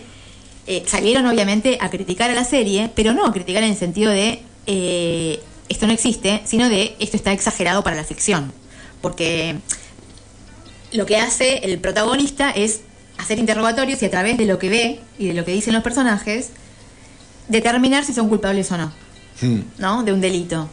[0.67, 4.11] eh, salieron obviamente a criticar a la serie, pero no a criticar en el sentido
[4.11, 5.39] de eh,
[5.69, 8.51] esto no existe, sino de esto está exagerado para la ficción.
[9.01, 9.55] Porque
[10.91, 12.81] lo que hace el protagonista es
[13.17, 15.83] hacer interrogatorios y a través de lo que ve y de lo que dicen los
[15.83, 16.49] personajes,
[17.51, 18.91] determinar si son culpables o no,
[19.41, 19.61] Hmm.
[19.79, 20.03] ¿no?
[20.03, 20.69] De un delito.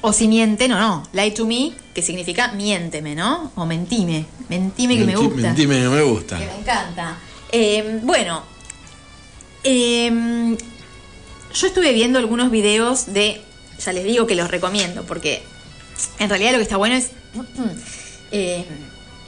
[0.00, 1.02] O si mienten o no.
[1.12, 3.52] Lie to me, que significa miénteme, ¿no?
[3.56, 4.26] O mentime.
[4.48, 5.42] Mentime que me gusta.
[5.42, 6.38] Mentime que me gusta.
[6.38, 7.16] Que me encanta.
[7.52, 8.42] Eh, bueno,
[9.64, 10.56] eh,
[11.52, 13.42] yo estuve viendo algunos videos de,
[13.84, 15.42] ya les digo que los recomiendo, porque
[16.18, 17.10] en realidad lo que está bueno es
[18.30, 18.64] eh,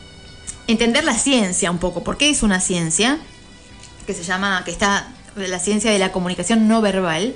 [0.68, 2.04] entender la ciencia un poco.
[2.04, 3.18] ¿Por qué es una ciencia?
[4.06, 7.34] Que se llama, que está la ciencia de la comunicación no verbal,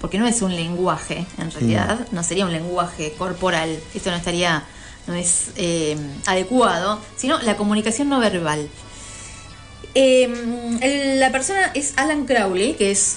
[0.00, 4.62] porque no es un lenguaje, en realidad, no sería un lenguaje corporal, esto no estaría,
[5.06, 5.96] no es eh,
[6.26, 8.68] adecuado, sino la comunicación no verbal.
[9.94, 10.28] Eh,
[10.80, 13.16] el- la persona es Alan Crowley, que es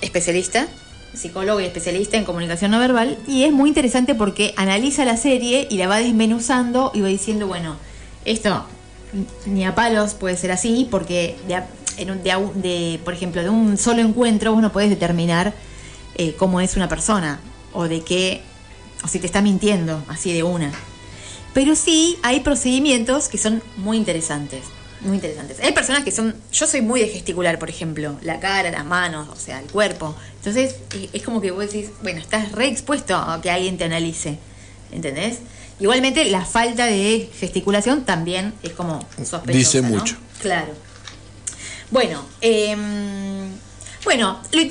[0.00, 0.66] especialista,
[1.14, 5.66] psicólogo y especialista en comunicación no verbal, y es muy interesante porque analiza la serie
[5.70, 7.76] y la va desmenuzando y va diciendo, bueno,
[8.24, 8.66] esto
[9.46, 11.66] ni a palos puede ser así, porque de, a-
[11.96, 15.52] en un- de de, por ejemplo, de un solo encuentro vos no podés determinar
[16.16, 17.40] eh, cómo es una persona,
[17.72, 18.42] o de qué,
[19.04, 20.72] o si te está mintiendo, así de una.
[21.52, 24.62] Pero sí hay procedimientos que son muy interesantes.
[25.02, 25.58] Muy interesantes.
[25.60, 26.34] Hay personas que son.
[26.52, 28.16] Yo soy muy de gesticular, por ejemplo.
[28.22, 30.14] La cara, las manos, o sea, el cuerpo.
[30.38, 33.84] Entonces, eh, es como que vos decís, bueno, estás re expuesto a que alguien te
[33.84, 34.38] analice.
[34.92, 35.38] ¿Entendés?
[35.80, 39.42] Igualmente, la falta de gesticulación también es como sospechosa.
[39.58, 39.88] Dice ¿no?
[39.88, 40.16] mucho.
[40.40, 40.72] Claro.
[41.90, 43.50] Bueno, em,
[44.04, 44.62] bueno, lo,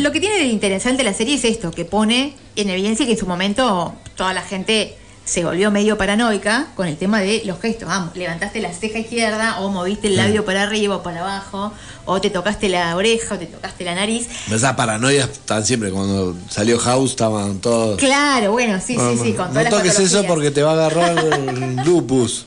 [0.00, 3.18] lo que tiene de interesante la serie es esto, que pone en evidencia que en
[3.18, 7.88] su momento toda la gente se volvió medio paranoica con el tema de los gestos.
[7.88, 11.72] Vamos, levantaste la ceja izquierda o moviste el labio para arriba o para abajo,
[12.04, 14.28] o te tocaste la oreja o te tocaste la nariz.
[14.50, 15.90] Esas paranoias están siempre.
[15.90, 17.98] Cuando salió House estaban todos.
[17.98, 20.74] Claro, bueno, sí, sí, sí, con no todas las toques eso porque te va a
[20.74, 22.46] agarrar el lupus.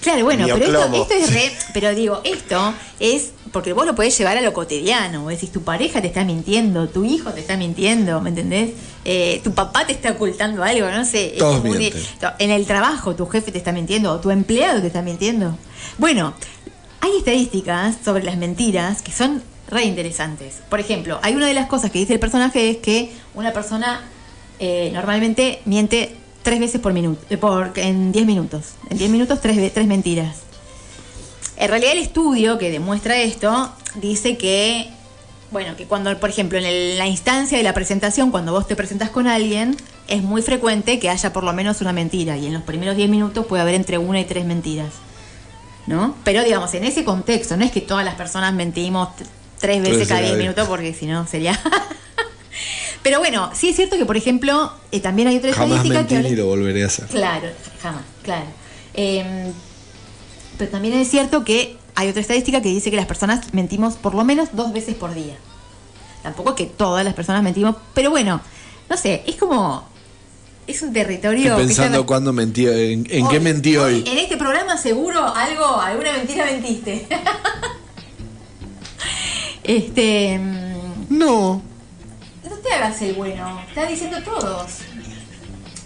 [0.00, 4.36] Claro, bueno, pero esto, es re, pero digo, esto es porque vos lo podés llevar
[4.38, 5.22] a lo cotidiano.
[5.22, 8.70] Vos decís, tu pareja te está mintiendo, tu hijo te está mintiendo, ¿me entendés?
[9.04, 11.34] Eh, tu papá te está ocultando algo, no sé.
[11.34, 11.62] es Todos.
[12.38, 15.56] En el trabajo, tu jefe te está mintiendo, o tu empleado te está mintiendo.
[15.98, 16.34] Bueno,
[17.00, 20.56] hay estadísticas sobre las mentiras que son re interesantes.
[20.68, 24.02] Por ejemplo, hay una de las cosas que dice el personaje es que una persona
[24.58, 28.62] eh, normalmente miente tres veces por minuto, eh, por, en 10 minutos.
[28.88, 30.38] En 10 minutos, tres, tres mentiras.
[31.56, 34.90] En realidad el estudio que demuestra esto dice que,
[35.50, 38.76] bueno, que cuando, por ejemplo, en el- la instancia de la presentación, cuando vos te
[38.76, 39.76] presentás con alguien,
[40.08, 42.36] es muy frecuente que haya por lo menos una mentira.
[42.36, 44.92] Y en los primeros 10 minutos puede haber entre una y tres mentiras.
[45.86, 46.14] ¿No?
[46.24, 49.08] Pero digamos, en ese contexto, no es que todas las personas mentimos
[49.58, 50.38] tres veces cada 10 veces.
[50.42, 51.58] minutos, porque si no sería...
[53.02, 56.14] Pero bueno, sí es cierto que, por ejemplo, eh, también hay otra Jamás estadística que...
[56.16, 57.06] mentí ni lo volveré a hacer.
[57.06, 57.48] Claro,
[57.82, 58.46] jamás, claro.
[58.94, 59.52] Eh,
[60.58, 64.14] pero también es cierto que hay otra estadística que dice que las personas mentimos por
[64.14, 65.36] lo menos dos veces por día.
[66.22, 68.40] Tampoco que todas las personas mentimos, pero bueno,
[68.90, 69.88] no sé, es como.
[70.66, 71.52] Es un territorio.
[71.52, 74.04] Estoy que pensando está- cuándo mentí, en, en qué Hoy- mentí hoy.
[74.06, 77.08] En este programa seguro algo, alguna mentira mentiste.
[79.64, 80.38] este.
[80.38, 81.62] mm, No.
[82.62, 84.66] No te hagas el bueno, está diciendo todos.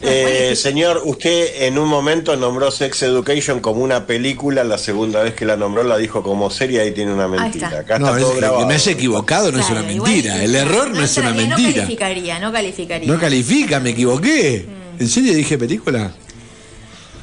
[0.02, 5.34] Eh, señor, usted en un momento nombró Sex Education como una película, la segunda vez
[5.34, 7.68] que la nombró la dijo como serie, ahí tiene una mentira.
[7.68, 7.80] está.
[7.80, 8.60] Acá No, está es todo grabado.
[8.60, 10.42] que me haya equivocado no es una igual- mentira.
[10.42, 11.82] El error no, es una entraría, No mentira.
[11.82, 13.12] calificaría, no calificaría.
[13.12, 14.66] No califica, me equivoqué.
[14.98, 15.00] Mm.
[15.02, 16.12] ¿En serio dije película?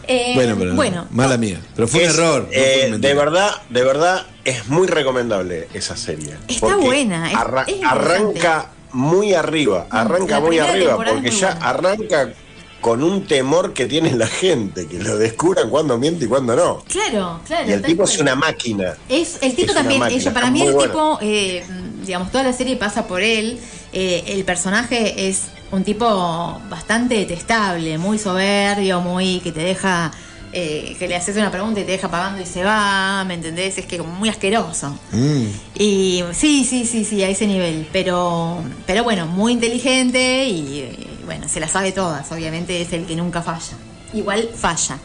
[0.07, 1.60] Eh, bueno, pero bueno, mala mía.
[1.76, 2.41] Pero fue un error.
[2.44, 3.14] no eh, fue de mentira.
[3.15, 6.36] verdad, de verdad, es muy recomendable esa serie.
[6.48, 7.99] Está buena, es- arra- es interesante.
[8.10, 11.69] arranca muy arriba, arranca muy arriba, porque ya buena.
[11.69, 12.34] arranca
[12.81, 16.84] con un temor que tiene la gente, que lo descubran cuando miente y cuando no.
[16.88, 17.69] Claro, claro.
[17.69, 18.13] Y el tipo cual.
[18.13, 18.95] es una máquina.
[19.07, 20.91] Es, el tipo Es también, máquina, ella, para mí el bueno.
[20.91, 21.63] tipo, eh,
[22.05, 23.59] digamos, toda la serie pasa por él.
[23.93, 30.11] Eh, el personaje es un tipo bastante detestable, muy soberbio, muy que te deja,
[30.53, 33.78] eh, que le haces una pregunta y te deja pagando y se va, ¿me entendés?
[33.78, 34.98] Es que como muy asqueroso.
[35.11, 35.45] Mm.
[35.76, 37.88] Y sí, sí, sí, sí, a ese nivel.
[37.94, 42.32] Pero, pero bueno, muy inteligente y, y, bueno, se las sabe todas.
[42.32, 43.78] Obviamente es el que nunca falla.
[44.14, 44.98] Igual falla.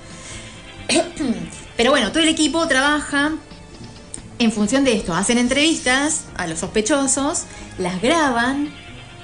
[1.77, 3.33] pero bueno, todo el equipo trabaja
[4.39, 5.15] en función de esto.
[5.15, 7.43] Hacen entrevistas a los sospechosos,
[7.79, 8.71] las graban.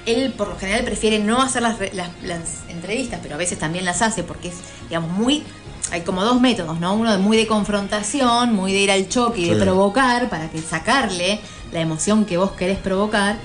[0.06, 3.58] Él por lo general prefiere no hacer las, re- las- las entrevistas, pero a veces
[3.58, 4.54] también las hace porque es,
[4.88, 5.44] digamos, muy...
[5.90, 6.94] Hay como dos métodos, ¿no?
[6.94, 10.60] Uno de muy de confrontación, muy de ir al choque y de provocar para que
[10.62, 11.40] sacarle
[11.72, 13.36] la emoción que vos querés provocar.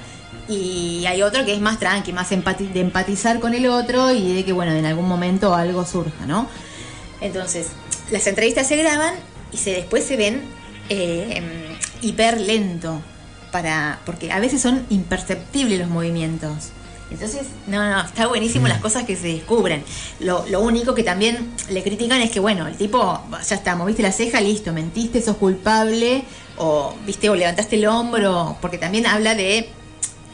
[0.47, 4.33] Y hay otro que es más tranqui, más empati- de empatizar con el otro y
[4.33, 6.47] de que, bueno, en algún momento algo surja, ¿no?
[7.19, 7.67] Entonces,
[8.11, 9.13] las entrevistas se graban
[9.51, 10.43] y se después se ven
[10.87, 13.01] eh, hiper lento
[13.51, 16.69] para porque a veces son imperceptibles los movimientos.
[17.09, 19.83] Entonces, no, no, está buenísimo las cosas que se descubren.
[20.19, 24.03] Lo, lo único que también le critican es que, bueno, el tipo, ya está, moviste
[24.03, 26.25] la ceja, listo, mentiste, sos culpable,
[26.57, 29.69] o, viste, o levantaste el hombro, porque también habla de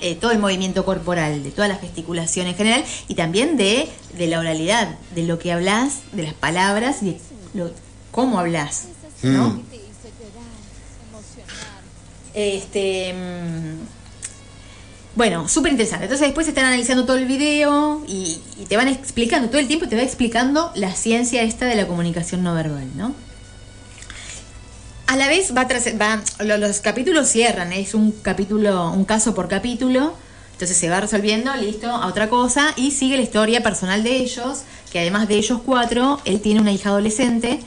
[0.01, 3.87] eh, todo el movimiento corporal, de toda la gesticulación en general, y también de,
[4.17, 7.19] de la oralidad, de lo que hablas, de las palabras y de
[7.53, 7.71] lo-
[8.11, 8.85] cómo hablas,
[9.21, 9.49] ¿no?
[9.49, 9.61] Mm.
[12.33, 13.13] Este.
[13.13, 14.02] mm,
[15.15, 16.05] Bueno, súper interesante.
[16.05, 19.95] Entonces después están analizando todo el video y, te van explicando, todo el tiempo te
[19.95, 23.13] va explicando la ciencia esta de la comunicación no verbal, ¿no?
[25.05, 29.35] A la vez va, tras- va lo- los capítulos cierran, es un capítulo, un caso
[29.35, 30.15] por capítulo,
[30.53, 34.61] entonces se va resolviendo, listo, a otra cosa, y sigue la historia personal de ellos,
[34.91, 37.59] que además de ellos cuatro, él tiene una hija adolescente,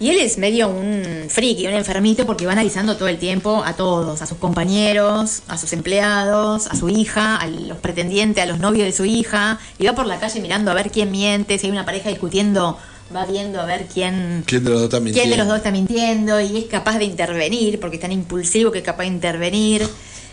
[0.00, 3.74] y él es medio un friki, un enfermito, porque va analizando todo el tiempo a
[3.74, 8.60] todos, a sus compañeros, a sus empleados, a su hija, a los pretendientes, a los
[8.60, 11.66] novios de su hija, y va por la calle mirando a ver quién miente, si
[11.66, 12.78] hay una pareja discutiendo,
[13.14, 15.20] va viendo a ver quién, ¿Quién de los dos está mintiendo?
[15.22, 18.70] quién de los dos está mintiendo, y es capaz de intervenir, porque es tan impulsivo
[18.70, 19.88] que es capaz de intervenir.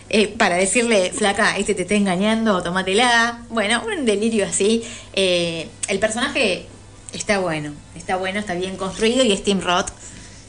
[0.08, 3.44] eh, para decirle, flaca, este te está engañando, tómatela.
[3.50, 4.84] Bueno, un delirio así.
[5.12, 6.66] Eh, el personaje
[7.12, 9.90] está bueno, está bueno, está bien construido y es Tim Roth,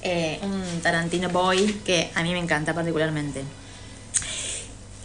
[0.01, 3.43] eh, un Tarantino boy que a mí me encanta particularmente.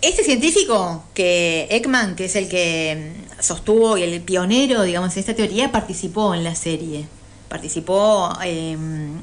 [0.02, 5.20] Este científico que Ekman, que es el que mm, sostuvo y el pionero, digamos, en
[5.20, 7.06] esta teoría, participó en la serie.
[7.48, 8.76] Participó eh,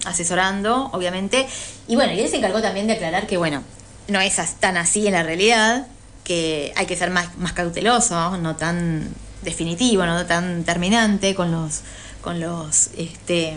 [0.05, 1.45] asesorando, obviamente.
[1.87, 3.61] Y bueno, y él se encargó también de aclarar que, bueno,
[4.07, 5.87] no es tan así en la realidad,
[6.23, 11.81] que hay que ser más, más cauteloso, no tan definitivo, no tan terminante con los,
[12.29, 13.55] con los, este,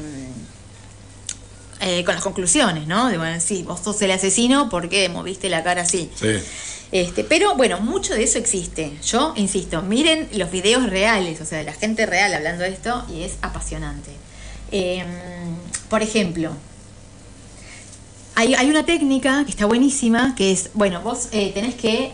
[1.83, 3.09] eh, con las conclusiones, ¿no?
[3.09, 6.11] De, bueno, sí, vos sos el asesino porque moviste la cara así.
[6.15, 6.39] Sí.
[6.91, 8.97] Este, pero bueno, mucho de eso existe.
[9.05, 13.05] Yo insisto, miren los videos reales, o sea, de la gente real hablando de esto,
[13.15, 14.11] y es apasionante.
[14.71, 15.05] Eh,
[15.91, 16.53] por ejemplo,
[18.37, 22.13] hay, hay una técnica que está buenísima, que es, bueno, vos eh, tenés que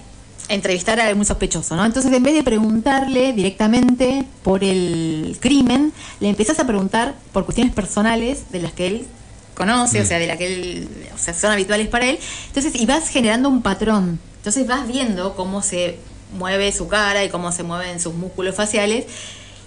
[0.49, 1.85] entrevistar a un sospechoso, ¿no?
[1.85, 7.75] Entonces, en vez de preguntarle directamente por el crimen, le empezás a preguntar por cuestiones
[7.75, 9.07] personales de las que él
[9.55, 12.19] conoce, o sea, de las que él, o sea, son habituales para él.
[12.47, 14.19] Entonces, y vas generando un patrón.
[14.37, 15.99] Entonces vas viendo cómo se
[16.37, 19.07] mueve su cara y cómo se mueven sus músculos faciales.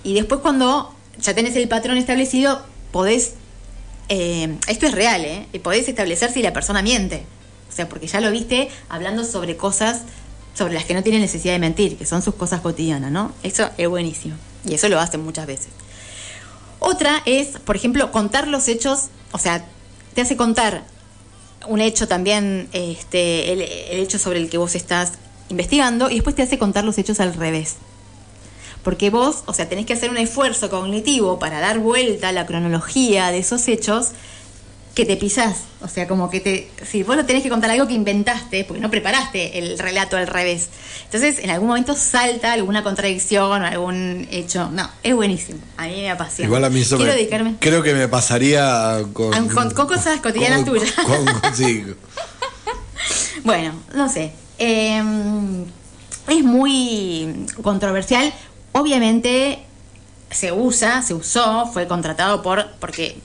[0.04, 3.34] Y después cuando ya tenés el patrón establecido, podés,
[4.10, 5.46] eh, esto es real, ¿eh?
[5.54, 7.24] Y podés establecer si la persona miente.
[7.70, 10.02] O sea, porque ya lo viste hablando sobre cosas
[10.62, 13.32] sobre las que no tiene necesidad de mentir, que son sus cosas cotidianas, ¿no?
[13.42, 14.36] Eso es buenísimo.
[14.64, 15.70] Y eso lo hacen muchas veces.
[16.78, 19.66] Otra es, por ejemplo, contar los hechos, o sea,
[20.14, 20.84] te hace contar
[21.68, 25.14] un hecho también, este, el, el hecho sobre el que vos estás
[25.50, 27.78] investigando, y después te hace contar los hechos al revés.
[28.84, 32.46] Porque vos, o sea, tenés que hacer un esfuerzo cognitivo para dar vuelta a la
[32.46, 34.10] cronología de esos hechos
[34.96, 35.58] que te pisás.
[35.82, 36.70] O sea, como que te.
[36.86, 40.28] Si vos lo tenés que contar algo que inventaste, porque no preparaste el relato al
[40.28, 40.68] revés.
[41.06, 44.70] Entonces, en algún momento salta alguna contradicción o algún hecho.
[44.72, 45.60] No, es buenísimo.
[45.78, 46.48] A mí me apasiona.
[46.48, 50.20] Igual a mí eso Quiero me- dedicarme creo que me pasaría con, con, con cosas
[50.20, 50.92] cotidianas con- tuyas.
[50.94, 51.86] con- sí.
[53.44, 54.32] Bueno, no sé.
[54.60, 55.02] Eh,
[56.28, 58.32] es muy controversial.
[58.74, 59.60] Obviamente,
[60.30, 63.18] se usa, se usó, fue contratado por, porque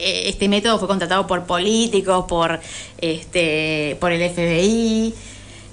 [0.00, 2.60] este método fue contratado por políticos, por,
[2.98, 5.14] este, por el FBI,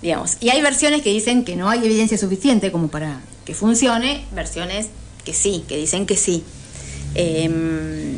[0.02, 0.38] digamos.
[0.40, 4.88] Y hay versiones que dicen que no hay evidencia suficiente como para que funcione, versiones
[5.24, 6.44] que sí, que dicen que sí.
[7.16, 8.18] Em,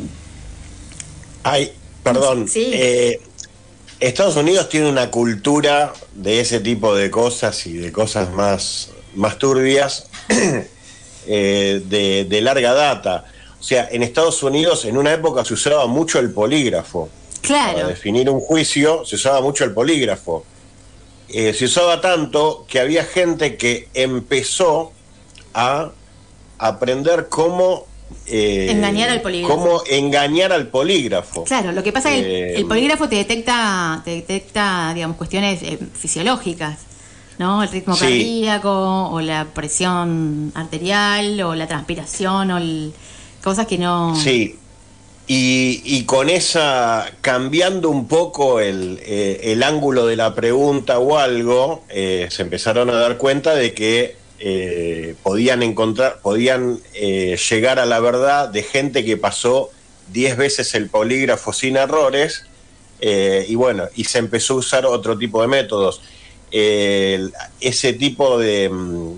[1.42, 1.72] Ay,
[2.02, 2.48] perdón.
[2.48, 2.70] Sí.
[2.72, 3.20] eh,
[4.00, 9.38] Estados Unidos tiene una cultura de ese tipo de cosas y de cosas más, más
[9.38, 10.06] turbias
[11.26, 13.26] eh, de, de larga data.
[13.60, 17.08] O sea, en Estados Unidos en una época se usaba mucho el polígrafo.
[17.42, 20.44] Para claro, definir un juicio se usaba mucho el polígrafo.
[21.28, 24.92] Eh, se usaba tanto que había gente que empezó
[25.54, 25.90] a
[26.58, 27.86] aprender cómo...
[28.26, 29.54] eh, Engañar al polígrafo.
[29.56, 31.44] Cómo engañar al polígrafo.
[31.44, 31.72] claro.
[31.72, 35.62] Lo que pasa es que Eh, el, el polígrafo te detecta, te detecta, digamos, cuestiones
[35.62, 36.78] eh, fisiológicas.
[37.38, 37.62] ¿no?
[37.62, 38.00] El ritmo Sí.
[38.02, 42.92] cardíaco, o la presión arterial, o la transpiración, o el-
[43.42, 44.14] cosas que no.
[44.16, 44.56] Sí.
[45.26, 51.18] Y, y con esa, cambiando un poco el, eh, el ángulo de la pregunta o
[51.18, 57.86] algo, eh, se empezaron a dar cuenta de que eh, podían encontrar, podían llegar a
[57.86, 59.70] la verdad de gente que pasó
[60.12, 62.46] 10 veces el polígrafo sin errores,
[63.00, 66.02] y bueno, y se empezó a usar otro tipo de métodos.
[66.50, 69.12] Ese tipo de, mm,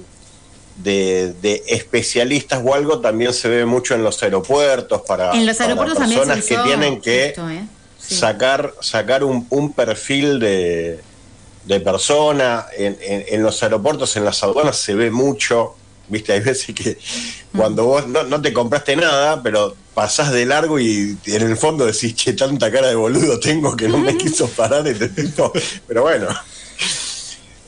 [0.77, 5.57] de, de especialistas o algo también se ve mucho en los aeropuertos para, En los
[5.57, 7.65] para aeropuertos también personas que tienen que esto, ¿eh?
[7.99, 8.17] Sí.
[8.17, 11.01] sacar sacar un, un perfil de,
[11.67, 12.67] de persona.
[12.77, 15.77] En, en- en los aeropuertos en las aduanas se ve mucho
[16.09, 16.99] viste hay veces que
[17.57, 21.87] cuando vos no, no te compraste nada pero pasás de largo y en el fondo
[21.87, 25.53] decís che tanta cara de boludo tengo que no me quiso parar este tipo
[25.87, 26.27] pero bueno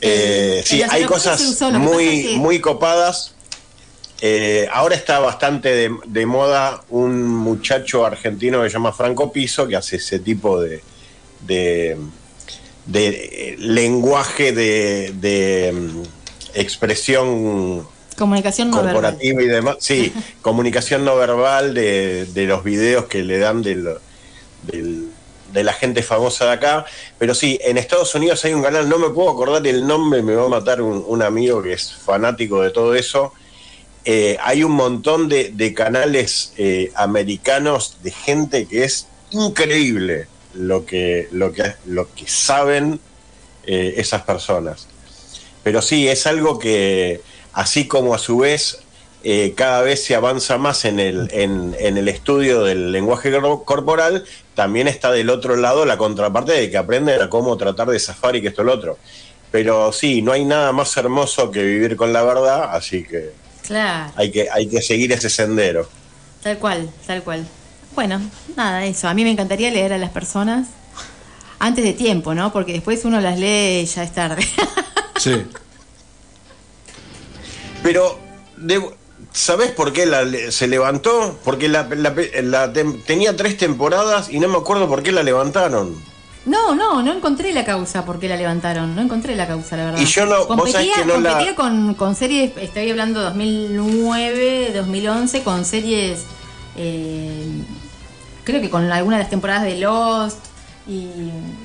[0.05, 1.41] eh, En sí, hay cosas
[1.73, 3.35] muy, que- muy copadas.
[4.21, 9.67] Eh, ahora está bastante de, de moda un muchacho argentino que se llama Franco Piso,
[9.69, 10.83] que hace ese tipo de,
[11.47, 11.97] de,
[12.87, 16.03] de, eh, lenguaje de, de, mm,
[16.55, 17.87] expresión
[18.17, 18.93] Comunicación no verbal.
[18.95, 19.77] corporativa y demás.
[19.81, 20.13] Sí,
[20.43, 23.89] comunicación no verbal de, de los videos que le dan del,
[24.63, 25.09] del-
[25.55, 26.85] de la gente famosa de acá.
[27.19, 30.35] Pero sí, en Estados Unidos hay un canal, no me puedo acordar el nombre, me
[30.35, 33.33] va a matar un, un amigo que es fanático de todo eso.
[34.05, 40.85] Eh, hay un montón de, de canales eh, americanos de gente que es increíble lo
[40.85, 43.01] que, lo que, lo que saben
[43.65, 44.89] eh, esas personas.
[45.63, 47.23] Pero sí, es algo que,
[47.55, 48.81] así como a su vez
[49.25, 53.65] eh, cada vez se avanza más en el, en, en el estudio del lenguaje cor-
[53.65, 54.25] corporal,
[54.55, 58.37] también está del otro lado la contraparte de que aprenden a cómo tratar de zafar
[58.37, 58.99] y que esto y lo otro.
[59.51, 63.31] Pero sí, no hay nada más hermoso que vivir con la verdad, así que
[63.67, 65.89] Claro, hay que, hay que seguir ese sendero.
[66.43, 67.47] tal cual, tal cual.
[67.95, 68.21] Bueno,
[68.57, 69.09] nada, eso.
[69.09, 70.69] A mí me encantaría leer a las personas
[71.61, 72.53] antes de tiempo, ¿no?
[72.53, 74.45] Porque después uno las lee y ya es tarde.
[75.17, 75.45] Sí.
[77.83, 78.19] Pero,
[78.57, 78.91] de-
[79.33, 81.39] ¿sabés por qué la, se levantó?
[81.45, 85.95] Porque la, la- tem- tenía tres temporadas y no me acuerdo por qué la levantaron.
[86.47, 88.95] No, no, no encontré la causa por qué la levantaron.
[88.95, 90.01] No encontré la causa, la verdad.
[90.01, 94.73] Y yo no- vos competía, que no la- competía con, con series, estoy hablando 2009,
[94.75, 96.21] 2011, con series,
[96.77, 97.47] eh,
[98.45, 100.39] creo que con alguna de las temporadas de Lost
[100.87, 101.09] y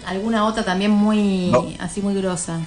[0.06, 1.68] alguna otra también muy, No.
[1.80, 2.60] así muy grosa.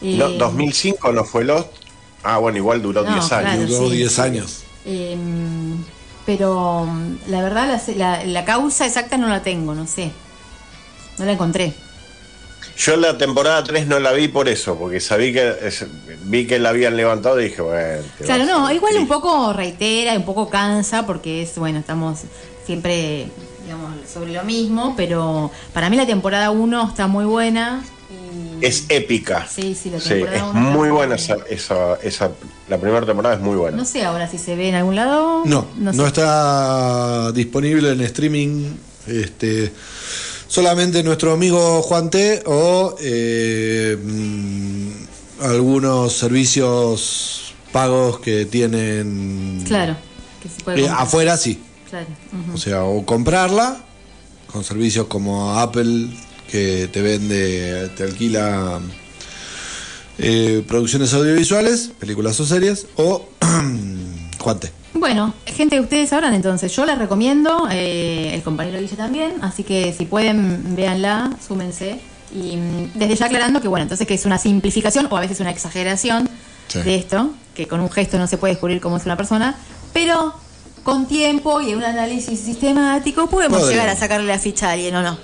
[0.00, 1.68] No, Eh, 2005 no fue Lost.
[2.22, 3.70] Ah, bueno, igual duró No, 10 claro, años.
[3.70, 3.96] Duró sí.
[3.96, 4.62] 10 años.
[4.84, 5.16] eh,
[6.26, 6.86] pero
[7.28, 10.10] la verdad, la, la- la causa exacta no la tengo, no sé.
[11.18, 11.72] No la encontré.
[12.76, 15.86] Yo la temporada 3 no la vi por eso, porque sabí que es-
[16.24, 18.02] vi que la habían levantado y dije, bueno.
[18.24, 22.20] Claro, no, igual un poco reitera, un poco cansa, porque es, bueno, estamos
[22.64, 23.28] siempre,
[23.64, 27.82] digamos, sobre lo mismo, pero para mí la temporada 1 está muy buena.
[28.62, 29.46] Es épica.
[29.48, 32.30] Sí, sí, la Sí, temporada es uno está muy buena esa, esa, esa-
[32.68, 33.76] La primera temporada es muy buena.
[33.76, 35.42] No sé ahora si se ve en algún lado.
[35.44, 36.06] No, no, sé.
[36.06, 38.66] está disponible en streaming.
[39.06, 39.72] Este,
[40.46, 44.88] solamente nuestro amigo Juan T o eh, mm,
[45.42, 49.96] algunos servicios pagos que tienen Claro,
[50.42, 51.02] que se puede eh, comprar.
[51.02, 51.60] afuera sí.
[51.88, 52.06] Claro.
[52.54, 53.82] O sea, o comprarla
[54.52, 56.08] con servicios como Apple
[56.50, 58.80] que te vende, te alquila
[60.18, 63.28] eh, producciones audiovisuales, películas o series, o
[64.38, 64.72] Juan T.
[64.92, 66.74] Bueno, gente, ustedes sabrán entonces.
[66.74, 72.00] Yo la recomiendo, eh, el compañero Guille también, así que si pueden, véanla, súmense.
[72.34, 75.40] Y mm, desde ya aclarando que, bueno, entonces que es una simplificación o a veces
[75.40, 76.28] una exageración
[76.68, 76.78] Sí.
[76.82, 79.56] de esto, que con un gesto no se puede descubrir cómo es una persona,
[79.92, 80.32] pero
[80.84, 84.94] con tiempo y en un análisis sistemático podemos llegar a sacarle la ficha a alguien
[84.94, 85.18] o no.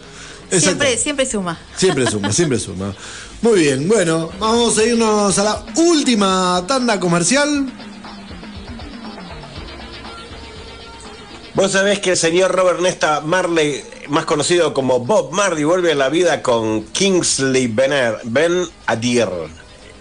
[0.51, 1.59] Siempre, siempre suma.
[1.77, 2.95] Siempre suma, siempre suma.
[3.43, 7.67] Muy bien, bueno, vamos a irnos a la última tanda comercial.
[11.55, 15.95] Vos sabés que el señor Robert Nesta Marley, más conocido como Bob Marley, vuelve a
[15.95, 19.29] la vida con Kingsley Bener- Ben Adir.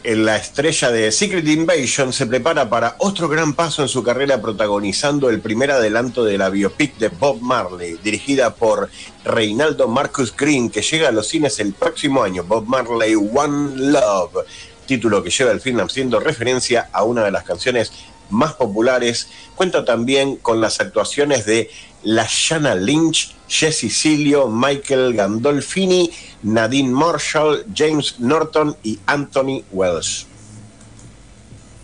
[0.08, 5.32] La estrella de Secret Invasion se prepara para otro gran paso en su carrera protagonizando
[5.32, 8.92] el primer adelanto de la biopic de Bob Marley, dirigida por
[9.24, 14.46] Reinaldo Marcus Green, que llega a los cines el próximo año, Bob Marley One Love,
[14.86, 17.92] título que lleva el film haciendo referencia a una de las canciones
[18.30, 19.28] más populares.
[19.56, 21.72] Cuenta también con las actuaciones de
[22.04, 26.10] Lashana Lynch, Jesse Cilio, Michael Gandolfini,
[26.44, 30.28] Nadine Marshall, James Norton y Anthony Wells.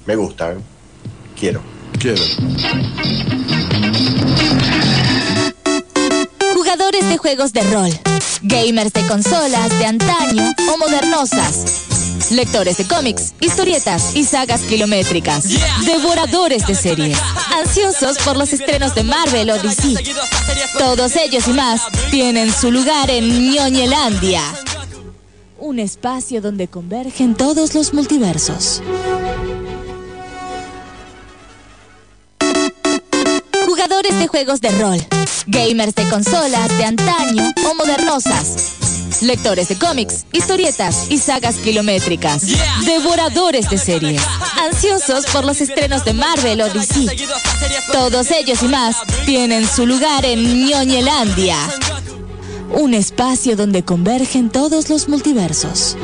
[0.05, 0.57] Me gusta, ¿eh?
[1.39, 1.61] Quiero.
[1.99, 2.21] Quiero.
[6.53, 7.91] Jugadores de juegos de rol,
[8.41, 15.45] gamers de consolas de antaño o modernosas, lectores de cómics, historietas y sagas kilométricas,
[15.85, 17.17] devoradores de series,
[17.57, 19.95] ansiosos por los estrenos de Marvel o DC.
[20.77, 21.81] Todos ellos y más
[22.11, 24.43] tienen su lugar en Ñoñelandia.
[25.57, 28.83] Un espacio donde convergen todos los multiversos.
[33.65, 34.99] Jugadores de juegos de rol,
[35.47, 38.80] gamers de consolas de antaño o modernosas,
[39.21, 42.43] lectores de cómics, historietas y sagas kilométricas,
[42.85, 44.21] devoradores de series,
[44.59, 47.07] ansiosos por los estrenos de Marvel o DC.
[47.91, 51.57] Todos ellos y más tienen su lugar en Ñoñelandia.
[52.73, 55.97] Un espacio donde convergen todos los multiversos.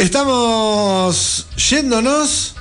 [0.00, 2.54] Estamos yéndonos.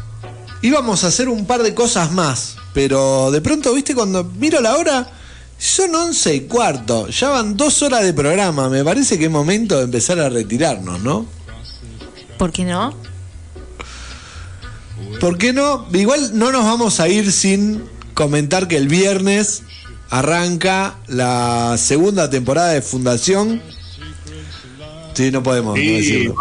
[0.61, 2.57] Íbamos a hacer un par de cosas más.
[2.73, 5.09] Pero de pronto, viste, cuando miro la hora,
[5.57, 7.07] son once y cuarto.
[7.07, 8.67] Ya van dos horas de programa.
[8.67, 11.25] Me parece que es momento de empezar a retirarnos, ¿no?
[12.37, 12.93] ¿Por qué no?
[15.21, 15.87] ¿Por qué no?
[15.93, 17.83] Igual no nos vamos a ir sin
[18.15, 19.63] comentar que el viernes
[20.09, 23.61] arranca la segunda temporada de Fundación.
[25.13, 26.35] Sí, no podemos no decirlo.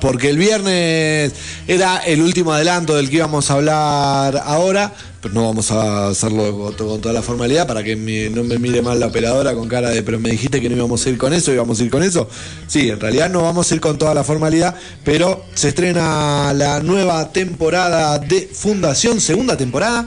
[0.00, 1.32] Porque el viernes
[1.66, 6.56] era el último adelanto del que íbamos a hablar ahora, pero no vamos a hacerlo
[6.56, 9.54] con, to- con toda la formalidad para que me- no me mire mal la operadora
[9.54, 11.82] con cara de, pero me dijiste que no íbamos a ir con eso, íbamos a
[11.84, 12.28] ir con eso.
[12.68, 16.80] Sí, en realidad no vamos a ir con toda la formalidad, pero se estrena la
[16.80, 20.06] nueva temporada de Fundación, segunda temporada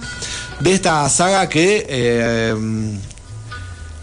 [0.61, 1.85] de esta saga que...
[1.89, 2.55] eh,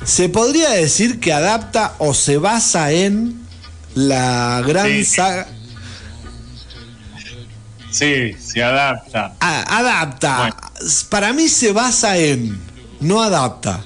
[0.05, 3.41] se podría decir que adapta o se basa en
[3.95, 5.05] la gran Sí.
[5.05, 5.49] saga.
[7.91, 9.35] Sí, se adapta.
[9.41, 10.55] Adapta.
[11.09, 12.61] Para mí se basa en,
[13.01, 13.85] no adapta.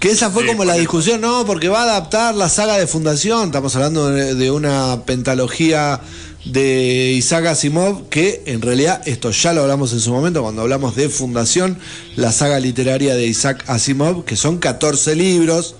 [0.00, 2.88] Que esa fue Sí, como la discusión, no, porque va a adaptar la saga de
[2.88, 3.46] Fundación.
[3.46, 6.00] Estamos hablando de, de una pentalogía
[6.44, 10.96] de Isaac Asimov, que en realidad, esto ya lo hablamos en su momento, cuando hablamos
[10.96, 11.78] de Fundación,
[12.16, 15.76] la saga literaria de Isaac Asimov, que son 14 libros,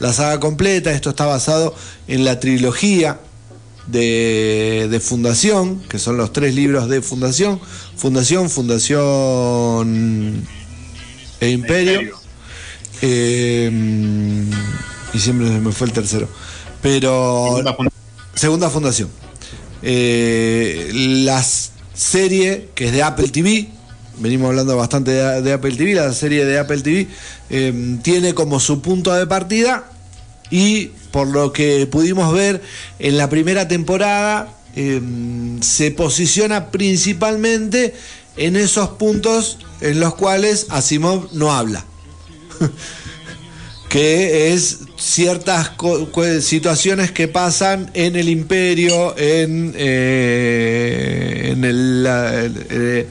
[0.00, 1.74] la saga completa, esto está basado
[2.08, 3.20] en la trilogía
[3.86, 7.60] de, de Fundación, que son los tres libros de Fundación,
[7.96, 10.42] Fundación, Fundación
[11.40, 12.16] e Imperio.
[13.02, 13.70] Eh,
[15.12, 16.28] y siempre me fue el tercero.
[16.80, 17.92] Pero Segunda funda-
[18.34, 19.08] segunda fundación.
[19.82, 20.90] Eh,
[21.24, 21.44] la
[21.94, 23.68] serie que es de Apple TV,
[24.18, 27.08] venimos hablando bastante de, de Apple TV, la serie de Apple TV
[27.50, 29.90] eh, tiene como su punto de partida
[30.50, 32.62] y por lo que pudimos ver
[32.98, 35.00] en la primera temporada eh,
[35.60, 37.94] se posiciona principalmente
[38.36, 41.84] en esos puntos en los cuales Asimov no habla.
[43.88, 45.72] Que es ciertas
[46.40, 53.06] situaciones que pasan en el imperio, en, eh, el, la, eh,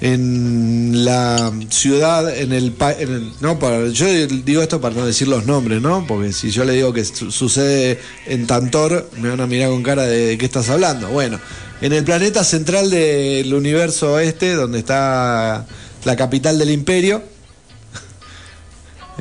[0.00, 3.58] en la ciudad, en el, pa- en el- no
[3.88, 6.06] yo digo esto para no decir los nombres, ¿no?
[6.06, 9.82] Porque si yo le digo que su- sucede en Tantor, me van a mirar con
[9.82, 11.08] cara de, qué estás hablando.
[11.08, 11.38] Bueno,
[11.82, 15.66] en el planeta central del universo este, donde está
[16.04, 17.22] la capital del imperio.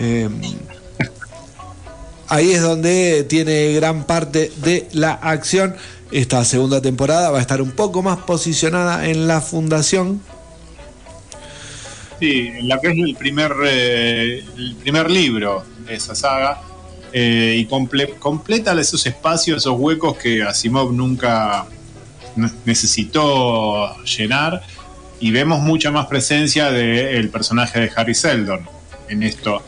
[0.01, 0.29] Eh,
[2.29, 5.75] ahí es donde tiene gran parte de la acción.
[6.11, 10.21] Esta segunda temporada va a estar un poco más posicionada en la fundación.
[12.19, 16.61] Sí, en la que es el primer, eh, el primer libro de esa saga.
[17.11, 21.65] eh, y comple- completa esos espacios, esos huecos que Asimov nunca
[22.35, 24.61] ne- necesitó llenar.
[25.19, 28.61] Y vemos mucha más presencia del personaje de Harry Seldon
[29.09, 29.63] en esto.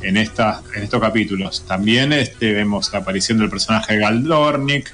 [0.00, 1.64] En, esta, en estos capítulos.
[1.66, 4.90] También este, vemos la aparición del personaje de Galdornik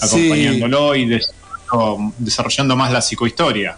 [0.00, 3.76] acompañándolo y desarrollando, desarrollando más la psicohistoria.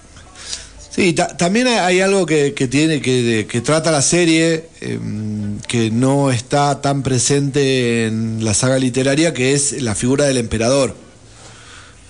[0.95, 5.91] Sí, ta- también hay- algo que, que tiene que, que trata la serie em, que
[5.91, 10.95] no está tan presente en la saga literaria, que es la figura del emperador.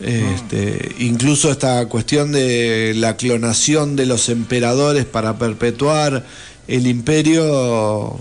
[0.01, 6.27] Este, Incluso esta cuestión de la clonación de los emperadores para perpetuar
[6.69, 8.17] el imperio,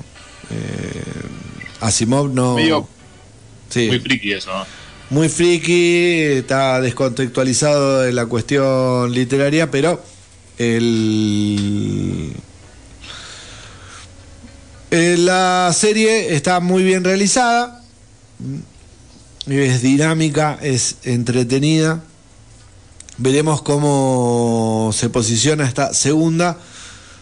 [0.50, 1.04] eh,
[1.82, 2.56] Asimov no...
[2.56, 2.88] Medio
[3.70, 3.88] Sí.
[3.88, 4.52] muy friki eso.
[4.54, 4.66] ¿no?
[5.10, 10.02] muy friki, está descontextualizado de la cuestión literaria, pero
[10.58, 12.34] eh,
[14.92, 17.84] la serie está muy bien realizada,
[19.48, 22.04] es dinámica, es entretenida.
[23.18, 26.58] Veremos cómo se posiciona esta segunda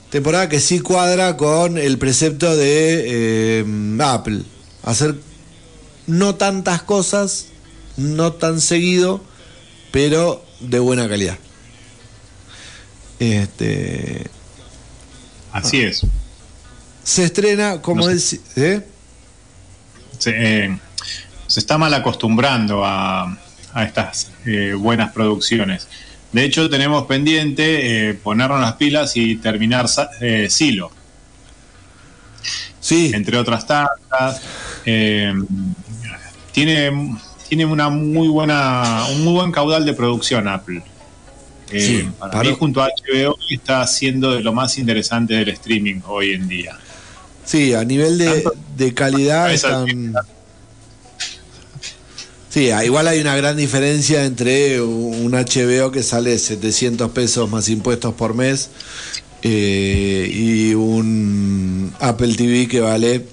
[0.09, 4.41] temporada que sí cuadra con el precepto de eh, Apple.
[4.83, 5.15] Hacer
[6.07, 7.47] no tantas cosas,
[7.97, 9.21] no tan seguido,
[9.91, 11.37] pero de buena calidad.
[13.21, 14.25] Este,
[15.51, 16.01] Así es.
[17.03, 18.17] se estrena, como No ¿eh?
[18.17, 18.81] Se,
[20.25, 20.79] eh,
[21.45, 23.37] se está mal acostumbrando a,
[23.73, 25.87] a estas eh, buenas producciones.
[26.31, 29.85] De hecho, tenemos pendiente ponernos las pilas y terminar
[30.49, 30.89] Silo.
[32.79, 33.11] Sí.
[33.13, 34.41] Entre otras tantas.
[36.53, 37.17] tiene,
[37.47, 40.81] tiene una muy buena, un muy buen caudal de producción Apple.
[41.71, 45.49] Eh, Sí, para para- mí, junto a HBO, está siendo de lo más interesante del
[45.49, 46.77] streaming hoy en día.
[47.45, 48.43] Sí, a nivel de,
[48.77, 50.13] de calidad están...
[52.49, 57.69] Sí, ah, igual hay una gran diferencia entre un HBO que sale 700 pesos más
[57.69, 58.69] impuestos por mes
[59.41, 63.25] eh, y un Apple TV que vale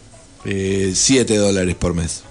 [0.45, 2.23] eh, 7 dólares por mes.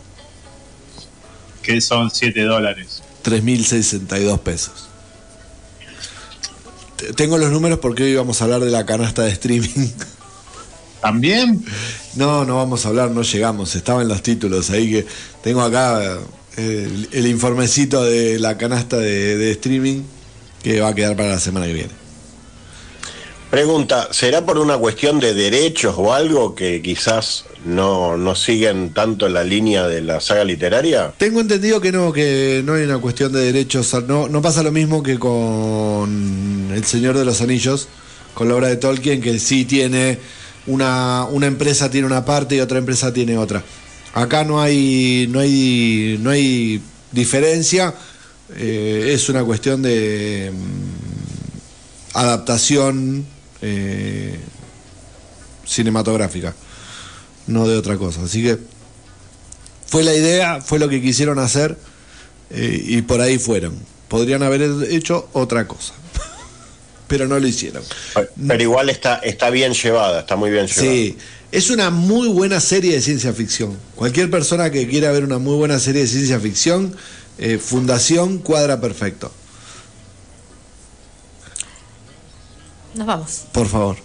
[1.61, 3.03] Que son 7 dólares.
[3.25, 4.86] 3.062 pesos.
[7.15, 9.89] Tengo los números porque hoy vamos a hablar de la canasta de streaming.
[11.01, 11.63] ¿También?
[12.15, 15.05] No, no vamos a hablar, no llegamos, estaba en los títulos, ahí que
[15.43, 16.17] tengo acá
[16.57, 20.01] eh, el, el informecito de la canasta de, de streaming
[20.63, 22.06] que va a quedar para la semana que viene.
[23.57, 29.27] Pregunta, ¿será por una cuestión de derechos o algo que quizás no, no siguen tanto
[29.29, 31.11] la línea de la saga literaria?
[31.17, 34.71] Tengo entendido que no, que no hay una cuestión de derechos, no, no pasa lo
[34.71, 37.87] mismo que con El Señor de los Anillos,
[38.35, 40.19] con la obra de Tolkien, que sí tiene
[40.67, 43.63] una, una empresa tiene una parte y otra empresa tiene otra.
[44.13, 46.79] Acá no hay, no hay, no hay
[47.11, 47.95] diferencia,
[48.55, 53.25] eh, es una cuestión de mm, adaptación
[53.61, 54.39] eh,
[55.65, 56.55] cinematográfica,
[57.47, 58.23] no de otra cosa.
[58.23, 58.57] Así que
[59.85, 61.77] fue la idea, fue lo que quisieron hacer
[62.49, 63.77] eh, y por ahí fueron.
[64.07, 65.93] Podrían haber hecho otra cosa,
[67.07, 67.83] pero no lo hicieron.
[68.47, 70.81] Pero igual está, está bien llevada, está muy bien llevada.
[70.89, 71.17] Sí,
[71.51, 73.77] es una muy buena serie de ciencia ficción.
[73.95, 76.95] Cualquier persona que quiera ver una muy buena serie de ciencia ficción,
[77.37, 79.31] eh, Fundación cuadra perfecto.
[82.95, 83.43] Nos vamos.
[83.51, 83.97] Por favor.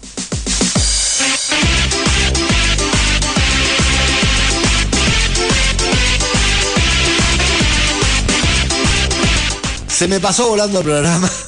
[9.87, 11.29] Se me pasó volando el programa.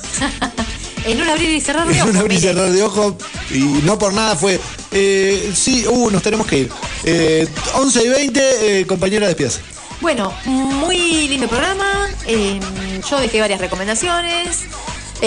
[1.06, 3.14] En un abrir y cerrar de En ojos, un abrir y cerrar de ojos
[3.52, 4.60] y no por nada fue.
[4.92, 6.72] eh, sí, uh, nos tenemos que ir.
[7.04, 9.60] Eh, 11 y 20, eh, compañera, despídase.
[10.02, 12.10] Bueno, muy lindo programa.
[12.26, 12.60] eh,
[13.08, 14.62] yo dejé varias recomendaciones.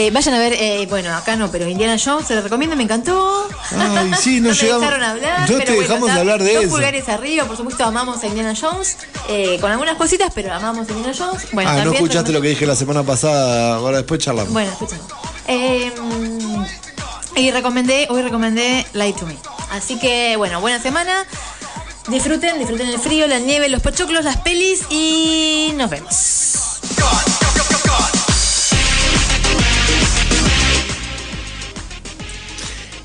[0.00, 2.84] Eh, vayan a ver, eh, bueno, acá no, pero Indiana Jones se lo recomiendo, me
[2.84, 3.48] encantó.
[3.72, 5.40] Ay, sí, no me llegamos- dejaron hablar.
[5.40, 6.70] no pero te bueno, dejamos de hablar de dos eso.
[6.72, 8.96] pulgares arriba, por supuesto, amamos a Indiana Jones.
[9.28, 11.48] eh, con algunas cositas, pero amamos a Indiana Jones.
[11.50, 14.52] Bueno, ah, no escuchaste lo que dije la semana pasada, ahora después charlamos.
[14.52, 15.04] Bueno, escuchamos.
[15.48, 15.92] Eh,
[17.34, 19.36] y recomendé, hoy recomendé Light to Me.
[19.72, 21.24] Así que, bueno, buena semana.
[22.06, 26.78] Disfruten, disfruten el frío, la nieve, los pochoclos, las pelis y nos vemos.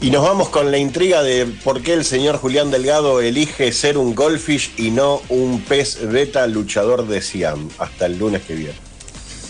[0.03, 3.97] Y nos vamos con la intriga de por qué el señor Julián Delgado elige ser
[3.97, 7.69] un goldfish y no un pez beta luchador de Siam.
[7.80, 8.73] Hasta el lunes que viene.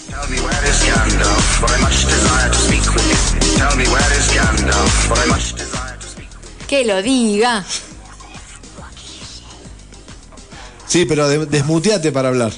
[0.09, 3.57] Tell me where is Gandalf, for I much desire to speak with you.
[3.57, 6.27] Tell me where is Gandalf, for I much desire to speak
[6.67, 7.65] Que lo diga.
[10.85, 12.51] Sí, pero de- desmuteate para hablar.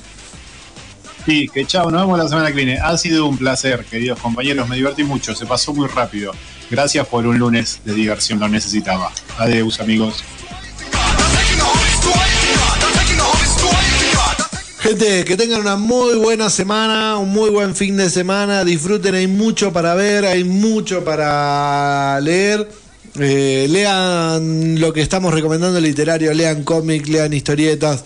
[1.26, 2.77] Sí, que chao, nos vemos la semana que viene.
[2.77, 6.34] Ha sido un placer, queridos compañeros, me divertí mucho, se pasó muy rápido.
[6.69, 9.11] Gracias por un lunes de diversión, lo necesitaba.
[9.37, 10.23] Adiós, amigos.
[14.79, 18.63] Gente, que tengan una muy buena semana, un muy buen fin de semana.
[18.63, 22.69] Disfruten, hay mucho para ver, hay mucho para leer.
[23.19, 28.03] Eh, lean lo que estamos recomendando literario, lean cómics, lean historietas,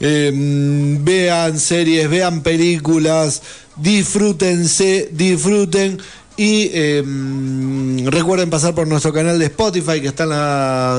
[0.00, 3.40] mm, vean series, vean películas,
[3.76, 5.98] disfrútense, disfruten.
[6.38, 6.70] Y
[7.04, 10.28] mm, recuerden pasar por nuestro canal de Spotify, que están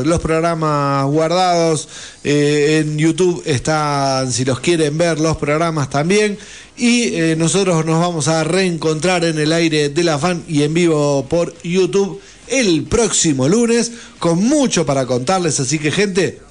[0.05, 1.87] los programas guardados.
[2.25, 6.37] Eh, en YouTube están, si los quieren ver, los programas también.
[6.75, 10.73] Y eh, nosotros nos vamos a reencontrar en el aire de la fan y en
[10.73, 15.57] vivo por YouTube el próximo lunes con mucho para contarles.
[15.61, 16.41] Así que, gente,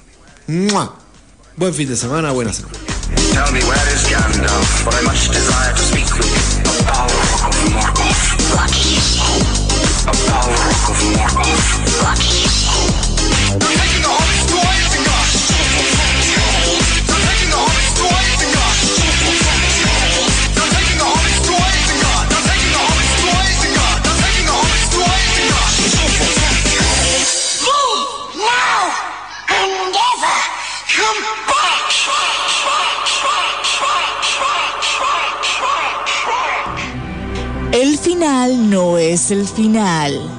[1.55, 2.75] buen fin de semana, buena semana.
[37.71, 40.38] El final no es el final